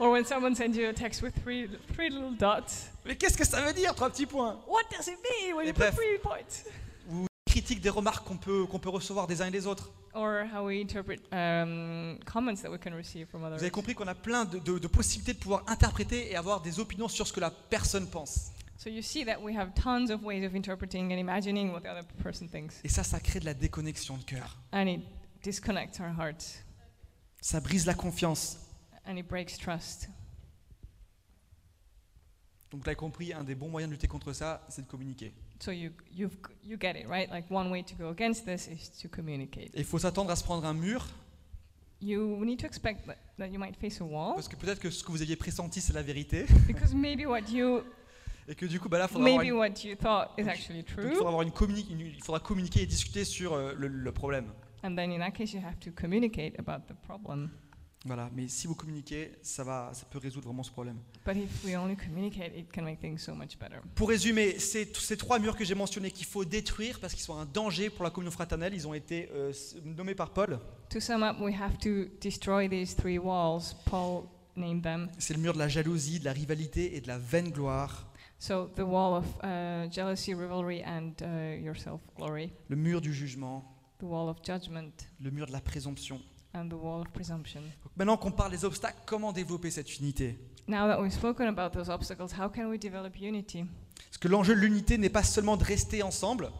Or 0.00 0.10
when 0.12 0.24
someone 0.24 0.54
sends 0.54 0.76
you 0.76 0.88
a 0.88 0.92
text 0.92 1.22
with 1.22 1.34
three, 1.42 1.68
three 1.94 2.08
little 2.10 2.32
dots, 2.36 2.90
mais 3.04 3.16
qu'est-ce 3.16 3.36
que 3.36 3.44
ça 3.44 3.60
veut 3.62 3.72
dire, 3.72 3.94
trois 3.94 4.10
petits 4.10 4.26
points? 4.26 4.58
What 4.68 4.84
does 4.96 5.08
it 5.08 5.18
mean 5.22 5.56
when 5.56 5.64
Et 5.66 5.68
you 5.70 5.74
put 5.74 5.78
bref. 5.80 5.94
three 5.96 6.18
points? 6.22 6.64
Ou 7.10 7.26
critique 7.48 7.80
des 7.80 7.90
remarques 7.90 8.24
qu'on 8.26 8.36
peut, 8.36 8.66
qu'on 8.66 8.78
peut 8.78 8.90
recevoir 8.90 9.26
des 9.26 9.42
uns 9.42 9.46
et 9.46 9.50
des 9.50 9.66
autres. 9.66 9.90
Or 10.14 10.44
how 10.52 10.64
we 10.66 10.80
interpret 10.80 11.18
um, 11.32 12.18
comments 12.24 12.62
that 12.62 12.70
we 12.70 12.78
can 12.78 12.92
receive 12.94 13.26
from 13.28 13.42
others. 13.44 13.56
Vous 13.58 13.62
avez 13.64 13.70
compris 13.70 13.94
qu'on 13.94 14.06
a 14.08 14.14
plein 14.14 14.44
de, 14.44 14.58
de- 14.58 14.78
de 14.78 14.86
possibilités 14.88 15.32
de 15.34 15.38
pouvoir 15.38 15.64
interpréter 15.66 16.30
et 16.30 16.36
avoir 16.36 16.60
des 16.60 16.78
opinions 16.80 17.08
sur 17.08 17.26
ce 17.26 17.32
que 17.32 17.40
la 17.40 17.50
personne 17.50 18.06
pense. 18.08 18.52
So 18.78 18.88
you 18.88 19.02
see 19.02 19.24
that 19.24 19.40
we 19.42 19.56
have 19.56 19.72
tons 19.74 20.10
of 20.10 20.22
ways 20.22 20.46
of 20.46 20.54
interpreting 20.54 21.12
and 21.12 21.18
imagining 21.18 21.72
what 21.72 21.80
the 21.80 21.88
other 21.90 22.04
person 22.22 22.46
thinks. 22.48 22.74
Et 22.84 22.88
ça, 22.88 23.02
ça 23.02 23.18
crée 23.20 23.40
de 23.40 23.44
la 23.44 23.54
déconnexion 23.54 24.16
de 24.16 24.22
cœur. 24.22 24.56
And 24.72 24.86
it 24.86 25.00
disconnects 25.42 25.98
our 26.00 26.10
hearts 26.16 26.62
Ça 27.40 27.60
brise 27.60 27.86
la 27.86 27.94
confiance. 27.94 28.58
And 29.08 29.16
it 29.16 29.26
breaks 29.26 29.56
trust. 29.58 30.08
Donc, 32.70 32.80
vous 32.82 32.86
l'avez 32.86 32.96
compris, 32.96 33.32
un 33.32 33.44
des 33.44 33.54
bons 33.54 33.70
moyens 33.70 33.88
de 33.88 33.94
lutter 33.94 34.08
contre 34.08 34.32
ça, 34.34 34.64
c'est 34.68 34.82
de 34.82 34.86
communiquer. 34.86 35.32
So 35.60 35.72
you 35.72 35.90
you've, 36.12 36.36
you 36.62 36.76
get 36.80 37.00
it 37.00 37.08
right? 37.08 37.28
Like 37.30 37.50
one 37.50 37.70
way 37.70 37.82
to 37.82 37.96
go 37.96 38.10
against 38.10 38.44
this 38.44 38.68
is 38.68 38.90
to 39.02 39.08
communicate. 39.08 39.74
Et 39.74 39.80
il 39.80 39.84
faut 39.84 39.98
s'attendre 39.98 40.30
à 40.30 40.36
se 40.36 40.44
prendre 40.44 40.64
un 40.64 40.74
mur, 40.74 41.06
You 42.00 42.44
need 42.44 42.60
to 42.60 42.66
expect 42.66 43.06
that, 43.06 43.16
that 43.38 43.48
you 43.48 43.58
might 43.58 43.74
face 43.74 44.00
a 44.00 44.04
wall 44.04 44.34
parce 44.34 44.46
que 44.46 44.54
peut-être 44.54 44.78
que 44.78 44.88
ce 44.88 45.02
que 45.02 45.10
vous 45.10 45.20
aviez 45.20 45.34
pressenti, 45.34 45.80
c'est 45.80 45.94
la 45.94 46.02
vérité. 46.02 46.46
because 46.68 46.94
maybe 46.94 47.26
what 47.26 47.50
you 47.50 47.82
Et 48.46 48.54
que 48.54 48.66
du 48.66 48.78
coup, 48.78 48.88
bah 48.88 48.98
là, 48.98 49.08
faudra 49.08 49.26
avoir 49.26 49.40
maybe 49.40 49.50
une- 49.52 49.58
what 49.58 49.84
you 49.84 49.96
thought 49.96 50.30
is 50.38 50.48
actually 50.48 50.84
donc 50.84 50.94
il 50.96 51.14
faudra, 51.16 51.28
avoir 51.30 51.42
une 51.42 51.50
communi- 51.50 51.90
une- 51.90 52.00
il 52.06 52.22
faudra 52.22 52.38
communiquer 52.38 52.82
et 52.82 52.86
discuter 52.86 53.24
sur 53.24 53.52
euh, 53.52 53.74
le, 53.76 53.88
le 53.88 54.12
problème. 54.12 54.52
And 54.84 54.94
then 54.94 55.10
in 55.10 55.18
that 55.18 55.32
case, 55.32 55.52
you 55.54 55.60
have 55.60 55.80
to 55.80 55.90
communicate 55.90 56.56
about 56.60 56.86
the 56.86 56.94
problem. 57.04 57.50
Voilà, 58.04 58.30
mais 58.32 58.46
si 58.46 58.66
vous 58.68 58.74
communiquez, 58.76 59.32
ça, 59.42 59.64
va, 59.64 59.90
ça 59.92 60.06
peut 60.08 60.18
résoudre 60.18 60.46
vraiment 60.46 60.62
ce 60.62 60.70
problème. 60.70 60.98
But 61.26 61.36
if 61.36 61.64
we 61.64 61.74
only 61.76 61.96
communicate, 61.96 62.52
it 62.56 62.72
can 62.72 62.82
make 62.82 63.00
things 63.00 63.18
so 63.18 63.34
much 63.34 63.58
better. 63.58 63.80
Pour 63.96 64.08
résumer, 64.08 64.58
ces, 64.60 64.84
ces 64.94 65.16
trois 65.16 65.38
murs 65.40 65.56
que 65.56 65.64
j'ai 65.64 65.74
mentionnés 65.74 66.10
qu'il 66.12 66.26
faut 66.26 66.44
détruire 66.44 67.00
parce 67.00 67.12
qu'ils 67.14 67.24
sont 67.24 67.36
un 67.36 67.44
danger 67.44 67.90
pour 67.90 68.04
la 68.04 68.10
communion 68.10 68.30
fraternelle, 68.30 68.72
ils 68.72 68.86
ont 68.86 68.94
été 68.94 69.28
euh, 69.32 69.52
nommés 69.84 70.14
par 70.14 70.30
Paul. 70.32 70.60
To 70.90 71.00
sum 71.00 71.22
up, 71.24 71.36
we 71.40 71.52
have 71.54 71.76
to 71.78 72.06
destroy 72.20 72.68
these 72.68 72.94
three 72.94 73.18
walls. 73.18 73.74
Paul 73.84 74.24
named 74.54 74.82
them. 74.82 75.08
C'est 75.18 75.34
le 75.34 75.40
mur 75.40 75.52
de 75.52 75.58
la 75.58 75.68
jalousie, 75.68 76.20
de 76.20 76.24
la 76.24 76.32
rivalité 76.32 76.96
et 76.96 77.00
de 77.00 77.08
la 77.08 77.18
vaine 77.18 77.50
gloire, 77.50 78.04
So 78.40 78.68
the 78.76 78.84
wall 78.84 79.14
of 79.16 79.24
uh, 79.42 79.90
jealousy, 79.90 80.32
rivalry, 80.32 80.84
and 80.84 81.12
uh, 81.22 81.60
your 81.60 81.76
self-glory. 81.76 82.52
le 82.68 82.76
mur 82.76 83.00
du 83.00 83.12
jugement, 83.12 83.64
The 83.98 84.04
wall 84.04 84.28
of 84.28 84.36
judgment 84.46 84.92
le 85.20 85.32
mur 85.32 85.46
de 85.48 85.52
la 85.52 85.60
présomption. 85.60 86.20
And 86.58 86.68
the 86.68 86.74
wall 86.74 87.00
of 87.00 87.08
presumption. 87.12 87.60
Donc 87.60 87.92
maintenant 87.96 88.16
qu'on 88.16 88.30
parle 88.32 88.50
des 88.50 88.64
obstacles, 88.64 88.98
comment 89.06 89.32
développer 89.32 89.70
cette 89.70 89.98
unité? 89.98 90.36
Now 90.66 90.86
that 90.86 91.00
we've 91.00 91.12
spoken 91.12 91.46
about 91.48 91.70
those 91.70 91.88
obstacles, 91.88 92.32
how 92.38 92.48
can 92.50 92.68
we 92.68 92.78
develop 92.78 93.16
unity? 93.20 93.64
Parce 94.06 94.18
que 94.18 94.28
l'enjeu 94.28 94.54
de 94.54 94.60
l'unité 94.60 94.98
n'est 94.98 95.08
pas 95.08 95.22
seulement 95.22 95.56
de 95.56 95.64
rester 95.64 96.02
ensemble, 96.02 96.50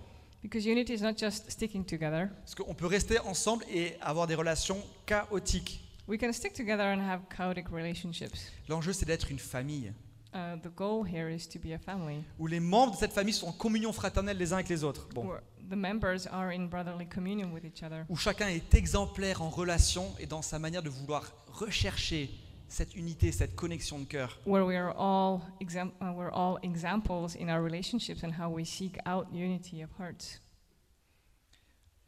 Because 0.42 0.64
unity 0.66 0.92
is 0.94 1.02
not 1.02 1.14
just 1.18 1.50
sticking 1.50 1.84
together. 1.84 2.28
parce 2.40 2.54
qu'on 2.54 2.74
peut 2.74 2.86
rester 2.86 3.18
ensemble 3.20 3.64
et 3.70 3.96
avoir 4.00 4.26
des 4.26 4.34
relations 4.36 4.78
chaotiques. 5.04 5.80
We 6.06 6.18
can 6.18 6.32
stick 6.32 6.54
together 6.54 6.84
and 6.84 7.00
have 7.00 7.20
chaotic 7.36 7.68
relationships. 7.68 8.50
L'enjeu, 8.68 8.92
c'est 8.92 9.04
d'être 9.04 9.30
une 9.30 9.38
famille, 9.38 9.92
Uh, 10.34 10.56
the 10.62 10.68
goal 10.76 11.04
here 11.04 11.30
is 11.30 11.48
to 11.48 11.58
be 11.58 11.72
a 11.72 11.78
family 11.78 12.22
où 12.38 12.46
les 12.46 12.60
membres 12.60 12.92
de 12.92 12.96
cette 12.98 13.14
famille 13.14 13.32
sont 13.32 13.46
en 13.48 13.52
communion 13.52 13.92
fraternelle 13.94 14.36
les 14.36 14.52
uns 14.52 14.56
avec 14.56 14.68
les 14.68 14.84
autres. 14.84 15.08
Bon. 15.14 15.24
where 15.26 15.40
the 15.70 15.74
members 15.76 16.26
are 16.30 16.52
in 16.52 16.66
brotherly 16.68 17.06
communion 17.06 17.50
with 17.52 17.64
each 17.64 17.82
other, 17.82 18.04
où 18.10 18.16
chacun 18.16 18.48
est 18.48 18.74
exemplaire 18.74 19.40
en 19.40 19.48
relation 19.48 20.04
et 20.18 20.26
dans 20.26 20.42
sa 20.42 20.58
manière 20.58 20.82
de 20.82 20.90
vouloir 20.90 21.32
rechercher 21.46 22.28
cette 22.68 22.94
unité, 22.94 23.32
cette 23.32 23.56
connexion 23.56 23.98
de 23.98 24.04
cœur. 24.04 24.38
where 24.44 24.66
we 24.66 24.76
are 24.76 24.94
all 24.98 25.40
exam- 25.60 25.92
uh, 26.02 26.12
we're 26.14 26.30
all 26.34 26.58
examples 26.62 27.34
in 27.40 27.48
our 27.48 27.62
relationships 27.62 28.22
and 28.22 28.32
how 28.38 28.50
we 28.50 28.66
seek 28.66 28.98
out 29.06 29.26
unity 29.32 29.82
of 29.82 29.88
hearts. 29.98 30.42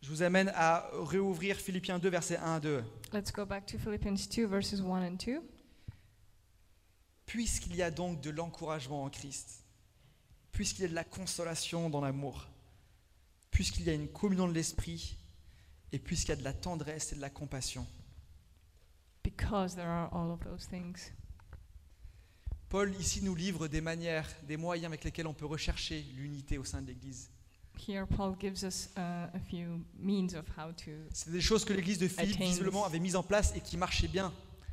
Je 0.03 0.09
vous 0.11 0.23
amène 0.23 0.51
à 0.55 0.89
réouvrir 0.93 1.57
Philippiens 1.57 1.99
2, 1.99 2.09
versets 2.11 2.37
1 2.39 2.55
à 2.57 2.61
2. 2.61 2.83
Let's 3.15 3.33
go 3.33 3.45
back 3.47 3.65
to 3.67 3.79
Philippians 3.79 4.29
2 4.31 4.47
verses 4.47 4.81
1 4.83 5.03
and 5.03 5.17
2. 5.17 5.41
Puisqu'il 7.31 7.77
y 7.77 7.83
a 7.83 7.93
donc 7.93 8.21
de 8.21 8.31
l'encouragement 8.31 9.05
en 9.05 9.09
Christ, 9.09 9.63
puisqu'il 10.51 10.83
y 10.83 10.85
a 10.87 10.89
de 10.89 10.95
la 10.97 11.05
consolation 11.05 11.89
dans 11.89 12.01
l'amour, 12.01 12.49
puisqu'il 13.53 13.85
y 13.85 13.91
a 13.91 13.93
une 13.93 14.09
communion 14.09 14.49
de 14.49 14.53
l'esprit, 14.53 15.17
et 15.93 16.01
puisqu'il 16.01 16.31
y 16.31 16.33
a 16.33 16.37
de 16.37 16.43
la 16.43 16.53
tendresse 16.53 17.13
et 17.13 17.15
de 17.15 17.21
la 17.21 17.31
compassion. 17.31 17.87
Because 19.23 19.77
there 19.77 19.87
are 19.87 20.13
all 20.13 20.33
of 20.33 20.41
those 20.41 20.67
things. 20.67 21.13
Paul 22.69 22.93
ici 22.99 23.23
nous 23.23 23.37
livre 23.37 23.69
des 23.69 23.81
manières, 23.81 24.29
des 24.49 24.57
moyens 24.57 24.87
avec 24.87 25.05
lesquels 25.05 25.29
on 25.29 25.35
peut 25.35 25.47
rechercher 25.47 26.03
l'unité 26.17 26.59
au 26.59 26.65
sein 26.65 26.83
de 26.83 26.89
l'Église. 26.89 27.31
Here, 27.87 28.07
Paul 28.09 28.35
gives 28.41 28.65
us 28.65 28.89
a 28.97 29.39
few 29.49 29.85
means 29.97 30.35
of 30.35 30.47
how 30.59 30.73
to. 30.85 30.91
C'est 31.13 31.31
des 31.31 31.41
choses 31.41 31.65
que 31.65 31.75
l'Église 31.75 31.99
de 31.99 32.09
Philippe 32.09 32.41
visiblement 32.41 32.85
avait 32.85 32.99
mises 32.99 33.15
en 33.15 33.23
place 33.23 33.55
et 33.55 33.61
qui 33.61 33.77
marchaient 33.77 34.09
bien. 34.09 34.33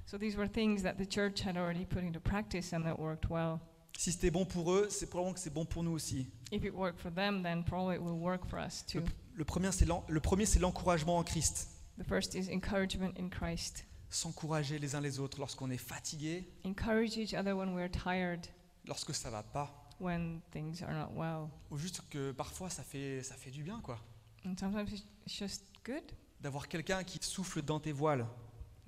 So 0.09 0.17
these 0.17 0.37
were 0.37 0.47
things 0.47 0.83
that 0.83 0.93
the 0.97 1.05
church 1.05 1.41
had 1.41 1.57
already 1.57 1.85
put 1.85 2.01
into 2.03 2.19
practice 2.19 2.73
and 2.73 2.83
that 2.85 2.97
worked 2.97 3.29
well. 3.29 3.59
Si 3.97 4.11
c'était 4.11 4.31
bon 4.31 4.45
pour 4.45 4.71
eux, 4.71 4.87
c'est 4.89 5.07
probablement 5.09 5.33
que 5.33 5.39
c'est 5.39 5.53
bon 5.53 5.65
pour 5.65 5.83
nous 5.83 5.91
aussi. 5.91 6.27
If 6.51 6.63
it 6.63 6.73
worked 6.73 6.99
for 6.99 7.11
them, 7.11 7.43
then 7.43 7.63
probably 7.63 7.95
it 7.95 8.01
will 8.01 8.17
work 8.19 8.45
for 8.47 8.57
us 8.59 8.85
too. 8.85 8.99
Le, 8.99 9.05
le 9.35 9.43
premier, 9.45 9.71
c'est 9.71 9.85
le 9.85 10.19
premier, 10.21 10.45
c'est 10.45 10.59
l'encouragement 10.59 11.17
en 11.17 11.23
Christ. 11.23 11.67
The 11.99 12.03
first 12.07 12.35
is 12.35 12.47
encouragement 12.53 13.11
in 13.19 13.27
Christ. 13.29 13.85
S'encourager 14.09 14.79
les 14.79 14.95
uns 14.95 15.01
les 15.01 15.19
autres 15.19 15.39
lorsqu'on 15.39 15.69
est 15.71 15.77
fatigué, 15.77 16.47
Encourage 16.63 17.17
each 17.17 17.33
other 17.33 17.53
when 17.57 17.73
we're 17.75 17.89
tired, 17.91 18.45
lorsque 18.85 19.13
ça 19.13 19.29
va 19.29 19.43
pas, 19.43 19.89
when 19.99 20.39
things 20.51 20.81
are 20.83 20.93
not 20.93 21.11
well. 21.13 21.49
ou 21.69 21.77
juste 21.77 22.01
que 22.09 22.31
parfois 22.31 22.69
ça 22.69 22.83
fait, 22.83 23.21
ça 23.23 23.35
fait 23.35 23.51
du 23.51 23.63
bien, 23.63 23.81
quoi. 23.81 23.99
And 24.45 24.55
sometimes 24.57 24.87
it's- 24.93 25.03
it's 25.25 25.35
just 25.37 25.63
good 25.83 26.03
D'avoir 26.39 26.67
quelqu'un 26.69 27.03
qui 27.03 27.17
souffle 27.21 27.61
dans 27.63 27.79
tes 27.81 27.91
voiles. 27.91 28.25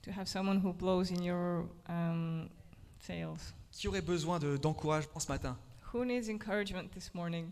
To 0.04 0.12
have 0.12 0.28
someone 0.28 0.60
who 0.64 0.74
blows 0.74 1.12
in 1.12 1.22
your 1.24 1.66
um, 1.88 2.48
sails. 3.00 3.54
Qui 3.72 3.88
aurait 3.88 4.02
besoin 4.02 4.40
de- 4.40 4.58
d'encouragement 4.58 5.20
ce 5.20 5.28
matin? 5.32 5.58
Who 5.94 6.06
needs 6.06 6.30
encouragement 6.30 6.90
this 6.94 7.14
morning? 7.14 7.52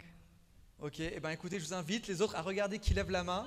Ok, 0.80 1.00
eh 1.00 1.20
ben 1.20 1.32
écoutez, 1.32 1.60
je 1.60 1.66
vous 1.66 1.74
invite 1.74 2.08
les 2.08 2.22
autres 2.22 2.36
à 2.36 2.42
regarder 2.42 2.78
qui 2.80 2.94
lève 2.94 3.10
la 3.10 3.24
main 3.24 3.46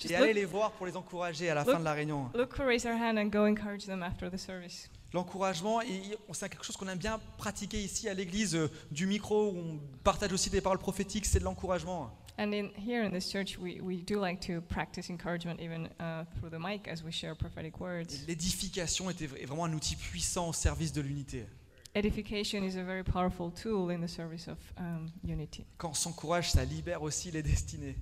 Just 0.00 0.10
et 0.12 0.16
aller 0.16 0.28
look, 0.28 0.34
les 0.36 0.44
voir 0.44 0.72
pour 0.72 0.86
les 0.86 0.96
encourager 0.96 1.48
à 1.48 1.54
la 1.54 1.62
Look. 1.62 1.72
fin 1.74 1.78
de 1.78 1.84
la 1.84 1.92
réunion. 1.92 2.28
look 2.34 2.58
who 2.58 2.64
raised 2.64 2.82
their 2.84 2.96
hand 3.00 3.18
and 3.18 3.26
go 3.30 3.46
encourage 3.46 3.84
them 3.86 4.02
after 4.02 4.28
the 4.30 4.36
service. 4.36 4.90
L'encouragement, 5.12 5.82
et 5.82 6.16
c'est 6.32 6.48
quelque 6.48 6.64
chose 6.64 6.76
qu'on 6.76 6.88
aime 6.88 6.98
bien 6.98 7.20
pratiquer 7.36 7.80
ici 7.82 8.08
à 8.08 8.14
l'église 8.14 8.54
euh, 8.56 8.70
du 8.90 9.06
micro, 9.06 9.50
où 9.50 9.56
on 9.58 9.80
partage 10.02 10.32
aussi 10.32 10.48
des 10.48 10.62
paroles 10.62 10.78
prophétiques, 10.78 11.26
c'est 11.26 11.38
de 11.38 11.44
l'encouragement. 11.44 12.10
And 12.38 12.54
in 12.54 12.70
here 12.74 13.04
in 13.04 13.12
this 13.12 13.30
church, 13.30 13.58
we, 13.58 13.80
we 13.80 14.02
do 14.02 14.18
like 14.18 14.40
to 14.46 14.62
practice 14.62 15.10
encouragement 15.10 15.60
even 15.60 15.88
uh, 16.00 16.24
through 16.38 16.50
the 16.50 16.58
mic 16.58 16.88
as 16.88 17.02
we 17.04 17.12
share 17.12 17.34
prophetic 17.34 17.74
Et 17.76 17.80
words. 17.80 18.26
L'édification 18.26 19.10
était 19.10 19.24
est 19.24 19.46
vraiment 19.46 19.66
un 19.66 19.72
outil 19.74 19.96
puissant 19.96 20.48
au 20.48 20.52
service 20.52 20.92
de 20.92 21.02
l'unité. 21.02 21.46
Edification 21.94 22.64
is 22.64 22.76
a 22.78 22.82
very 22.82 23.04
powerful 23.04 23.50
tool 23.50 23.90
in 23.90 24.00
the 24.00 24.08
service 24.08 24.48
of 24.48 24.56
um, 24.78 25.10
unity. 25.22 25.66
Quand 25.76 25.90
on 25.90 25.94
s'encourage, 25.94 26.50
ça 26.50 26.64
libère 26.64 27.02
aussi 27.02 27.30
les 27.30 27.42
destinées. 27.42 27.96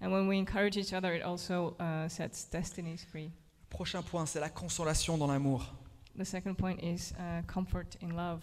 And 0.00 0.10
when 0.10 0.26
we 0.26 0.38
encourage 0.38 0.76
each 0.78 0.94
other, 0.94 1.14
it 1.14 1.22
also 1.22 1.76
uh, 1.78 2.08
sets 2.08 2.48
destinies 2.50 3.04
free. 3.04 3.30
Prochain 3.68 4.02
point, 4.02 4.24
c'est 4.24 4.40
la 4.40 4.48
consolation 4.48 5.18
dans 5.18 5.26
l'amour. 5.26 5.74
The 6.16 6.24
second 6.24 6.54
point 6.54 6.78
is 6.82 7.12
uh, 7.18 7.42
comfort 7.46 7.96
in 8.02 8.14
love. 8.16 8.40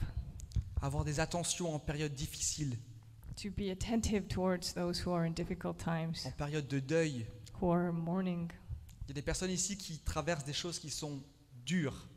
Avoir 0.82 1.04
des 1.04 1.19
attentions 1.19 1.73
en 1.73 1.80
période 1.80 2.13
difficile, 2.13 2.77
To 3.41 3.49
be 3.49 3.71
attentive 3.71 4.27
towards 4.27 4.73
those 4.73 4.99
who 5.04 5.12
are 5.13 5.25
in 5.25 5.34
difficult 5.34 5.77
times, 5.77 6.25
en 6.27 6.32
période 6.38 6.67
de 6.67 6.80
deuil. 6.80 7.25
who 7.60 7.71
are 7.71 7.91
mourning. 7.91 8.51
Il 9.08 9.10
y 9.10 9.12
a 9.12 9.13
des 9.15 9.21
personnes 9.23 9.49
ici 9.51 9.77
qui 9.77 9.97
traversent 9.99 10.45
des 10.45 10.54
choses 10.54 10.77
qui 10.80 10.89
sont 10.89 11.19
dures 11.65 12.08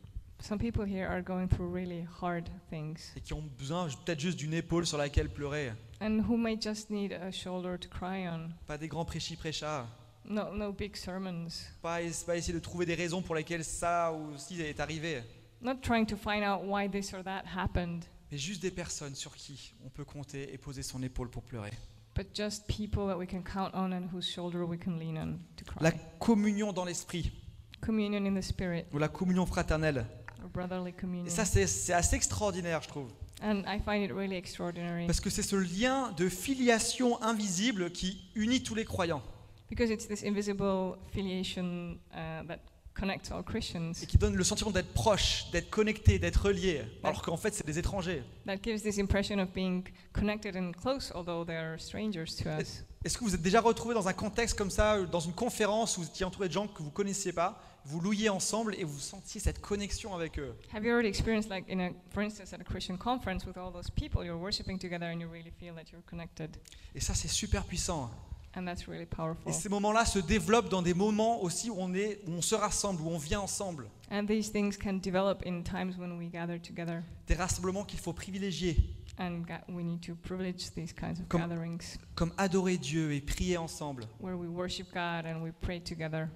Some 0.41 0.59
people 0.59 0.85
here 0.85 1.07
are 1.07 1.21
going 1.23 1.47
through 1.47 1.73
really 1.73 2.05
hard 2.21 2.49
things 2.69 2.97
et 3.15 3.21
qui 3.21 3.33
ont 3.33 3.41
besoin 3.57 3.87
peut-être 4.05 4.19
juste 4.19 4.37
d'une 4.37 4.53
épaule 4.53 4.85
sur 4.85 4.97
laquelle 4.97 5.29
pleurer. 5.29 5.71
and 6.01 6.19
who 6.29 6.37
may 6.37 6.57
just 6.61 6.89
need 6.91 7.13
a 7.13 7.31
shoulder 7.31 7.77
to 7.79 7.87
cry 7.89 8.27
on. 8.27 8.49
Pas 8.67 8.77
des 8.77 8.87
grands 8.87 9.05
prêchis-prêchas. 9.05 9.87
No, 10.25 10.53
no 10.53 10.71
big 10.73 10.95
sermons. 10.95 11.69
Pas, 11.81 12.01
es- 12.03 12.23
pas 12.25 12.35
essayer 12.37 12.53
de 12.53 12.59
trouver 12.59 12.85
des 12.85 12.95
raisons 12.95 13.21
pour 13.23 13.33
lesquelles 13.35 13.63
ça 13.63 14.13
ou 14.13 14.37
ci 14.37 14.61
est 14.61 14.79
arrivé. 14.79 15.23
Not 15.61 15.77
trying 15.81 16.05
to 16.05 16.17
find 16.17 16.43
out 16.43 16.61
why 16.65 16.87
this 16.87 17.13
or 17.13 17.23
that 17.23 17.43
happened, 17.45 18.05
Mais 18.35 18.39
juste 18.39 18.61
des 18.61 18.71
personnes 18.71 19.15
sur 19.15 19.33
qui 19.33 19.73
on 19.85 19.87
peut 19.87 20.03
compter 20.03 20.53
et 20.53 20.57
poser 20.57 20.83
son 20.83 21.01
épaule 21.01 21.29
pour 21.29 21.41
pleurer. 21.41 21.71
but 22.17 22.27
just 22.35 22.67
people 22.67 23.07
that 23.07 23.17
we 23.17 23.25
can 23.25 23.41
count 23.41 23.71
on 23.73 23.93
and 23.93 24.09
whose 24.13 24.29
shoulder 24.29 24.63
we 24.65 24.77
can 24.77 24.97
lean 24.97 25.17
on 25.17 25.39
to 25.55 25.63
cry. 25.63 25.77
La 25.81 25.91
communion 26.19 26.73
dans 26.73 26.83
l'esprit, 26.83 27.31
communion 27.79 28.25
in 28.25 28.35
the 28.37 28.43
spirit, 28.43 28.87
ou 28.91 28.97
la 28.97 29.07
communion 29.07 29.45
fraternelle. 29.45 30.05
or 30.43 30.49
brotherly 30.49 30.91
communion. 30.91 31.27
Et 31.27 31.29
ça, 31.29 31.45
c'est 31.45 31.65
c'est 31.65 31.93
assez 31.93 32.17
extraordinaire, 32.17 32.81
je 32.81 32.89
trouve. 32.89 33.09
and 33.41 33.63
I 33.65 33.79
find 33.79 34.03
it 34.03 34.11
really 34.11 34.35
extraordinary 34.35 35.05
Parce 35.07 35.21
que 35.21 35.29
c'est 35.29 35.41
ce 35.41 35.55
lien 35.55 36.11
de 36.17 36.27
filiation 36.27 37.21
invisible 37.23 37.89
qui 37.93 38.21
unit 38.35 38.63
tous 38.63 38.75
les 38.75 38.83
croyants 38.83 39.23
because 39.69 39.89
it's 39.89 40.09
this 40.09 40.23
invisible 40.25 40.97
filiation 41.13 41.97
uh, 42.11 42.45
that 42.45 42.59
connects 42.95 43.31
all 43.31 43.43
Christians, 43.43 43.91
et 44.01 44.05
qui 44.05 44.17
donne 44.17 44.35
le 44.35 44.43
sentiment 44.43 44.71
d'être 44.71 44.93
proche, 44.93 45.51
d'être 45.51 45.69
connecté, 45.69 46.17
d'être 46.17 46.49
lié, 46.49 46.81
alors 47.03 47.21
qu'en 47.21 47.37
fait, 47.37 47.53
c'est 47.53 47.65
des 47.65 47.77
étrangers. 47.77 48.23
that 48.45 48.57
gives 48.63 48.81
this 48.81 48.97
impression 48.97 49.39
of 49.39 49.51
being 49.53 49.83
connected 50.13 50.55
and 50.55 50.71
close, 50.71 51.11
although 51.13 51.45
they're 51.45 51.77
strangers 51.79 52.35
to 52.37 52.49
us. 52.49 52.83
Est-ce 53.03 53.19
que 53.19 53.23
vous 53.23 53.35
êtes 53.35 53.41
déjà 53.41 53.61
retrouvé 53.61 53.93
dans 53.93 54.07
un 54.07 54.13
contexte 54.13 54.57
comme 54.57 54.71
ça, 54.71 54.99
dans 55.03 55.19
une 55.19 55.33
conférence 55.33 55.97
où 55.97 56.01
vous 56.01 56.07
étiez 56.07 56.25
entouré 56.25 56.47
de 56.47 56.53
gens 56.53 56.67
que 56.67 56.81
vous 56.81 56.89
connaissiez 56.89 57.33
pas, 57.33 57.61
vous 57.85 58.01
louiez 58.01 58.29
ensemble 58.29 58.73
et 58.79 58.83
vous 58.83 58.97
sentiez 58.97 59.39
cette 59.39 59.61
connexion 59.61 60.15
avec 60.15 60.39
eux? 60.39 60.55
Have 60.73 60.83
you 60.83 60.91
already 60.91 61.09
experienced, 61.09 61.51
like, 61.51 61.65
in 61.69 61.79
a, 61.79 61.91
for 62.09 62.23
instance, 62.23 62.51
at 62.51 62.59
a 62.59 62.63
Christian 62.63 62.97
conference 62.97 63.45
with 63.45 63.57
all 63.57 63.71
those 63.71 63.91
people, 63.91 64.23
you're 64.25 64.39
worshiping 64.39 64.79
together 64.79 65.05
and 65.05 65.19
you 65.19 65.27
really 65.27 65.51
feel 65.59 65.75
that 65.75 65.91
you're 65.91 66.01
connected? 66.09 66.49
Et 66.95 66.99
ça, 66.99 67.13
c'est 67.13 67.27
super 67.27 67.63
puissant. 67.65 68.09
And 68.55 68.65
that's 68.65 68.87
really 68.87 69.05
powerful. 69.05 69.49
Et 69.49 69.53
ces 69.53 69.67
moments-là 69.69 70.05
se 70.05 70.19
développent 70.19 70.69
dans 70.69 70.81
des 70.81 70.93
moments 70.93 71.41
aussi 71.41 71.69
où 71.69 71.75
on, 71.77 71.93
est, 71.93 72.21
où 72.27 72.31
on 72.31 72.41
se 72.41 72.55
rassemble, 72.55 73.01
où 73.01 73.09
on 73.09 73.17
vient 73.17 73.41
ensemble. 73.41 73.87
And 74.09 74.25
these 74.27 74.49
things 74.51 74.77
can 74.77 74.93
develop 75.03 75.43
in 75.45 75.61
times 75.63 75.97
when 75.97 76.17
we 76.17 76.29
gather 76.31 76.57
together. 76.59 77.03
Des 77.27 77.35
rassemblements 77.35 77.83
qu'il 77.83 77.99
faut 77.99 78.13
privilégier. 78.13 78.77
And 79.17 79.43
we 79.69 79.83
need 79.83 80.01
to 80.07 80.15
privilege 80.15 80.71
these 80.75 80.93
kinds 80.93 81.19
of 81.21 81.27
Comme- 81.29 81.41
gatherings 81.47 81.97
comme 82.15 82.33
adorer 82.37 82.77
Dieu 82.77 83.13
et 83.13 83.21
prier 83.21 83.57
ensemble, 83.57 84.03
where 84.19 84.35
we 84.37 84.47
worship 84.47 84.87
God 84.93 85.25
and 85.25 85.41
we 85.41 85.51
pray 85.61 85.79
together 85.81 86.27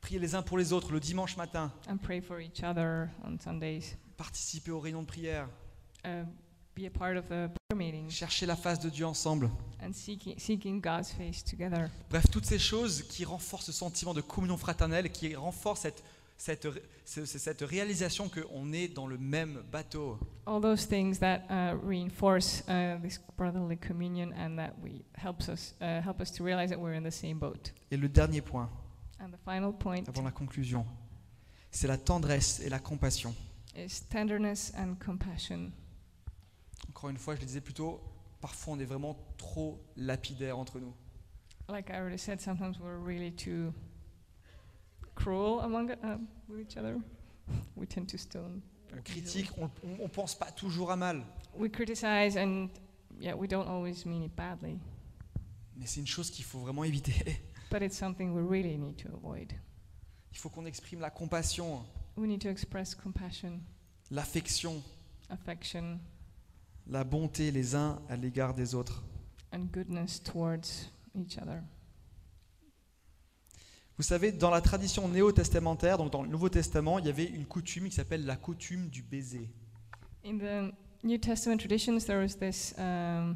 prier 0.00 0.18
les 0.20 0.34
uns 0.34 0.42
pour 0.42 0.58
les 0.58 0.72
autres 0.72 0.92
le 0.92 0.98
dimanche 1.00 1.36
matin, 1.36 1.72
and 1.88 1.96
pray 1.98 2.20
for 2.20 2.40
each 2.40 2.62
other 2.64 3.08
on 3.24 3.36
Sundays. 3.38 3.96
participer 4.16 4.70
aux 4.72 4.80
réunions 4.80 5.02
de 5.02 5.06
prière, 5.08 5.48
Uh, 6.04 6.24
be 6.78 6.86
a 6.86 6.90
part 6.90 7.16
of 7.16 7.24
the 7.28 7.48
prayer 7.68 7.76
meetings 7.76 8.10
chercher 8.14 8.46
la 8.46 8.56
face 8.56 8.78
de 8.78 8.88
Dieu 8.90 9.04
ensemble. 9.06 9.50
and 9.80 9.92
seeking, 9.92 10.38
seeking 10.38 10.80
God's 10.80 11.10
face 11.12 11.42
together. 11.42 11.90
Bref, 12.10 12.26
toutes 12.30 12.44
ces 12.46 12.58
choses 12.58 13.02
qui 13.02 13.24
renforcent 13.24 13.66
ce 13.66 13.72
sentiment 13.72 14.14
de 14.14 14.20
communion 14.20 14.56
fraternelle, 14.56 15.10
qui 15.10 15.34
renforcent 15.34 15.80
cette, 15.82 16.02
cette, 16.36 16.68
ce- 17.04 17.24
ce- 17.24 17.38
cette 17.38 17.62
réalisation 17.62 18.28
qu'on 18.28 18.72
est 18.72 18.88
dans 18.88 19.06
le 19.06 19.18
même 19.18 19.62
bateau. 19.72 20.18
All 20.46 20.60
those 20.60 20.86
things 20.86 21.18
that 21.18 21.42
uh, 21.50 21.76
reinforce 21.84 22.62
uh, 22.68 22.98
this 23.02 23.20
brotherly 23.36 23.76
communion 23.76 24.32
and 24.36 24.56
that 24.56 24.72
we 24.82 25.02
helps 25.16 25.48
us 25.48 25.74
uh, 25.80 26.00
help 26.02 26.20
us 26.20 26.30
to 26.32 26.44
realize 26.44 26.70
that 26.70 26.78
we're 26.78 26.94
in 26.96 27.02
the 27.02 27.10
same 27.12 27.38
boat. 27.38 27.72
Et 27.90 27.96
le 27.96 28.08
dernier 28.08 28.40
point, 28.40 28.68
And 29.20 29.30
the 29.30 29.38
final 29.44 29.72
point 29.72 30.04
avant 30.08 30.22
la 30.22 30.30
conclusion, 30.30 30.86
c'est 31.72 31.88
la 31.88 31.98
tendresse 31.98 32.60
et 32.60 32.68
la 32.68 32.78
compassion. 32.78 33.34
is 33.76 34.00
tenderness 34.08 34.72
and 34.76 34.94
compassion. 35.04 35.70
Encore 36.98 37.10
une 37.10 37.16
fois, 37.16 37.36
je 37.36 37.40
le 37.42 37.46
disais 37.46 37.60
plutôt, 37.60 38.00
parfois 38.40 38.74
on 38.74 38.80
est 38.80 38.84
vraiment 38.84 39.16
trop 39.36 39.80
lapidaire 39.94 40.58
entre 40.58 40.80
nous. 40.80 40.92
Like 41.68 41.90
I 41.90 41.92
already 41.92 42.18
said, 42.18 42.40
sometimes 42.40 42.80
we're 42.80 42.98
really 42.98 43.30
too 43.30 43.72
cruel 45.14 45.60
among 45.60 45.92
uh, 45.92 46.18
with 46.48 46.60
each 46.60 46.76
other. 46.76 46.96
We 47.76 47.86
tend 47.86 48.06
to 48.08 48.18
stone. 48.18 48.62
On 48.92 49.00
critique, 49.02 49.52
on 49.58 49.70
on- 49.84 50.00
on 50.06 50.08
pense 50.08 50.34
pas 50.34 50.50
toujours 50.50 50.90
à 50.90 50.96
mal. 50.96 51.22
We 51.56 51.70
criticize 51.70 52.36
and 52.36 52.68
yeah, 53.20 53.36
we 53.36 53.46
don't 53.46 53.68
always 53.68 54.04
mean 54.04 54.24
it 54.24 54.34
badly, 54.34 54.80
Mais 55.76 55.86
c'est 55.86 56.00
une 56.00 56.06
chose 56.08 56.32
qu'il 56.32 56.44
faut 56.44 56.58
vraiment 56.58 56.82
éviter. 56.82 57.40
but 57.70 57.80
it's 57.80 57.96
something 57.96 58.32
we 58.32 58.42
really 58.42 58.76
need 58.76 58.96
to 58.96 59.08
avoid. 59.14 59.52
Il 60.32 60.38
faut 60.38 60.50
qu'on 60.50 60.66
exprime 60.66 60.98
la 60.98 61.10
compassion, 61.10 61.84
We 62.16 62.26
need 62.26 62.40
to 62.42 62.48
express 62.48 62.92
compassion, 62.96 63.60
l'affection, 64.10 64.82
affection, 65.30 66.00
la 66.88 67.04
bonté 67.04 67.50
les 67.50 67.74
uns 67.74 68.00
à 68.08 68.16
l'égard 68.16 68.54
des 68.54 68.74
autres. 68.74 69.04
and 69.52 69.68
goodness 69.72 70.22
towards 70.22 70.90
each 71.14 71.38
other. 71.38 71.62
Vous 73.96 74.02
savez, 74.04 74.30
dans 74.30 74.50
la 74.50 74.60
tradition 74.60 75.08
néo-testamentaire, 75.08 75.98
donc 75.98 76.12
dans 76.12 76.22
le 76.22 76.28
Nouveau 76.28 76.48
Testament, 76.48 76.98
il 77.00 77.06
y 77.06 77.08
avait 77.08 77.24
une 77.24 77.46
coutume 77.46 77.88
qui 77.88 77.94
s'appelle 77.96 78.24
la 78.26 78.36
coutume 78.36 78.88
du 78.88 79.02
baiser. 79.02 79.48
In 80.24 80.38
the 80.38 80.72
New 81.04 81.18
Testament 81.18 81.56
traditions, 81.58 81.98
there 82.06 82.20
was 82.20 82.36
this 82.38 82.74
um, 82.78 83.34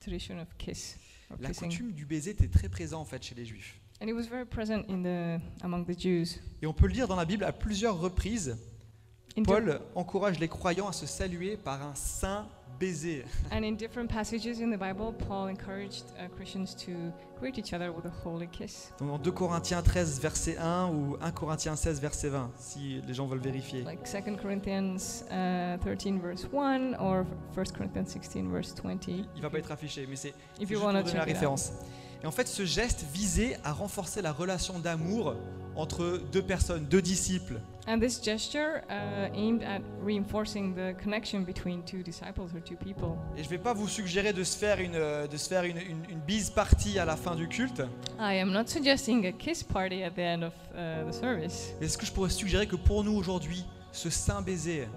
tradition 0.00 0.38
of 0.38 0.48
kiss, 0.56 0.96
or 1.30 1.36
La 1.40 1.48
kissing, 1.48 1.68
coutume 1.70 1.92
du 1.92 2.06
baiser 2.06 2.30
était 2.30 2.48
très 2.48 2.68
présente 2.70 3.00
en 3.02 3.04
fait 3.04 3.22
chez 3.22 3.34
les 3.34 3.44
Juifs. 3.44 3.78
and 4.00 4.06
it 4.08 4.12
was 4.14 4.26
very 4.28 4.44
present 4.46 4.84
in 4.88 5.02
the 5.02 5.40
among 5.62 5.84
the 5.86 5.98
Jews. 5.98 6.38
Et 6.62 6.66
on 6.66 6.72
peut 6.72 6.86
le 6.86 6.92
lire 6.94 7.08
dans 7.08 7.16
la 7.16 7.24
Bible 7.26 7.44
à 7.44 7.52
plusieurs 7.52 7.98
reprises. 7.98 8.56
Paul 9.44 9.80
encourage 9.94 10.38
les 10.38 10.48
croyants 10.48 10.88
à 10.88 10.92
se 10.92 11.06
saluer 11.06 11.56
par 11.56 11.82
un 11.82 11.94
saint 11.94 12.46
baiser. 12.78 13.24
and 13.52 13.64
in 13.64 13.72
different 13.72 14.08
passages 14.08 14.60
in 14.60 14.70
the 14.70 14.78
Bible, 14.78 15.12
Paul 15.26 15.48
encouraged 15.48 16.04
uh, 16.18 16.28
Christians 16.36 16.74
to 16.84 16.92
greet 17.38 17.58
each 17.58 17.72
other 17.72 17.90
with 17.92 18.06
a 18.06 18.12
holy 18.24 18.48
kiss. 18.48 18.92
Dans 18.98 19.18
2 19.18 19.32
Corinthiens 19.32 19.82
13 19.82 20.20
verset 20.20 20.56
1 20.58 20.88
ou 20.90 21.16
1 21.20 21.30
Corinthiens 21.32 21.76
16 21.76 22.00
verset 22.00 22.28
20, 22.30 22.50
si 22.56 23.00
les 23.06 23.14
gens 23.14 23.26
veulent 23.26 23.40
vérifier. 23.40 23.82
like 23.82 24.04
2 24.04 24.36
Corinthians 24.36 25.24
uh, 25.30 25.78
13 25.80 26.18
verse 26.20 26.46
1 26.52 26.94
or 26.98 27.24
1 27.56 27.72
Corinthians 27.76 28.06
16 28.08 28.48
verse 28.50 28.74
20 28.82 29.08
Il 29.08 29.42
va 29.42 29.50
pas 29.50 29.58
être 29.58 29.72
affiché, 29.72 30.06
mais 30.08 30.16
c'est 30.16 30.34
juste 30.58 30.70
you 30.70 30.78
pour 30.78 30.86
want 30.88 30.94
to 30.94 31.02
donner 31.02 31.18
la 31.18 31.28
it 31.28 31.44
out. 31.44 31.60
Et 32.22 32.26
en 32.26 32.30
fait, 32.32 32.48
ce 32.48 32.64
geste 32.64 33.04
visait 33.12 33.58
à 33.64 33.72
renforcer 33.72 34.22
la 34.22 34.32
relation 34.32 34.78
d'amour 34.78 35.34
entre 35.74 36.20
deux 36.32 36.42
personnes, 36.42 36.86
deux 36.86 37.02
disciples. 37.02 37.60
And 37.88 38.00
this 38.00 38.20
gesture 38.20 38.80
uh, 38.90 39.28
aimed 39.36 39.62
at 39.62 39.80
reinforcing 40.04 40.74
the 40.74 40.96
connection 41.00 41.42
between 41.42 41.82
two 41.84 42.02
disciples 42.02 42.48
or 42.54 42.62
two 42.64 42.74
people. 42.76 43.10
Et 43.36 43.44
je 43.44 43.48
vais 43.48 43.58
pas 43.58 43.74
vous 43.74 43.86
suggérer 43.86 44.32
de 44.32 44.42
se 44.42 44.56
faire 44.56 44.80
une, 44.80 44.94
euh, 44.96 45.28
de 45.28 45.36
se 45.36 45.48
faire 45.48 45.62
une, 45.64 45.76
une- 45.76 46.04
une 46.10 46.18
bise 46.26 46.50
partie 46.50 46.98
à 46.98 47.04
la 47.04 47.14
fin 47.14 47.36
du 47.36 47.46
culte. 47.46 47.82
I 48.18 48.38
am 48.40 48.50
not 48.50 48.66
suggesting 48.66 49.24
a 49.26 49.32
kiss 49.32 49.62
party 49.62 50.02
at 50.02 50.12
the 50.12 50.18
end 50.20 50.42
of 50.42 50.52
uh, 50.74 51.08
the 51.08 51.12
service, 51.14 51.74
Mais 51.78 51.86
est-ce 51.86 51.96
que 51.98 52.06
je 52.06 52.10
pourrais 52.12 52.30
suggérer 52.30 52.66
que 52.66 52.76
pour 52.76 53.04
nous 53.04 53.14
aujourd'hui, 53.14 53.64
ce 53.92 54.10
saint 54.10 54.42
baiser, 54.42 54.88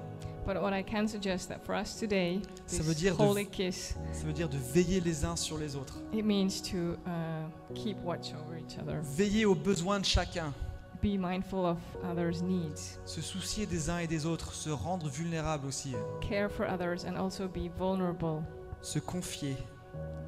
but 0.46 0.62
what 0.62 0.74
I 0.74 0.84
can 0.84 1.08
suggest 1.08 1.50
that 1.50 1.60
for 1.64 1.76
us 1.76 1.96
today, 2.00 2.42
Ça 2.66 2.82
veut 2.84 2.94
dire 2.96 3.16
de- 3.16 3.44
kiss, 3.44 3.96
ça 4.12 4.26
veut 4.26 4.34
dire 4.34 4.50
de 4.50 4.58
veiller 4.58 5.00
les 5.02 5.26
uns 5.26 5.36
sur 5.36 5.58
les 5.58 5.76
autres, 5.76 6.00
it 6.14 6.26
means 6.26 6.62
to 6.72 6.94
uh, 7.06 7.74
keep 7.76 7.98
watch 8.04 8.34
over 8.34 8.58
each 8.58 8.78
other, 8.80 9.00
veiller 9.02 9.46
aux 9.46 9.56
besoins 9.56 10.00
de 10.00 10.06
chacun, 10.06 10.54
be 11.02 11.18
mindful 11.18 11.66
of 11.66 11.78
others' 12.04 12.42
needs, 12.42 13.00
se 13.06 13.22
soucier 13.22 13.66
des 13.66 13.90
uns 13.90 14.00
et 14.00 14.08
des 14.08 14.26
autres, 14.26 14.54
se 14.54 14.70
rendre 14.70 15.08
vulnérable 15.10 15.68
aussi, 15.68 15.94
care 16.22 16.50
for 16.50 16.66
others, 16.66 17.06
and 17.06 17.16
also 17.18 17.48
be 17.48 17.70
vulnerable. 17.78 18.44
Se 18.82 19.00
confier, 19.00 19.58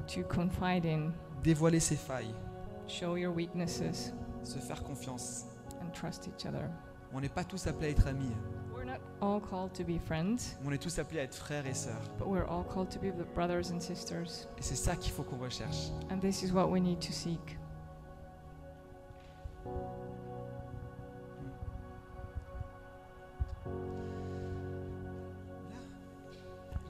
to 0.06 0.22
confide 0.24 0.84
in, 0.86 1.12
dévoiler 1.42 1.80
ses 1.80 1.96
failles, 1.96 2.34
show 2.86 3.16
your 3.16 3.34
weaknesses, 3.34 4.12
se 4.42 4.58
faire 4.58 4.82
confiance. 4.82 5.46
and 5.80 5.90
trust 5.92 6.28
each 6.28 6.46
other. 6.46 6.68
On 7.14 7.20
n'est 7.20 7.28
pas 7.28 7.44
tous 7.44 7.66
appelés 7.66 7.88
à 7.88 7.90
être 7.90 8.06
amis, 8.06 8.30
not 8.92 9.00
all 9.20 9.40
called 9.40 9.72
to 9.74 9.84
be 9.84 9.98
friends, 9.98 10.56
on 10.66 10.72
est 10.72 10.82
tous 10.82 10.98
appelés 10.98 11.20
à 11.20 11.24
être 11.24 11.34
frères 11.34 11.66
et 11.66 11.74
sœurs. 11.74 12.02
but 12.18 12.28
we're 12.28 12.46
all 12.46 12.64
called 12.64 12.90
to 12.90 12.98
be 12.98 13.10
the 13.10 13.24
brothers 13.34 13.70
and 13.70 13.80
sisters. 13.80 14.46
Et 14.58 14.62
c'est 14.62 14.76
ça 14.76 14.96
qu'il 14.96 15.12
faut 15.12 15.22
qu'on 15.22 15.38
recherche. 15.38 15.90
And 16.10 16.20
this 16.20 16.42
is 16.42 16.52
what 16.52 16.68
we 16.70 16.80
need 16.80 17.00
to 17.00 17.12
seek. 17.12 17.56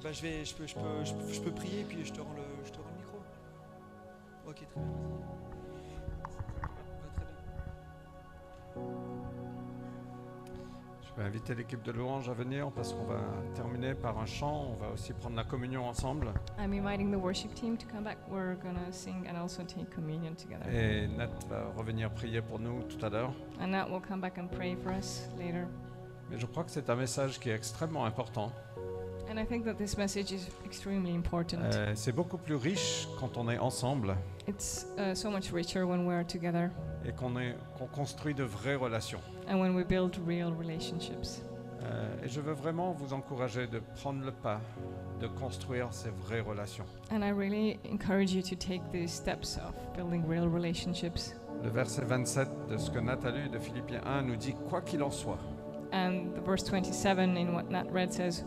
Bah, 0.02 0.10
je, 0.10 0.22
vais, 0.22 0.44
je, 0.44 0.54
peux, 0.54 0.66
je, 0.66 0.74
peux, 0.74 1.04
je, 1.04 1.14
peux, 1.14 1.32
je 1.32 1.40
peux 1.40 1.52
prier 1.52 1.84
puis 1.84 2.04
je 2.04 2.12
te 2.12 2.20
rends 2.20 2.34
le, 2.34 2.42
je 2.66 2.72
te 2.72 2.78
rends 2.78 2.91
inviter 11.42 11.54
l'équipe 11.56 11.82
de 11.82 11.90
louange 11.92 12.28
à 12.28 12.32
venir 12.34 12.70
parce 12.70 12.92
qu'on 12.92 13.04
va 13.04 13.18
terminer 13.54 13.94
par 13.94 14.16
un 14.18 14.26
chant. 14.26 14.68
On 14.72 14.76
va 14.84 14.92
aussi 14.92 15.12
prendre 15.12 15.34
la 15.36 15.42
communion 15.44 15.88
ensemble. 15.88 16.28
I'm 16.58 16.72
inviting 16.72 17.10
the 17.10 17.20
worship 17.20 17.52
team 17.54 17.76
to 17.76 17.86
come 17.88 18.04
back. 18.04 18.18
We're 18.30 18.54
gonna 18.62 18.92
sing 18.92 19.26
and 19.28 19.36
also 19.40 19.62
take 19.64 19.90
communion 19.90 20.34
together. 20.34 20.64
Et 20.72 21.08
Nat 21.08 21.30
va 21.50 21.64
revenir 21.76 22.10
prier 22.10 22.42
pour 22.42 22.60
nous 22.60 22.82
tout 22.84 23.04
à 23.04 23.08
l'heure. 23.08 23.32
And 23.60 23.68
Nat 23.68 23.88
will 23.90 24.00
come 24.06 24.20
back 24.20 24.38
and 24.38 24.46
pray 24.48 24.76
for 24.76 24.92
us 24.92 25.28
later. 25.36 25.66
Mais 26.30 26.38
je 26.38 26.46
crois 26.46 26.62
que 26.64 26.70
c'est 26.70 26.88
un 26.88 26.96
message 26.96 27.40
qui 27.40 27.50
est 27.50 27.54
extrêmement 27.56 28.04
important. 28.04 28.52
And 29.28 29.38
I 29.38 29.46
think 29.46 29.64
that 29.64 29.74
this 29.74 29.96
message 29.96 30.30
is 30.30 30.48
extremely 30.64 31.14
important. 31.14 31.58
Euh, 31.62 31.92
c'est 31.94 32.12
beaucoup 32.12 32.36
plus 32.38 32.54
riche 32.54 33.08
quand 33.18 33.36
on 33.38 33.48
est 33.48 33.58
ensemble 33.58 34.14
It's 34.46 34.86
uh, 34.98 35.14
so 35.14 35.30
much 35.30 35.50
richer 35.52 35.82
when 35.84 36.06
we're 36.06 36.26
together 36.26 36.70
et 37.04 37.12
qu'on 37.12 37.36
est- 37.38 37.56
qu'on 37.78 37.86
construit 37.86 38.34
de 38.34 38.42
vraies 38.44 38.74
relations. 38.76 39.20
And 39.52 39.60
when 39.60 39.74
we 39.74 39.84
build 39.84 40.16
real 40.26 40.50
relationships. 40.52 41.42
Euh, 41.82 42.24
et 42.24 42.28
je 42.28 42.40
veux 42.40 42.54
vraiment 42.54 42.92
vous 42.92 43.12
encourager 43.12 43.66
de 43.66 43.80
prendre 44.00 44.24
le 44.24 44.32
pas, 44.32 44.60
de 45.20 45.26
construire 45.26 45.88
ces 45.92 46.10
vraies 46.10 46.40
relations. 46.40 46.86
And 47.10 47.22
I 47.22 47.30
really 47.32 47.78
encourage 47.90 48.32
you 48.32 48.40
to 48.42 48.54
take 48.56 48.80
these 48.92 49.12
steps 49.12 49.58
of 49.58 49.74
building 49.94 50.24
real 50.26 50.48
relationships. 50.48 51.34
Le 51.62 51.68
verset 51.70 52.02
27 52.04 52.48
de 52.70 52.78
ce 52.78 52.90
que 52.90 52.98
Nat 52.98 53.18
a 53.24 53.30
lu 53.30 53.48
de 53.48 53.58
Philippiens 53.58 54.00
1 54.06 54.22
nous 54.22 54.36
dit 54.36 54.54
Quoi 54.70 54.80
qu'il 54.80 55.02
en 55.02 55.10
soit, 55.10 55.38
And 55.92 56.32
the 56.34 56.40
verse 56.40 56.64
27 56.64 57.36
in 57.36 57.52
what 57.52 57.64
Nat 57.70 57.84
read 57.92 58.10
says, 58.12 58.44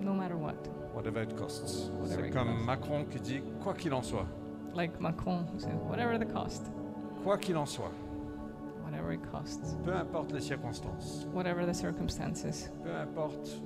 no 0.00 0.12
matter 0.12 0.36
what. 0.36 0.54
whatever 0.94 1.22
it 1.22 1.34
costs. 1.36 1.90
C'est 2.04 2.30
comme 2.30 2.48
costs. 2.48 2.64
Macron 2.66 3.04
qui 3.10 3.18
dit 3.18 3.42
Quoi 3.62 3.74
qu'il 3.74 3.92
en 3.92 4.02
soit, 4.02 4.26
Like 4.74 5.00
Macron 5.00 5.46
who 5.52 5.58
said, 5.58 5.74
whatever 5.88 6.18
the 6.18 6.30
cost, 6.32 6.70
quoi 7.24 7.38
qu'il 7.38 7.56
en 7.56 7.66
soit, 7.66 7.90
whatever 9.08 9.12
it 9.12 9.30
costs, 9.32 9.76
peu 9.84 9.94
importe 9.94 10.32
les 10.32 10.40
circonstances, 10.40 11.26
whatever 11.32 11.64
the 11.64 11.74
circumstances, 11.74 12.70
peu 12.82 12.94
importe 12.94 13.60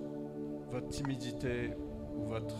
votre 0.70 0.88
timidité 0.88 1.74
ou 2.16 2.28
votre 2.28 2.54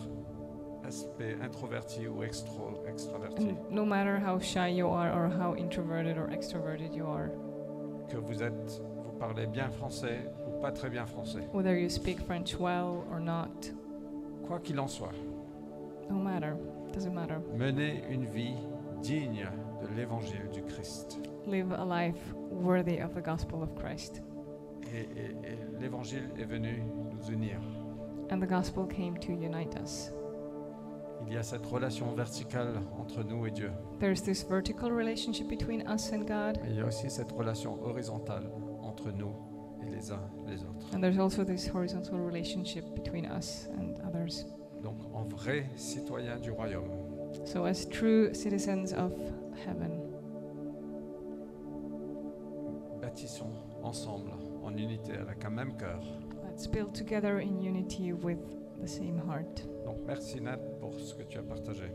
aspect 0.85 1.37
introverti 1.41 2.07
ou 2.07 2.23
extro, 2.23 2.83
extraverti, 2.87 3.49
and 3.49 3.57
no 3.71 3.85
matter 3.85 4.17
how 4.19 4.39
shy 4.39 4.67
you 4.67 4.87
are 4.89 5.11
or 5.11 5.29
how 5.29 5.55
introverted 5.55 6.17
or 6.17 6.29
extroverted 6.29 6.93
you 6.93 7.05
are, 7.05 7.29
que 8.09 8.17
vous 8.17 8.43
êtes, 8.43 8.81
vous 9.05 9.17
parlez 9.19 9.47
bien 9.47 9.69
français 9.69 10.29
ou 10.47 10.59
pas 10.61 10.71
très 10.71 10.89
bien 10.89 11.05
français, 11.05 11.47
whether 11.53 11.77
you 11.77 11.89
speak 11.89 12.19
French 12.25 12.55
well 12.59 13.03
or 13.11 13.19
not, 13.19 13.71
quoi 14.45 14.59
qu'il 14.59 14.79
en 14.79 14.87
soit, 14.87 15.15
no 16.09 16.17
matter, 16.17 16.53
doesn't 16.93 17.13
matter. 17.13 17.37
menez 17.55 18.03
une 18.09 18.25
vie 18.25 18.55
digne 19.01 19.47
de 19.81 19.87
l'évangile 19.95 20.49
du 20.51 20.61
Christ. 20.63 21.19
Live 21.45 21.71
a 21.73 21.83
life 21.83 22.33
worthy 22.51 22.99
of 22.99 23.13
the 23.13 23.21
gospel 23.21 23.61
of 23.63 23.73
Christ. 23.75 24.21
Et, 24.93 25.07
et- 25.17 25.35
et 25.47 25.57
l'évangile 25.81 26.29
est 26.39 26.45
venu 26.45 26.83
nous 27.11 27.29
unir. 27.31 27.59
And 28.31 28.39
the 28.39 28.47
gospel 28.47 28.85
came 28.87 29.17
to 29.19 29.31
unite 29.33 29.75
us. 29.81 30.11
Il 31.27 31.33
y 31.33 31.37
a 31.37 31.43
cette 31.43 31.65
relation 31.65 32.13
verticale 32.15 32.79
entre 32.99 33.23
nous 33.23 33.45
et 33.45 33.51
Dieu. 33.51 33.71
There's 33.99 34.21
this 34.21 34.43
vertical 34.43 34.91
relationship 34.91 35.47
between 35.47 35.81
us 35.87 36.11
and 36.11 36.19
God, 36.25 36.57
Et 36.65 36.69
il 36.71 36.75
y 36.77 36.81
a 36.81 36.85
aussi 36.85 37.09
cette 37.09 37.31
relation 37.31 37.77
horizontale 37.83 38.43
entre 38.81 39.11
nous 39.11 39.33
et 39.85 39.89
les 39.89 40.11
uns 40.11 40.19
les 40.47 40.63
autres. 40.63 40.93
and 40.93 41.01
there's 41.01 41.17
also 41.19 41.43
this 41.45 41.67
horizontal 41.73 42.19
relationship 42.19 42.83
between 42.95 43.25
us 43.25 43.69
and 43.77 43.95
others. 44.07 44.45
Donc 44.81 44.95
en 45.13 45.23
vrai 45.23 45.65
citoyen 45.75 46.37
du 46.39 46.51
royaume, 46.51 46.89
So, 47.45 47.65
as 47.65 47.85
true 47.89 48.31
citizens 48.33 48.93
of 48.93 49.11
heaven, 49.65 50.02
bâtissons 53.13 53.51
ensemble 53.83 54.31
en 54.63 54.75
unité 54.75 55.13
avec 55.13 55.45
un 55.45 55.51
même 55.51 55.77
cœur. 55.77 56.01
let's 56.49 56.65
build 56.67 56.93
together 56.95 57.37
in 57.39 57.61
unity 57.61 58.11
with 58.11 58.39
the 58.81 58.87
same 58.87 59.19
heart. 59.27 59.63
Donc 59.85 59.97
merci 60.07 60.41
Nat 60.41 60.57
pour 60.79 60.93
ce 60.95 61.13
que 61.13 61.21
tu 61.23 61.37
as 61.37 61.43
partagé. 61.43 61.91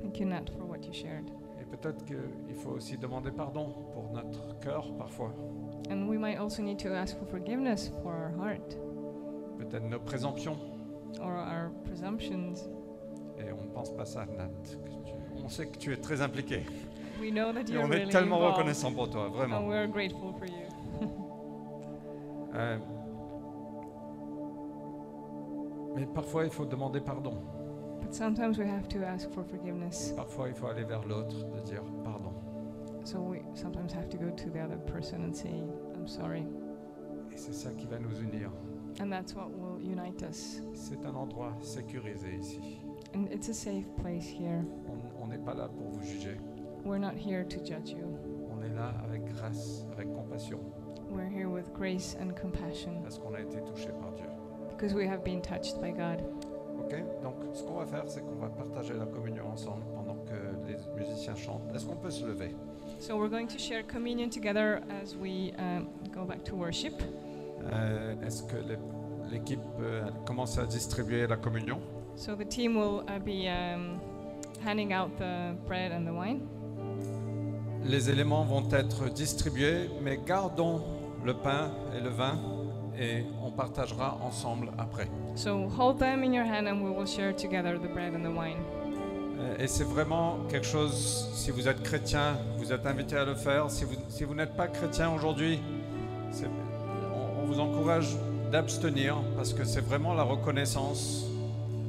Thank 0.00 0.20
you, 0.20 0.26
Nat, 0.26 0.44
for 0.56 0.66
what 0.66 0.78
you 0.86 0.92
shared. 0.94 1.30
Et 1.60 1.64
peut-être 1.66 2.02
qu'il 2.06 2.54
faut 2.54 2.70
aussi 2.70 2.96
demander 2.96 3.30
pardon 3.30 3.74
pour 3.92 4.10
notre 4.14 4.58
cœur 4.60 4.90
parfois. 4.96 5.34
And 5.90 6.08
we 6.08 6.16
might 6.18 6.38
also 6.38 6.62
need 6.62 6.78
to 6.78 6.88
ask 6.94 7.18
for 7.18 7.26
forgiveness 7.26 7.90
for 8.02 8.12
our 8.14 8.32
heart 8.42 8.78
Peut-être 9.58 9.84
nos 9.86 10.00
présomptions. 10.00 10.56
or 11.20 11.30
our 11.30 11.70
presumptions. 11.84 12.54
Et 13.38 13.52
on 13.52 13.64
ne 13.64 13.70
pense 13.70 13.90
pas 13.94 14.06
ça, 14.06 14.24
Nat. 14.24 14.48
On 15.44 15.48
sait 15.50 15.66
que 15.66 15.76
tu 15.76 15.92
es 15.92 15.96
très 15.98 16.22
impliqué. 16.22 16.60
We 17.20 17.30
know 17.30 17.52
that 17.52 17.70
Et 17.70 17.78
on 17.78 17.90
est 17.90 17.98
really 18.00 18.10
tellement 18.12 18.36
involved, 18.36 18.56
reconnaissant 18.58 18.92
pour 18.92 19.08
toi, 19.10 19.28
vraiment. 19.28 19.58
and 19.58 19.68
we're 19.68 19.86
grateful 19.86 20.32
for 20.38 20.46
you. 20.46 20.66
Euh, 22.56 22.78
mais 25.96 26.06
parfois, 26.06 26.44
il 26.44 26.50
faut 26.50 26.64
demander 26.64 27.00
pardon. 27.00 27.42
But 28.00 28.14
sometimes 28.14 28.58
we 28.58 28.66
have 28.68 28.86
to 28.90 29.02
ask 29.04 29.28
for 29.32 29.42
forgiveness. 29.44 30.12
Parfois, 30.16 30.48
il 30.48 30.54
faut 30.54 30.66
aller 30.68 30.84
vers 30.84 31.04
l'autre, 31.04 31.34
de 31.50 31.60
dire 31.62 31.82
pardon. 32.04 32.32
So 33.04 33.18
we 33.20 33.40
sometimes 33.54 33.92
have 33.92 34.08
to 34.08 34.16
go 34.16 34.30
to 34.30 34.50
the 34.50 34.60
other 34.60 34.78
person 34.86 35.24
and 35.24 35.34
say, 35.34 35.50
I'm 35.96 36.06
sorry. 36.06 36.44
Et 37.32 37.36
c'est 37.36 37.52
ça 37.54 37.70
qui 37.70 37.86
va 37.86 37.98
nous 37.98 38.20
unir. 38.20 38.50
And 39.00 39.10
that's 39.10 39.34
what 39.34 39.50
will 39.50 39.80
unite 39.80 40.22
us. 40.22 40.60
C'est 40.74 41.04
un 41.04 41.14
endroit 41.16 41.52
sécurisé 41.60 42.36
ici. 42.38 42.78
And 43.16 43.26
it's 43.32 43.48
a 43.48 43.54
safe 43.54 43.86
place 43.96 44.26
here. 44.28 44.64
On 45.20 45.26
n'est 45.26 45.38
pas 45.44 45.54
là 45.54 45.68
pour 45.68 45.88
vous 45.90 46.02
juger. 46.02 46.36
We're 46.84 46.98
not 46.98 47.14
here 47.16 47.44
to 47.44 47.56
judge 47.64 47.90
you. 47.90 48.18
On 48.52 48.62
est 48.62 48.74
là 48.74 48.92
avec 49.04 49.24
grâce, 49.34 49.86
avec 49.92 50.12
compassion, 50.12 50.58
We're 51.10 51.28
here 51.30 51.48
with 51.48 51.72
grace 51.72 52.16
and 52.20 52.34
compassion 52.40 53.00
parce 53.02 53.18
qu'on 53.18 53.34
a 53.34 53.40
été 53.40 53.58
touché 53.62 53.88
par 54.00 54.12
Dieu. 54.12 54.26
because 54.70 54.92
we 54.94 55.06
have 55.06 55.22
been 55.24 55.40
touched 55.40 55.80
by 55.80 55.90
God. 55.92 56.22
Ok 56.80 56.94
Donc, 57.22 57.36
ce 57.54 57.62
qu'on 57.62 57.78
va 57.78 57.86
faire, 57.86 58.02
c'est 58.06 58.20
qu'on 58.20 58.34
va 58.36 58.48
partager 58.48 58.94
la 58.94 59.06
communion 59.06 59.46
ensemble 59.48 59.84
pendant 59.94 60.16
que 60.24 60.34
les 60.66 60.76
musiciens 61.00 61.36
chantent. 61.36 61.62
Est-ce 61.74 61.86
qu'on 61.86 61.96
peut 61.96 62.10
se 62.10 62.26
lever? 62.26 62.54
So 62.98 63.16
we're 63.16 63.30
going 63.30 63.46
to 63.46 63.58
share 63.58 63.82
communion 63.84 64.28
together 64.28 64.82
as 65.02 65.14
we 65.16 65.52
um, 65.58 65.86
go 66.12 66.24
back 66.24 66.42
to 66.44 66.56
worship. 66.56 66.94
Euh, 67.72 68.14
Est-ce 68.26 68.42
que 68.42 68.56
l'é- 68.56 68.78
l'équipe 69.30 69.60
peut 69.78 70.02
commencer 70.26 70.60
à 70.60 70.66
distribuer 70.66 71.26
la 71.28 71.36
communion? 71.36 71.78
So 72.16 72.34
the 72.34 72.44
team 72.46 72.76
will 72.76 73.04
uh, 73.08 73.18
be 73.20 73.46
um, 73.48 74.00
handing 74.64 74.92
out 74.92 75.16
the 75.16 75.54
bread 75.66 75.92
and 75.92 76.04
the 76.06 76.12
wine. 76.12 76.40
Les 77.84 78.08
éléments 78.10 78.44
vont 78.44 78.64
être 78.70 79.10
distribués, 79.12 79.90
mais 80.02 80.18
gardons 80.26 80.82
le 81.24 81.34
pain 81.34 81.70
et 81.96 82.00
le 82.02 82.08
vin 82.10 82.38
et 82.98 83.24
on 83.44 83.50
partagera 83.50 84.18
ensemble 84.22 84.70
après. 84.78 85.08
So 85.34 85.68
hold 85.78 85.98
them 85.98 86.22
in 86.22 86.32
your 86.32 86.44
hand 86.46 86.66
and 86.66 86.80
we 86.82 86.90
will 86.96 87.06
share 87.06 87.34
together 87.34 87.78
the 87.78 87.92
bread 87.92 88.14
and 88.14 88.22
the 88.22 88.34
wine. 88.34 88.58
Euh, 89.40 89.56
Et 89.58 89.66
c'est 89.66 89.84
vraiment 89.84 90.36
quelque 90.48 90.66
chose, 90.66 91.28
si 91.34 91.50
vous 91.50 91.66
êtes 91.68 91.82
chrétien, 91.82 92.36
vous 92.56 92.72
êtes 92.72 92.86
invité 92.86 93.16
à 93.16 93.24
le 93.24 93.34
faire. 93.34 93.70
Si 93.70 93.84
vous, 93.84 93.96
si 94.08 94.24
vous 94.24 94.34
n'êtes 94.34 94.56
pas 94.56 94.68
chrétien 94.68 95.10
aujourd'hui, 95.10 95.60
on, 96.42 97.42
on 97.42 97.46
vous 97.46 97.58
encourage 97.60 98.16
d'abstenir 98.52 99.16
parce 99.36 99.52
que 99.52 99.64
c'est 99.64 99.84
vraiment 99.84 100.14
la 100.14 100.22
reconnaissance 100.22 101.24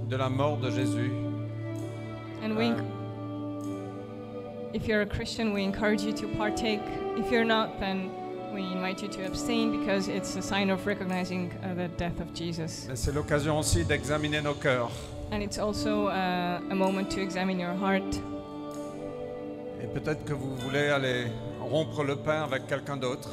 de 0.09 0.15
la 0.15 0.29
mort 0.29 0.57
de 0.57 0.71
Jésus. 0.71 1.11
And 2.43 2.51
Euh, 2.51 2.73
if 4.75 4.89
you're 4.89 5.01
a 5.01 5.05
Christian, 5.05 5.53
we 5.53 5.63
encourage 5.63 6.01
you 6.01 6.11
to 6.11 6.27
partake. 6.35 6.81
If 7.15 7.31
you're 7.31 7.45
not, 7.45 7.79
then 7.79 8.11
we 8.53 8.61
invite 8.61 9.01
you 9.01 9.07
to 9.07 9.25
abstain 9.25 9.79
because 9.79 10.09
it's 10.09 10.35
a 10.35 10.41
sign 10.41 10.69
of 10.69 10.85
recognizing 10.85 11.51
uh, 11.63 11.73
the 11.73 11.87
death 11.87 12.19
of 12.19 12.33
Jesus. 12.33 12.85
mais 12.89 12.97
c'est 12.97 13.13
l'occasion 13.13 13.57
aussi 13.57 13.85
d'examiner 13.85 14.41
nos 14.41 14.53
cœurs. 14.53 14.91
And 15.31 15.41
it's 15.41 15.57
also 15.57 16.07
uh, 16.07 16.59
a 16.69 16.75
moment 16.75 17.09
to 17.11 17.21
examine 17.21 17.57
your 17.57 17.73
heart. 17.73 18.03
Et 19.81 19.87
peut-être 19.87 20.25
que 20.25 20.33
vous 20.33 20.55
voulez 20.57 20.89
aller 20.89 21.27
rompre 21.61 22.03
le 22.03 22.17
pain 22.17 22.43
avec 22.43 22.67
quelqu'un 22.67 22.97
d'autre. 22.97 23.29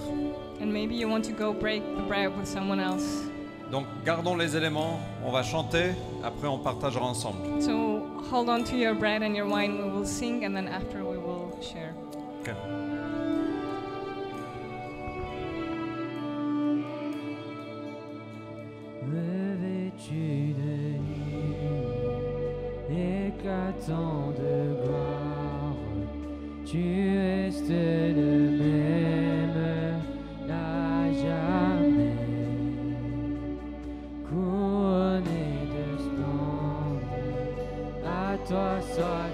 And 0.61 0.67
maybe 0.67 0.95
you 0.95 1.09
want 1.09 1.23
to 1.23 1.33
go 1.33 1.53
break 1.53 1.83
the 1.97 2.07
bread 2.07 2.37
with 2.37 2.47
someone 2.47 2.79
else. 2.79 3.33
Donc 3.73 3.87
gardons 4.05 4.37
les 4.37 4.55
éléments, 4.55 5.01
on 5.25 5.33
va 5.33 5.43
chanter, 5.43 5.93
après 6.23 6.47
on 6.47 6.59
partagera 6.59 7.07
ensemble. 7.07 7.61
So 7.61 8.03
hold 8.31 8.49
on 8.49 8.65
to 8.65 8.77
your 8.77 8.95
bread 8.95 9.23
and 9.23 9.35
your 9.35 9.47
wine. 9.47 9.79
We 9.79 9.91
will 9.91 10.07
sing 10.07 10.45
and 10.45 10.55
then 10.55 10.69
after 10.69 10.99
we 10.99 11.05
will 11.05 11.12
share. 11.63 11.95
Ok. 12.41 12.51
Revêtu 19.03 20.55
de 20.59 20.73
lumière, 20.99 22.19
éclatant 22.91 24.33
de 24.39 24.55
gloire, 24.83 25.77
tu 26.65 26.85
restes 27.19 27.69
le 27.69 28.33
même 28.59 29.61
à 30.49 31.13
jamais, 31.13 32.17
couronné 34.29 35.47
de 35.75 35.87
splendeur, 36.03 37.03
à 38.05 38.37
toi 38.49 38.71
soit 38.95 39.32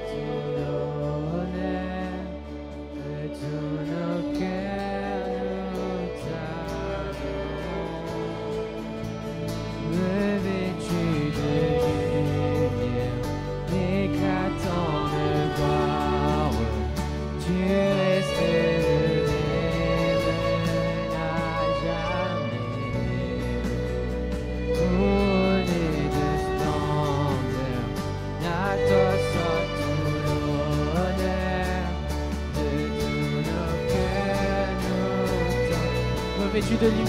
de 36.80 36.86
lumière, 36.86 37.07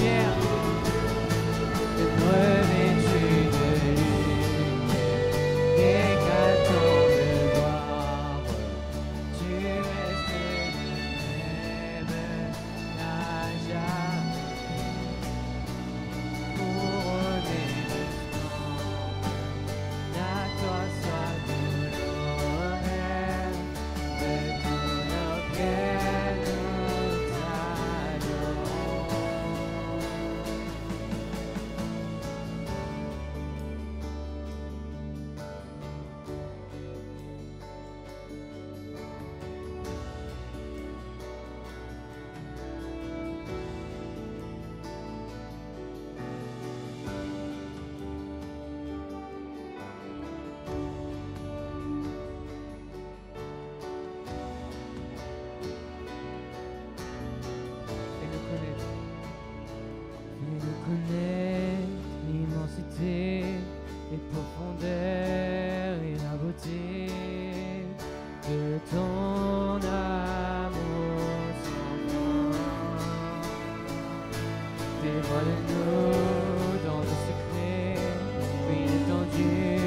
oui, 79.38 79.79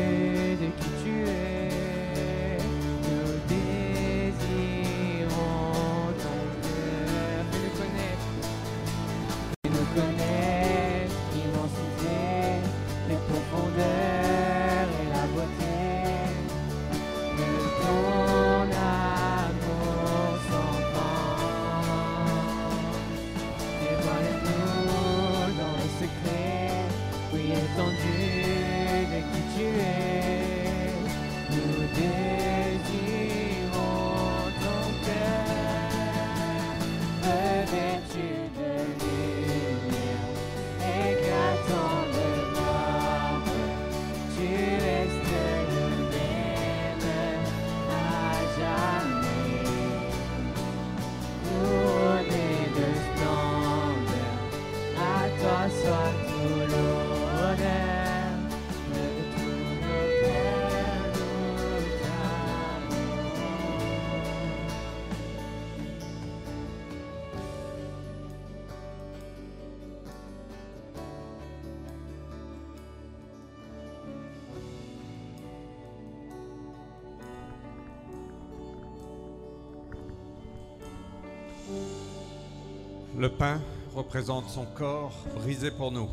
Le 83.23 83.29
pain 83.29 83.61
représente 83.95 84.49
son 84.49 84.65
corps 84.65 85.13
brisé 85.37 85.71
pour 85.71 85.93
nous. 85.93 86.09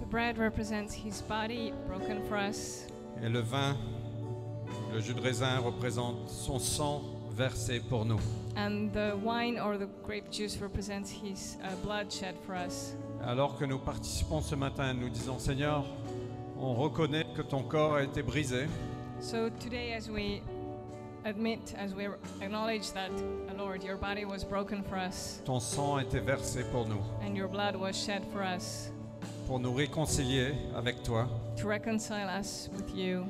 The 0.00 0.10
bread 0.10 0.38
represents 0.38 0.92
his 0.92 1.22
body 1.28 1.72
broken 1.86 2.20
for 2.28 2.36
us, 2.36 2.88
Et 3.22 3.28
le 3.28 3.38
vin, 3.38 3.76
le 4.92 4.98
jus 4.98 5.14
de 5.14 5.20
raisin 5.20 5.60
représente 5.60 6.28
son 6.28 6.58
sang 6.58 7.02
versé 7.30 7.78
pour 7.78 8.04
nous. 8.04 8.18
and 8.56 8.90
the 8.92 9.14
wine 9.24 9.56
or 9.56 9.78
the 9.78 9.86
grape 10.04 10.32
juice 10.32 10.58
represents 10.60 11.12
his 11.12 11.58
uh, 11.62 11.76
blood 11.84 12.10
shed 12.12 12.34
for 12.44 12.56
us. 12.56 12.96
Alors 13.24 13.56
que 13.56 13.64
nous 13.64 13.78
participons 13.78 14.40
ce 14.40 14.56
matin, 14.56 14.94
nous 14.94 15.10
disons 15.10 15.38
Seigneur, 15.38 15.84
on 16.58 16.74
reconnaît 16.74 17.26
que 17.36 17.42
ton 17.42 17.62
corps 17.62 17.94
a 17.94 18.02
été 18.02 18.20
brisé 18.20 18.66
So 19.20 19.48
today, 19.48 19.94
as 19.96 20.10
we 20.10 20.42
admit, 21.24 21.74
as 21.78 21.94
we 21.94 22.06
acknowledge 22.40 22.92
that, 22.92 23.10
uh, 23.10 23.54
Lord, 23.56 23.82
your 23.82 23.96
body 23.96 24.24
was 24.24 24.44
broken 24.44 24.82
for 24.82 24.96
us. 24.96 25.40
Ton 25.44 25.60
sang 25.60 25.96
a 25.98 26.02
été 26.02 26.20
versé 26.20 26.64
pour 26.70 26.86
nous, 26.86 27.02
and 27.22 27.36
your 27.36 27.48
blood 27.48 27.76
was 27.76 27.92
shed 27.96 28.22
for 28.32 28.42
us. 28.42 28.90
Pour 29.46 29.58
nous 29.58 29.72
réconcilier 29.74 30.54
avec 30.74 31.02
toi. 31.02 31.28
To 31.58 31.68
reconcile 31.68 32.28
us 32.28 32.68
with 32.74 32.94
you. 32.94 33.26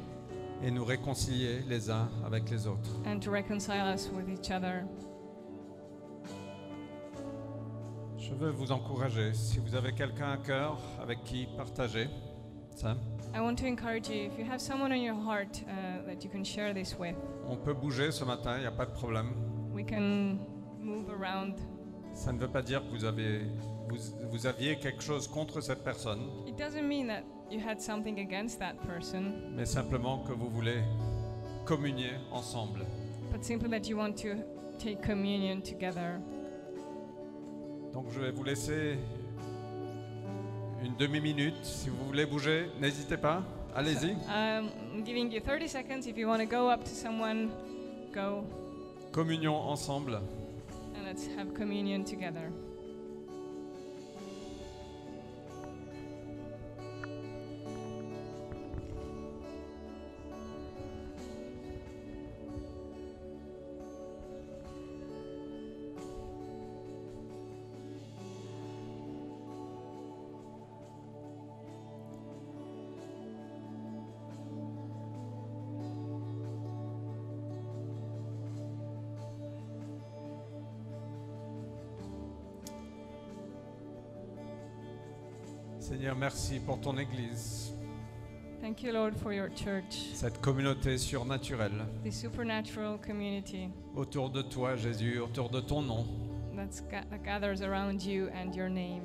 Et 0.64 0.70
nous 0.70 0.84
réconcilier 0.84 1.61
les 1.68 1.90
uns 1.90 2.09
avec 2.24 2.49
les 2.51 2.66
autres. 2.66 2.90
and 3.05 3.20
to 3.20 3.30
reconcile 3.30 3.86
us 3.93 4.09
with 4.12 4.28
each 4.28 4.51
other. 4.51 4.84
Je 8.18 8.32
veux 8.34 8.51
vous 8.51 8.70
encourager, 8.72 9.34
si 9.34 9.59
vous 9.59 9.74
avez 9.74 9.93
quelqu'un 9.93 10.32
à 10.32 10.36
cœur 10.36 10.78
avec 11.03 11.22
qui 11.24 11.47
partager 11.57 12.09
ça, 12.76 12.97
I 13.35 13.41
want 13.41 13.57
to 13.61 13.66
encourage 13.66 14.09
you 14.11 14.24
if 14.26 14.39
you 14.39 14.45
have 14.45 14.61
someone 14.61 14.93
in 14.93 15.01
your 15.03 15.14
heart 15.14 15.62
uh, 15.66 16.07
that 16.07 16.22
you 16.22 16.30
can 16.30 16.45
share 16.45 16.74
this 16.74 16.95
with, 16.99 17.14
on 17.47 17.57
peut 17.57 17.74
bouger 17.74 18.11
ce 18.12 18.24
matin, 18.24 18.57
il 18.57 18.61
n'y 18.61 18.66
a 18.66 18.70
pas 18.70 18.85
de 18.87 18.93
problème. 18.93 19.33
we 19.72 19.85
can 19.85 20.39
move 20.80 21.09
around. 21.11 21.55
Ça 22.14 22.30
ne 22.33 22.39
veut 22.39 22.49
pas 22.49 22.61
dire 22.61 22.83
que 22.85 22.91
vous, 22.91 23.05
avez, 23.07 23.41
vous, 23.89 23.97
vous 24.30 24.47
aviez 24.47 24.76
quelque 24.76 25.03
chose 25.03 25.26
contre 25.26 25.62
cette 25.62 25.83
personne, 25.83 26.20
It 26.47 26.57
doesn't 26.59 26.87
mean 26.87 27.07
that 27.09 27.22
you 27.51 27.59
had 27.59 27.80
something 27.80 28.20
against 28.20 28.59
that 28.59 28.74
person, 28.87 29.33
mais 29.57 29.64
simplement 29.64 30.18
que 30.24 30.33
vous 30.35 30.51
voulez 30.51 30.83
communier 31.64 32.12
ensemble. 32.33 32.85
but 33.30 33.43
simply 33.43 33.70
that 33.70 33.89
you 33.89 33.97
want 33.97 34.12
to 34.18 34.35
take 34.78 35.01
communion 35.03 35.62
together. 35.62 36.20
Donc 37.95 38.11
je 38.11 38.20
vais 38.20 38.30
vous 38.30 38.45
laisser 38.45 38.99
une 40.85 40.97
demi-minute. 40.97 41.55
Si 41.62 41.89
vous 41.89 42.05
voulez 42.07 42.26
bouger, 42.26 42.66
n'hésitez 42.80 43.16
pas. 43.16 43.43
Allez-y. 43.74 44.12
Um, 44.28 44.68
I'm 44.95 45.05
giving 45.05 45.30
you 45.30 45.41
30 45.41 45.68
seconds. 45.68 46.07
If 46.07 46.16
you 46.16 46.26
want 46.28 46.41
to 46.41 46.47
go 46.47 46.68
up 46.68 46.85
to 46.85 46.91
someone, 46.95 47.51
go 48.12 48.45
Communion 49.12 49.53
ensemble. 49.55 50.16
and 50.95 51.05
let's 51.07 51.26
have 51.37 51.55
communion 51.55 52.05
together. 52.05 52.51
Seigneur, 85.83 86.14
merci 86.16 86.61
pour 86.61 86.80
ton 86.80 86.97
Église, 86.97 87.74
Thank 88.61 88.85
you, 88.85 88.93
Lord, 88.93 89.16
for 89.16 89.33
your 89.33 89.49
church, 89.53 90.11
cette 90.14 90.41
communauté 90.41 90.97
surnaturelle. 90.97 91.85
this 92.05 92.14
supernatural 92.20 92.99
community 93.05 93.68
Autour 93.97 94.30
de 94.30 94.43
toi, 94.43 94.76
Jésus, 94.76 95.18
autour 95.18 95.49
de 95.51 95.61
ton 95.61 95.83
nom. 95.83 96.07
that's 96.55 96.80
ga- 96.89 97.03
that 97.11 97.18
gathers 97.24 97.62
around 97.62 98.01
you 98.05 98.28
and 98.28 98.55
your 98.55 98.68
name. 98.68 99.03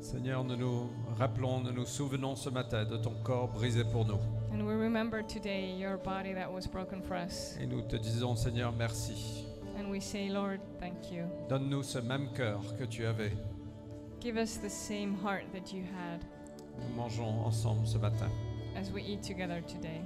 Seigneur, 0.00 0.42
nous 0.44 0.56
nous 0.56 0.88
rappelons, 1.18 1.60
nous 1.60 1.72
nous 1.72 1.84
souvenons 1.84 2.34
ce 2.36 2.48
matin 2.48 2.86
de 2.86 2.96
ton 2.96 3.12
corps 3.22 3.48
brisé 3.48 3.84
pour 3.84 4.06
nous. 4.06 4.18
And 4.50 4.62
we 4.66 4.74
remember 4.74 5.22
today 5.22 5.76
your 5.78 5.98
body 5.98 6.32
that 6.32 6.50
was 6.50 6.66
broken 6.66 7.02
for 7.02 7.16
us. 7.16 7.54
Et 7.60 7.66
nous 7.66 7.82
te 7.82 7.96
disons, 7.96 8.34
Seigneur, 8.34 8.72
merci. 8.72 9.44
And 9.78 9.90
we 9.90 10.00
say, 10.00 10.30
Lord, 10.30 10.58
thank 10.80 11.12
you. 11.12 11.24
Donne-nous 11.50 11.82
ce 11.82 11.98
même 11.98 12.32
cœur 12.32 12.60
que 12.78 12.84
tu 12.84 13.04
avais. 13.04 13.32
Give 14.22 14.36
us 14.36 14.56
the 14.56 14.70
same 14.70 15.14
heart 15.14 15.44
that 15.52 15.72
you 15.72 15.82
had 15.82 16.24
Nous 16.78 16.94
mangeons 16.96 17.44
ensemble 17.44 17.86
ce 17.86 17.98
matin. 17.98 18.30
as 18.76 18.90
we 18.92 19.02
eat 19.02 19.20
together 19.22 19.60
today. 19.62 20.00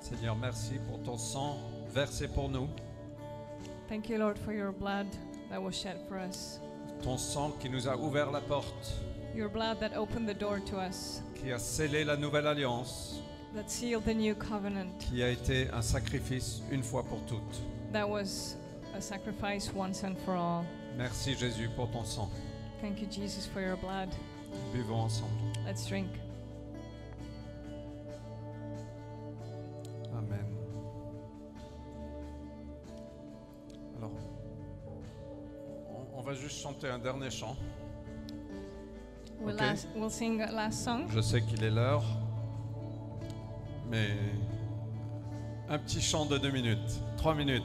Seigneur, 0.00 0.36
merci 0.36 0.74
pour 0.86 1.02
ton 1.02 1.16
sang 1.16 1.58
versé 1.92 2.28
pour 2.28 2.48
nous. 2.48 2.68
Thank 3.88 4.08
you, 4.08 4.18
Lord, 4.18 4.38
for 4.38 4.52
your 4.52 4.72
blood 4.72 5.06
that 5.50 5.60
was 5.62 5.72
shed 5.74 5.98
for 6.08 6.18
us. 6.18 6.60
Ton 7.02 7.18
sang 7.18 7.52
qui 7.60 7.68
nous 7.68 7.86
a 7.88 7.96
ouvert 7.96 8.30
la 8.32 8.40
porte, 8.40 8.94
Your 9.34 9.48
blood 9.50 9.78
that 9.80 9.94
opened 9.96 10.26
the 10.28 10.34
door 10.38 10.60
to 10.70 10.78
us, 10.78 11.20
qui 11.34 11.52
a 11.52 11.58
scellé 11.58 12.04
la 12.04 12.16
nouvelle 12.16 12.46
alliance, 12.46 13.20
that 13.54 13.70
sealed 13.70 14.04
the 14.04 14.14
new 14.14 14.34
covenant, 14.34 14.98
qui 15.10 15.22
a 15.22 15.28
été 15.30 15.68
un 15.72 15.82
sacrifice 15.82 16.62
une 16.70 16.82
fois 16.82 17.02
pour 17.04 17.20
toutes. 17.26 17.60
that 17.92 18.08
was 18.08 18.56
a 18.94 19.00
sacrifice 19.00 19.70
once 19.74 20.02
and 20.04 20.16
for 20.24 20.34
all. 20.34 20.64
Merci 20.96 21.34
Jésus 21.34 21.68
pour 21.76 21.88
ton 21.90 22.04
sang. 22.04 22.30
Thank 22.80 23.00
you, 23.02 23.06
Jesus, 23.08 23.46
for 23.46 23.60
your 23.60 23.76
blood. 23.76 24.08
Buvons 24.72 25.04
ensemble. 25.04 25.30
Let's 25.66 25.86
drink. 25.86 26.08
un 36.90 36.98
dernier 36.98 37.30
chant. 37.30 37.56
Je 41.14 41.20
sais 41.20 41.42
qu'il 41.42 41.62
est 41.62 41.70
l'heure, 41.70 42.04
mais 43.88 44.08
un 45.68 45.78
petit 45.78 46.00
chant 46.00 46.26
de 46.26 46.38
deux 46.38 46.50
minutes, 46.50 47.00
trois 47.16 47.34
minutes. 47.34 47.62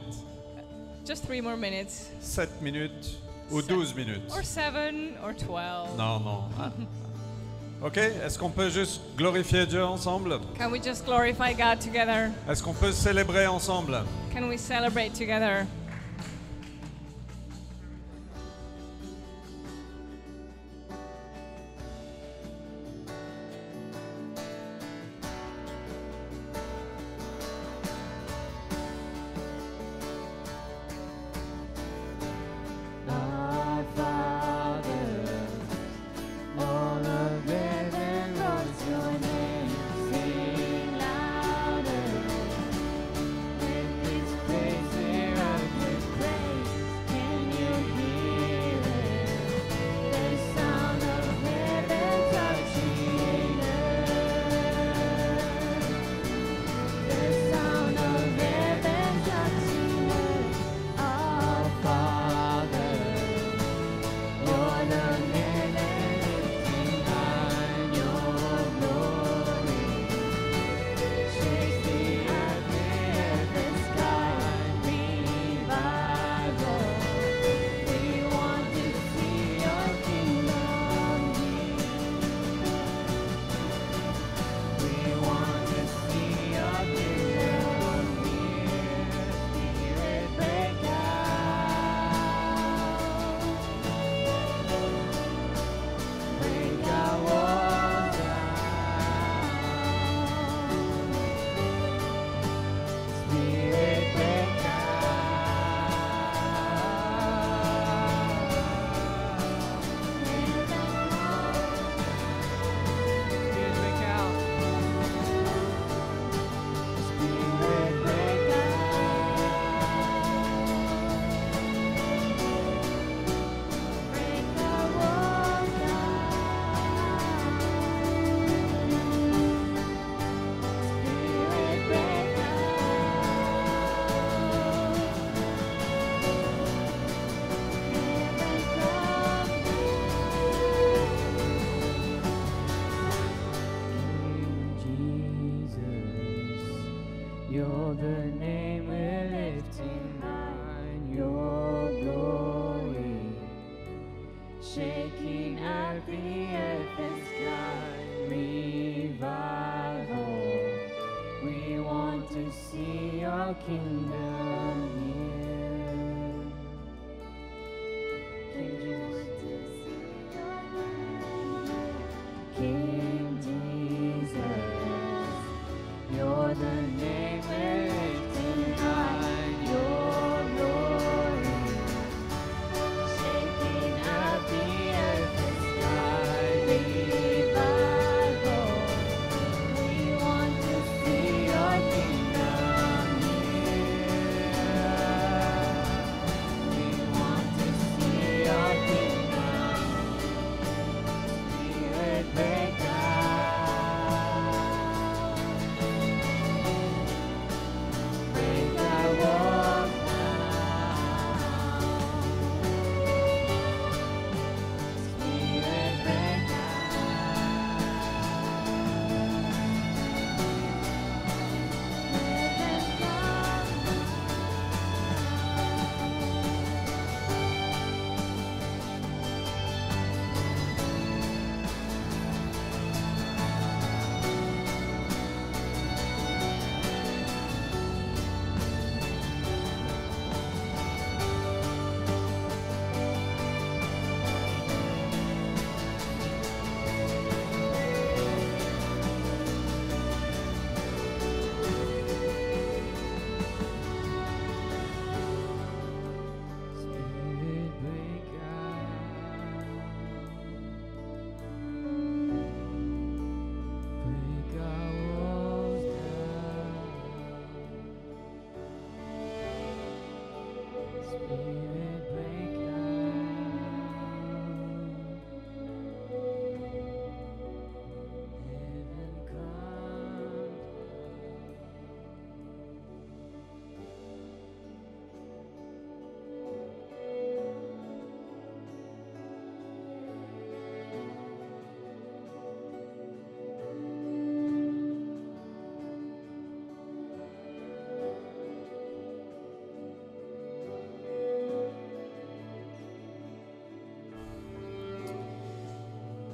Sept 2.20 2.60
minutes 2.60 3.18
ou 3.50 3.60
seven, 3.60 3.94
minutes. 3.96 4.30
Or 4.30 4.44
seven 4.44 5.10
or 5.22 5.32
Non, 5.96 6.20
non. 6.20 6.44
Ah. 6.58 6.70
OK, 7.84 7.96
est-ce 7.96 8.38
qu'on 8.38 8.50
peut 8.50 8.70
juste 8.70 9.00
glorifier 9.16 9.66
Dieu 9.66 9.84
ensemble? 9.84 10.38
Can 10.56 10.70
we 10.70 10.80
just 10.80 11.04
glorify 11.04 11.52
God 11.52 11.80
together? 11.80 12.30
Est-ce 12.48 12.62
qu'on 12.62 12.74
peut 12.74 12.92
célébrer 12.92 13.48
ensemble? 13.48 14.04
Can 14.32 14.48
we 14.48 14.56
celebrate 14.56 15.12
together? 15.14 15.66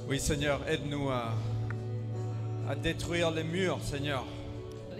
Oui, 0.08 0.18
Seigneur, 0.18 0.60
aide-nous 0.68 1.10
à, 1.10 1.32
à 2.68 2.74
détruire 2.74 3.30
les 3.30 3.44
murs, 3.44 3.78
Seigneur, 3.82 4.24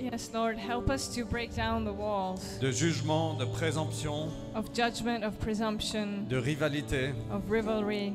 Yes, 0.01 0.31
Lord, 0.33 0.55
help 0.57 0.89
us 0.91 1.09
to 1.17 1.25
break 1.25 1.57
down 1.57 1.85
the 1.85 1.93
walls 1.93 2.59
de 2.61 2.71
jugement, 2.71 3.35
de 3.35 3.45
présomption, 3.45 4.29
of 4.55 4.67
judgment, 4.73 5.25
of 5.25 5.37
presumption, 5.41 6.25
de 6.29 6.37
rivalité. 6.37 7.13
of 7.33 7.43
rivalry. 7.51 8.13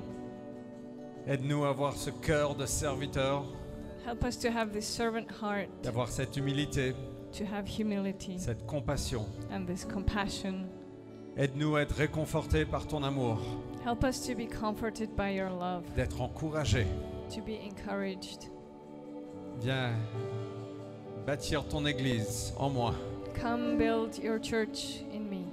Aide-nous 1.28 1.66
à 1.66 1.70
avoir 1.72 1.98
ce 1.98 2.10
cœur 2.10 2.56
de 2.56 2.66
serviteur, 2.66 3.44
Help 4.08 4.24
us 4.24 4.38
to 4.38 4.50
have 4.50 4.72
this 4.72 4.86
servant 4.88 5.28
heart, 5.41 5.68
d'avoir 5.84 6.08
cette 6.08 6.38
humilité, 6.38 6.94
to 7.38 7.44
have 7.44 7.68
humility 7.68 8.39
cette 8.39 8.66
compassion. 8.66 9.26
and 9.52 9.66
this 9.66 9.84
compassion. 9.84 10.66
Aide-nous 11.38 11.76
à 11.76 11.82
être 11.82 11.96
réconfortés 11.96 12.66
par 12.66 12.86
ton 12.88 13.04
amour, 13.04 13.40
Help 13.86 14.04
us 14.04 14.22
to 14.28 14.34
be 14.36 14.48
comforted 14.48 15.10
by 15.16 15.34
your 15.36 15.50
love, 15.50 15.84
d'être 15.96 16.22
encouragés. 16.22 16.86
to 17.34 17.42
be 17.42 17.58
encouraged. 17.68 18.50
Viens 19.62 19.94
bâtir 21.26 21.68
ton 21.68 21.86
Église 21.86 22.54
en 22.58 22.70
moi. 22.70 22.94
Come 23.42 23.78
build 23.78 24.18
your 24.24 24.40
church 24.40 25.02
in 25.14 25.22
me. 25.30 25.46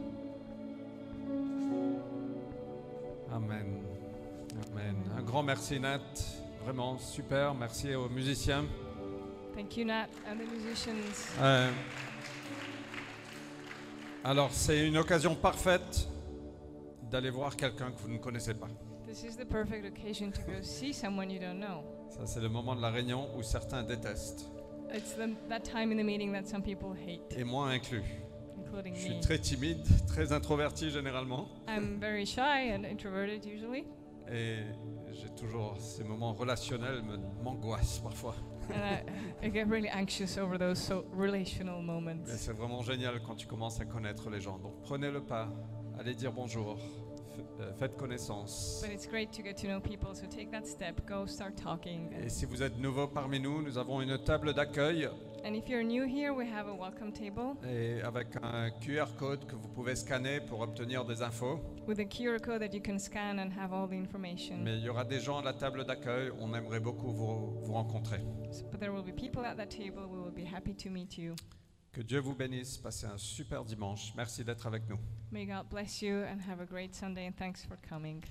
Amen. 3.33 3.83
Amen. 4.73 4.97
Un 5.19 5.23
grand 5.23 5.43
merci 5.43 5.81
Nat. 5.81 6.01
Vraiment 6.65 6.99
super. 6.99 7.55
Merci 7.55 7.95
aux 7.95 8.09
musiciens. 8.09 8.65
Thank 9.55 9.77
you, 9.77 9.85
Nat, 9.85 10.09
and 10.29 10.37
the 10.37 10.47
musicians. 10.53 11.35
Euh, 11.41 11.71
alors 14.25 14.51
c'est 14.53 14.87
une 14.87 14.97
occasion 14.97 15.35
parfaite 15.35 16.09
d'aller 17.11 17.31
voir 17.31 17.57
quelqu'un 17.57 17.91
que 17.91 17.99
vous 18.03 18.09
ne 18.09 18.19
connaissez 18.19 18.55
pas. 18.55 18.69
This 19.07 19.25
is 19.25 19.37
the 19.37 19.45
perfect 19.49 19.85
occasion 19.87 20.31
to 20.31 20.41
go 20.43 20.63
see 20.63 20.93
someone 20.93 21.31
you 21.31 21.41
don't 21.41 21.59
know. 21.59 21.83
Ça 22.11 22.27
c'est 22.27 22.41
le 22.41 22.49
moment 22.49 22.77
de 22.77 22.83
la 22.83 22.91
réunion 22.91 23.29
où 23.37 23.43
certains 23.43 23.83
détestent, 23.83 24.47
It's 24.95 25.15
the, 25.15 25.31
that 25.49 25.61
time 25.61 25.93
in 25.93 25.97
the 25.97 26.05
meeting 26.05 26.33
that 26.33 26.45
some 26.47 26.63
people 26.63 26.91
hate, 26.95 27.37
et 27.37 27.45
moi 27.45 27.69
inclus. 27.71 28.03
including 28.59 28.95
Je 28.95 29.01
suis 29.01 29.15
me. 29.17 29.21
très 29.21 29.39
timide, 29.39 29.83
très 30.07 30.33
introverti 30.33 30.91
généralement, 30.91 31.49
I'm 31.69 31.99
very 32.01 32.25
shy 32.27 32.73
and 32.73 32.85
introverted 32.85 33.45
usually, 33.45 33.85
et 34.31 34.59
j'ai 35.13 35.31
toujours 35.37 35.77
ces 35.79 36.05
moments 36.05 36.33
relationnels 36.35 37.03
me 37.03 37.17
m'angoissent 37.43 38.01
parfois. 38.01 38.35
And 38.73 38.83
I, 39.43 39.47
I 39.47 39.51
get 39.51 39.69
really 39.69 39.89
anxious 39.89 40.39
over 40.39 40.59
those 40.59 40.79
so 40.79 41.05
relational 41.13 41.83
moments. 41.83 42.27
Mais 42.27 42.37
c'est 42.37 42.53
vraiment 42.53 42.83
génial 42.83 43.21
quand 43.23 43.37
tu 43.37 43.47
commences 43.47 43.81
à 43.81 43.85
connaître 43.85 44.31
les 44.31 44.41
gens. 44.41 44.59
Donc 44.59 44.81
prenez 44.83 45.11
le 45.11 45.21
pas, 45.21 45.49
allez 45.99 46.15
dire 46.15 46.33
bonjour, 46.33 46.79
euh, 47.61 47.73
faites 47.79 47.97
connaissance. 47.97 48.83
But 48.83 48.93
it's 48.93 49.07
great 49.07 49.31
to 49.33 49.43
get 49.43 49.55
to 49.63 49.67
know 49.67 49.81
people, 49.81 50.15
so 50.15 50.27
take 50.27 50.51
that 50.51 50.67
step, 50.67 51.07
go 51.07 51.27
start 51.27 51.57
talking. 51.57 52.13
Et 52.25 52.29
si 52.29 52.45
vous 52.47 52.63
êtes 52.63 52.79
nouveau 52.79 53.07
parmi 53.07 53.41
nous, 53.41 53.63
nous 53.63 53.79
avons 53.79 54.01
une 54.01 54.19
table 54.19 54.55
d'accueil 54.55 55.09
And 55.43 55.57
if 55.57 55.69
you're 55.69 55.83
new 55.83 56.05
here, 56.07 56.33
we 56.35 56.47
have 56.47 56.69
a 56.69 56.75
welcome 56.75 57.13
table 57.13 57.57
et 57.67 58.03
avec 58.03 58.29
un 58.43 58.71
QR 58.81 59.15
code 59.19 59.47
que 59.47 59.57
vous 59.57 59.69
pouvez 59.69 59.97
scanner 59.97 60.41
pour 60.41 60.61
obtenir 60.61 61.05
des 61.07 61.23
infos. 61.23 61.59
with 61.87 61.99
a 61.99 62.05
QR 62.05 62.39
code 62.41 62.61
that 62.61 62.75
you 62.75 62.81
can 62.83 62.99
scan 62.99 63.39
and 63.39 63.51
have 63.59 63.73
all 63.73 63.89
the 63.89 63.95
information. 63.97 64.59
Mais 64.63 64.77
il 64.79 64.85
y 64.85 64.89
aura 64.91 65.05
des 65.05 65.19
gens 65.21 65.39
à 65.39 65.43
la 65.43 65.55
table 65.55 65.85
d'accueil, 65.87 66.31
on 66.41 66.55
aimerait 66.55 66.81
beaucoup 66.81 67.11
vous, 67.11 67.59
vous 67.63 67.73
rencontrer. 67.73 68.21
S- 68.51 68.63
But 68.71 68.81
there 68.81 68.93
will 68.93 69.03
be 69.03 69.13
people 69.15 69.43
at 69.45 69.55
that 69.57 69.69
table. 69.71 70.05
We 70.11 70.21
will 70.21 70.31
be 70.33 70.45
happy 70.47 70.75
to 70.75 70.91
meet 70.91 71.17
you. 71.17 71.35
Que 71.93 72.03
Dieu 72.03 72.21
vous 72.21 72.35
bénisse, 72.35 72.77
passez 72.77 73.07
un 73.07 73.17
super 73.19 73.65
dimanche. 73.65 74.13
Merci 74.17 74.45
d'être 74.45 74.67
avec 74.67 74.89
nous. 74.89 74.99
May 75.33 75.47
God 75.47 75.69
bless 75.71 76.03
you 76.03 76.19
and 76.23 76.39
have 76.49 76.61
a 76.61 76.67
great 76.67 76.95
Sunday, 76.95 77.27
and 77.27 77.33
thanks 77.37 77.65
for 77.65 77.77
coming. 77.89 78.23